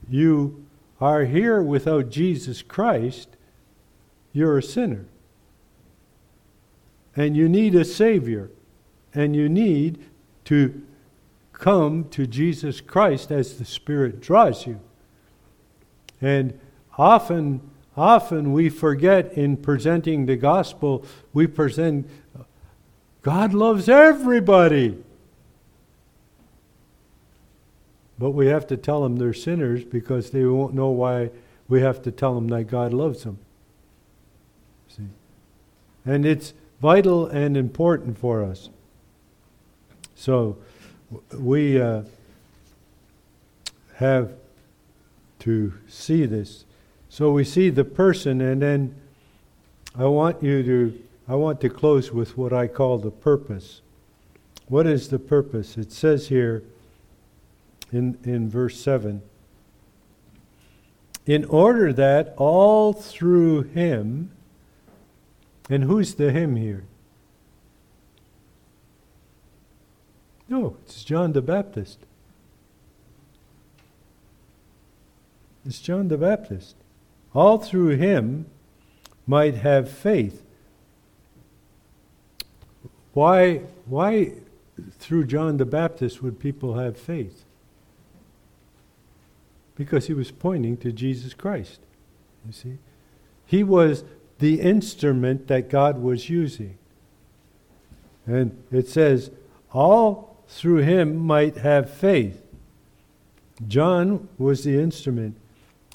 you 0.08 0.64
are 0.98 1.26
here 1.26 1.62
without 1.62 2.08
Jesus 2.08 2.62
Christ, 2.62 3.36
you're 4.32 4.56
a 4.56 4.62
sinner. 4.62 5.04
And 7.14 7.36
you 7.36 7.50
need 7.50 7.74
a 7.74 7.84
Savior. 7.84 8.48
And 9.12 9.36
you 9.36 9.50
need 9.50 10.06
to 10.46 10.86
come 11.61 12.08
to 12.08 12.26
Jesus 12.26 12.80
Christ 12.80 13.30
as 13.30 13.58
the 13.58 13.64
Spirit 13.64 14.20
draws 14.20 14.66
you. 14.66 14.80
And 16.20 16.58
often, 16.96 17.61
often 17.96 18.52
we 18.52 18.70
forget 18.70 19.34
in 19.34 19.58
presenting 19.58 20.26
the 20.26 20.36
gospel, 20.36 21.04
we 21.32 21.46
present 21.46 22.08
God 23.22 23.52
loves 23.52 23.88
everybody. 23.88 24.96
But 28.18 28.30
we 28.30 28.46
have 28.46 28.66
to 28.68 28.76
tell 28.76 29.02
them 29.02 29.16
they're 29.16 29.34
sinners 29.34 29.84
because 29.84 30.30
they 30.30 30.44
won't 30.44 30.74
know 30.74 30.88
why 30.88 31.30
we 31.68 31.82
have 31.82 32.02
to 32.02 32.11
tell 32.11 32.34
them 32.34 32.48
that 32.48 32.64
God 32.64 32.94
loves 32.94 33.24
them. 33.24 33.38
See? 34.88 35.08
And 36.06 36.24
it's 36.24 36.54
vital 36.80 37.26
and 37.26 37.56
important 37.56 38.18
for 38.18 38.42
us. 38.42 38.70
So, 40.14 40.58
we 41.32 41.80
uh, 41.80 42.02
have 43.96 44.32
to 45.40 45.72
see 45.88 46.26
this. 46.26 46.64
So 47.08 47.32
we 47.32 47.44
see 47.44 47.70
the 47.70 47.84
person, 47.84 48.40
and 48.40 48.62
then 48.62 48.94
I 49.98 50.04
want 50.04 50.42
you 50.42 50.62
to, 50.62 51.02
I 51.28 51.34
want 51.34 51.61
to 51.62 51.68
close 51.68 52.12
with 52.12 52.36
what 52.36 52.52
I 52.52 52.66
call 52.66 52.98
the 52.98 53.11
purpose. 53.11 53.80
What 54.68 54.86
is 54.86 55.08
the 55.08 55.18
purpose? 55.18 55.76
It 55.76 55.90
says 55.90 56.28
here 56.28 56.62
in, 57.92 58.18
in 58.24 58.48
verse 58.48 58.80
7 58.80 59.22
in 61.26 61.44
order 61.44 61.92
that 61.92 62.34
all 62.36 62.92
through 62.92 63.62
him, 63.62 64.32
and 65.68 65.84
who's 65.84 66.14
the 66.14 66.32
him 66.32 66.56
here? 66.56 66.84
No, 70.51 70.76
it's 70.84 71.05
John 71.05 71.32
the 71.32 71.40
Baptist. 71.40 72.01
It's 75.64 75.80
John 75.80 76.09
the 76.09 76.18
Baptist. 76.18 76.74
All 77.32 77.59
through 77.59 77.96
him 77.96 78.46
might 79.28 79.55
have 79.55 79.88
faith. 79.88 80.42
Why, 83.12 83.62
why 83.86 84.32
through 84.98 85.26
John 85.26 85.57
the 85.57 85.64
Baptist 85.64 86.20
would 86.20 86.40
people 86.40 86.74
have 86.74 86.96
faith? 86.98 87.44
Because 89.76 90.09
he 90.09 90.14
was 90.14 90.32
pointing 90.32 90.76
to 90.78 90.90
Jesus 90.90 91.32
Christ. 91.32 91.78
You 92.44 92.53
see? 92.53 92.78
He 93.46 93.62
was 93.62 94.03
the 94.40 94.61
instrument 94.61 95.46
that 95.46 95.68
God 95.68 96.03
was 96.03 96.28
using. 96.28 96.76
And 98.26 98.62
it 98.72 98.88
says, 98.88 99.30
all 99.72 100.30
through 100.51 100.78
him 100.78 101.16
might 101.16 101.59
have 101.59 101.88
faith. 101.88 102.42
John 103.66 104.28
was 104.36 104.64
the 104.64 104.78
instrument. 104.78 105.36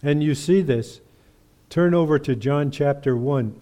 And 0.01 0.23
you 0.23 0.33
see 0.33 0.61
this. 0.61 1.01
Turn 1.69 1.93
over 1.93 2.17
to 2.19 2.35
John 2.35 2.71
chapter 2.71 3.17
1, 3.17 3.59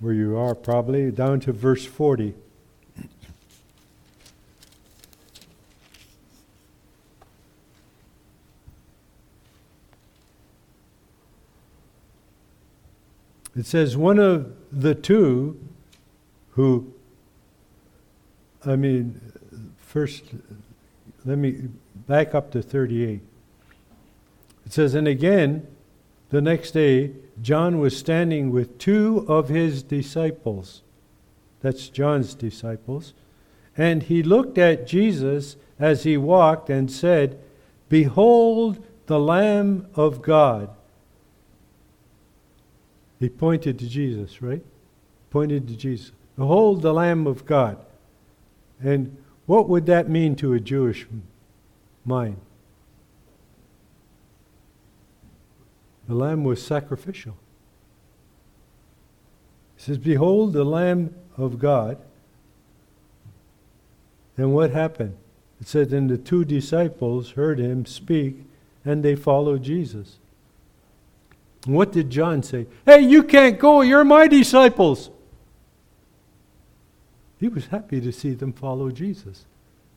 where 0.00 0.12
you 0.12 0.36
are 0.36 0.54
probably, 0.54 1.10
down 1.12 1.38
to 1.40 1.52
verse 1.52 1.84
40. 1.84 2.34
It 13.54 13.66
says, 13.66 13.96
One 13.96 14.18
of 14.18 14.52
the 14.72 14.94
two 14.94 15.58
who 16.52 16.92
I 18.64 18.76
mean, 18.76 19.20
first, 19.76 20.24
let 21.24 21.38
me 21.38 21.68
back 22.06 22.34
up 22.34 22.50
to 22.52 22.62
38. 22.62 23.20
It 24.66 24.72
says, 24.72 24.94
And 24.94 25.08
again, 25.08 25.66
the 26.30 26.40
next 26.40 26.72
day, 26.72 27.12
John 27.40 27.78
was 27.78 27.96
standing 27.96 28.50
with 28.50 28.78
two 28.78 29.24
of 29.28 29.48
his 29.48 29.82
disciples. 29.82 30.82
That's 31.60 31.88
John's 31.88 32.34
disciples. 32.34 33.14
And 33.76 34.02
he 34.02 34.22
looked 34.22 34.58
at 34.58 34.86
Jesus 34.86 35.56
as 35.78 36.02
he 36.02 36.16
walked 36.16 36.68
and 36.68 36.90
said, 36.90 37.38
Behold 37.88 38.84
the 39.06 39.18
Lamb 39.18 39.86
of 39.94 40.20
God. 40.20 40.70
He 43.18 43.28
pointed 43.28 43.78
to 43.78 43.88
Jesus, 43.88 44.42
right? 44.42 44.62
Pointed 45.30 45.68
to 45.68 45.76
Jesus. 45.76 46.12
Behold 46.36 46.82
the 46.82 46.92
Lamb 46.92 47.26
of 47.26 47.46
God. 47.46 47.78
And 48.82 49.16
what 49.46 49.68
would 49.68 49.86
that 49.86 50.08
mean 50.08 50.36
to 50.36 50.52
a 50.52 50.60
Jewish 50.60 51.06
mind? 52.04 52.36
The 56.06 56.14
lamb 56.14 56.44
was 56.44 56.62
sacrificial. 56.62 57.36
He 59.76 59.82
says, 59.82 59.98
Behold 59.98 60.54
the 60.54 60.64
Lamb 60.64 61.14
of 61.36 61.58
God. 61.58 61.98
And 64.36 64.54
what 64.54 64.70
happened? 64.70 65.16
It 65.60 65.68
said, 65.68 65.92
And 65.92 66.08
the 66.08 66.16
two 66.16 66.44
disciples 66.44 67.32
heard 67.32 67.58
him 67.58 67.84
speak, 67.84 68.44
and 68.84 69.02
they 69.02 69.16
followed 69.16 69.62
Jesus. 69.62 70.16
What 71.66 71.92
did 71.92 72.10
John 72.10 72.42
say? 72.42 72.66
Hey, 72.86 73.00
you 73.00 73.22
can't 73.22 73.58
go, 73.58 73.82
you're 73.82 74.04
my 74.04 74.28
disciples. 74.28 75.10
He 77.38 77.48
was 77.48 77.66
happy 77.66 78.00
to 78.00 78.12
see 78.12 78.34
them 78.34 78.52
follow 78.52 78.90
Jesus. 78.90 79.46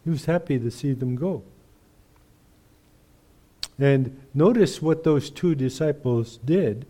He 0.04 0.10
was 0.10 0.26
happy 0.26 0.60
to 0.60 0.72
see 0.72 0.94
them 0.94 1.16
go. 1.16 1.44
And 3.80 4.20
notice 4.34 4.82
what 4.82 5.04
those 5.04 5.30
two 5.30 5.56
disciples 5.56 6.38
did 6.46 6.86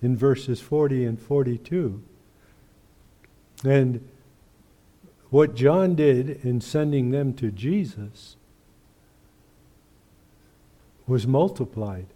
in 0.00 0.16
verses 0.16 0.60
40 0.60 1.04
and 1.04 1.20
42. 1.20 2.02
And 3.64 4.08
what 5.30 5.54
John 5.54 5.94
did 5.94 6.44
in 6.44 6.60
sending 6.60 7.10
them 7.10 7.32
to 7.34 7.50
Jesus 7.50 8.36
was 11.06 11.26
multiplied. 11.26 12.06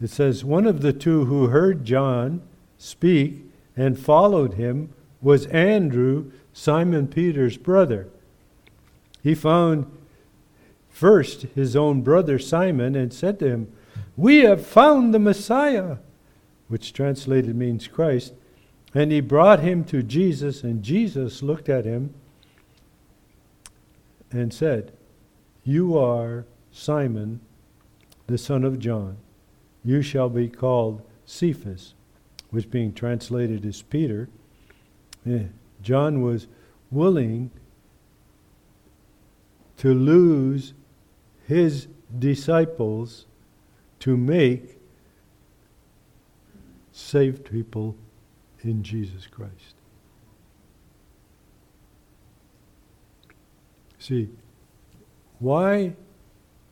It 0.00 0.10
says, 0.10 0.44
One 0.44 0.66
of 0.66 0.82
the 0.82 0.92
two 0.92 1.24
who 1.24 1.46
heard 1.46 1.84
John 1.84 2.42
speak 2.76 3.44
and 3.76 3.98
followed 3.98 4.54
him 4.54 4.92
was 5.22 5.46
Andrew, 5.46 6.32
Simon 6.52 7.08
Peter's 7.08 7.56
brother. 7.56 8.08
He 9.22 9.34
found 9.34 9.86
first 10.90 11.42
his 11.54 11.74
own 11.76 12.02
brother 12.02 12.38
Simon 12.38 12.94
and 12.94 13.12
said 13.12 13.38
to 13.38 13.48
him, 13.48 13.72
We 14.16 14.38
have 14.40 14.66
found 14.66 15.14
the 15.14 15.18
Messiah, 15.18 15.98
which 16.68 16.92
translated 16.92 17.56
means 17.56 17.86
Christ. 17.86 18.34
And 18.94 19.10
he 19.10 19.20
brought 19.20 19.60
him 19.60 19.84
to 19.84 20.02
Jesus, 20.02 20.62
and 20.62 20.82
Jesus 20.82 21.42
looked 21.42 21.68
at 21.68 21.86
him 21.86 22.12
and 24.30 24.52
said, 24.52 24.92
You 25.64 25.96
are 25.96 26.44
Simon, 26.72 27.40
the 28.26 28.38
son 28.38 28.64
of 28.64 28.78
John. 28.78 29.16
You 29.84 30.02
shall 30.02 30.28
be 30.28 30.48
called 30.48 31.02
Cephas, 31.24 31.94
which 32.50 32.70
being 32.70 32.92
translated 32.92 33.64
is 33.64 33.80
Peter. 33.82 34.28
John 35.82 36.22
was 36.22 36.48
willing 36.90 37.50
to 39.78 39.94
lose 39.94 40.74
his 41.46 41.88
disciples 42.18 43.26
to 44.00 44.16
make 44.16 44.78
saved 46.92 47.50
people 47.50 47.96
in 48.62 48.82
Jesus 48.82 49.26
Christ. 49.26 49.74
See, 53.98 54.28
why, 55.38 55.94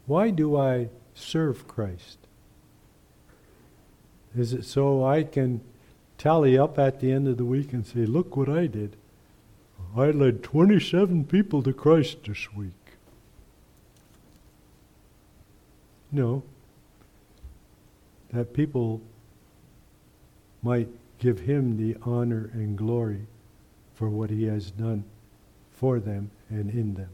why 0.07 0.31
do 0.31 0.57
I 0.57 0.89
serve 1.15 1.67
Christ? 1.67 2.19
Is 4.37 4.53
it 4.53 4.65
so 4.65 5.05
I 5.05 5.23
can 5.23 5.61
tally 6.21 6.59
up 6.59 6.79
at 6.79 7.01
the 7.01 7.11
end 7.11 7.27
of 7.27 7.39
the 7.39 7.45
week 7.47 7.73
and 7.73 7.87
say, 7.87 8.01
look 8.01 8.37
what 8.37 8.47
I 8.47 8.67
did? 8.67 8.95
I 9.97 10.11
led 10.11 10.43
27 10.43 11.25
people 11.25 11.63
to 11.63 11.73
Christ 11.73 12.19
this 12.27 12.53
week. 12.53 12.73
No. 16.13 16.43
That 18.35 18.53
people 18.53 19.01
might 20.63 20.89
give 21.19 21.41
him 21.41 21.79
the 21.79 21.97
honor 22.03 22.51
and 22.53 22.77
glory 22.77 23.27
for 23.95 24.11
what 24.11 24.29
he 24.29 24.45
has 24.45 24.71
done 24.71 25.05
for 25.73 25.99
them 25.99 26.31
and 26.51 26.69
in 26.69 26.95
them. 26.95 27.11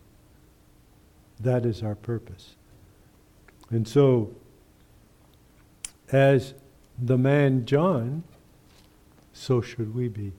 That 1.38 1.64
is 1.64 1.80
our 1.80 1.94
purpose. 1.94 2.57
And 3.70 3.86
so, 3.86 4.32
as 6.11 6.54
the 6.98 7.16
man 7.16 7.66
John, 7.66 8.24
so 9.37 9.61
should 9.61 9.95
we 9.95 10.09
be. 10.09 10.32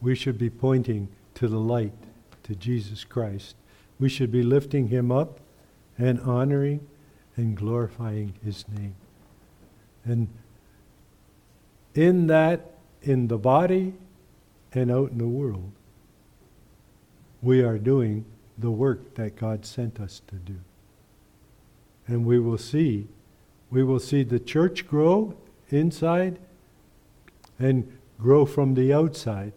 We 0.00 0.14
should 0.14 0.38
be 0.38 0.48
pointing 0.50 1.08
to 1.34 1.48
the 1.48 1.58
light, 1.58 1.92
to 2.44 2.54
Jesus 2.54 3.04
Christ. 3.04 3.56
We 3.98 4.08
should 4.08 4.30
be 4.30 4.42
lifting 4.42 4.88
him 4.88 5.10
up 5.10 5.40
and 5.98 6.20
honoring 6.20 6.86
and 7.36 7.56
glorifying 7.56 8.34
his 8.44 8.64
name. 8.68 8.94
And 10.04 10.28
in 11.94 12.28
that, 12.28 12.74
in 13.02 13.28
the 13.28 13.38
body 13.38 13.94
and 14.72 14.90
out 14.90 15.10
in 15.10 15.18
the 15.18 15.26
world, 15.26 15.72
we 17.42 17.62
are 17.62 17.78
doing 17.78 18.24
the 18.56 18.70
work 18.70 19.14
that 19.14 19.36
God 19.36 19.66
sent 19.66 19.98
us 19.98 20.22
to 20.28 20.36
do. 20.36 20.58
And 22.06 22.24
we 22.24 22.38
will 22.38 22.58
see, 22.58 23.08
we 23.70 23.82
will 23.82 23.98
see 23.98 24.22
the 24.22 24.40
church 24.40 24.86
grow 24.86 25.34
inside 25.70 26.38
and 27.62 27.96
grow 28.18 28.44
from 28.44 28.74
the 28.74 28.92
outside 28.92 29.52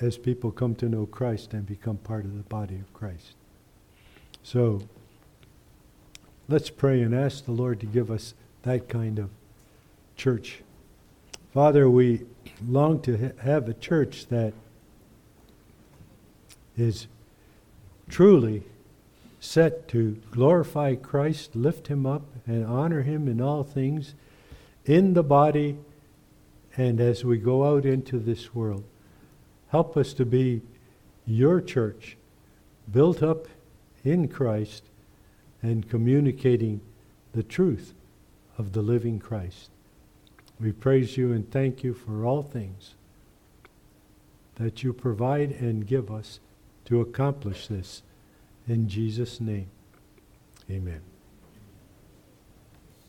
as 0.00 0.18
people 0.18 0.50
come 0.50 0.74
to 0.74 0.88
know 0.88 1.06
Christ 1.06 1.54
and 1.54 1.66
become 1.66 1.96
part 1.96 2.26
of 2.26 2.36
the 2.36 2.42
body 2.42 2.76
of 2.76 2.92
Christ. 2.92 3.34
So, 4.42 4.82
let's 6.46 6.68
pray 6.68 7.00
and 7.00 7.14
ask 7.14 7.44
the 7.44 7.52
Lord 7.52 7.80
to 7.80 7.86
give 7.86 8.10
us 8.10 8.34
that 8.62 8.88
kind 8.88 9.18
of 9.18 9.30
church. 10.14 10.62
Father, 11.54 11.88
we 11.88 12.26
long 12.68 13.00
to 13.02 13.16
ha- 13.16 13.42
have 13.42 13.68
a 13.68 13.74
church 13.74 14.26
that 14.26 14.52
is 16.76 17.06
truly 18.10 18.62
set 19.40 19.88
to 19.88 20.20
glorify 20.30 20.94
Christ, 20.94 21.56
lift 21.56 21.88
him 21.88 22.04
up, 22.04 22.22
and 22.46 22.66
honor 22.66 23.02
him 23.02 23.26
in 23.26 23.40
all 23.40 23.64
things 23.64 24.14
in 24.84 25.14
the 25.14 25.22
body 25.22 25.78
and 26.76 27.00
as 27.00 27.24
we 27.24 27.38
go 27.38 27.64
out 27.64 27.84
into 27.84 28.18
this 28.18 28.54
world. 28.54 28.84
Help 29.68 29.96
us 29.96 30.12
to 30.14 30.24
be 30.24 30.62
your 31.26 31.60
church, 31.60 32.16
built 32.90 33.22
up 33.22 33.48
in 34.04 34.28
Christ 34.28 34.84
and 35.62 35.88
communicating 35.88 36.80
the 37.32 37.42
truth 37.42 37.94
of 38.58 38.72
the 38.72 38.82
living 38.82 39.18
Christ. 39.18 39.70
We 40.60 40.72
praise 40.72 41.16
you 41.16 41.32
and 41.32 41.50
thank 41.50 41.82
you 41.82 41.92
for 41.92 42.24
all 42.24 42.42
things 42.42 42.94
that 44.54 44.82
you 44.82 44.92
provide 44.92 45.50
and 45.50 45.86
give 45.86 46.10
us 46.10 46.40
to 46.86 47.00
accomplish 47.00 47.66
this. 47.66 48.02
In 48.66 48.88
Jesus' 48.88 49.40
name, 49.40 49.68
amen. 50.70 51.15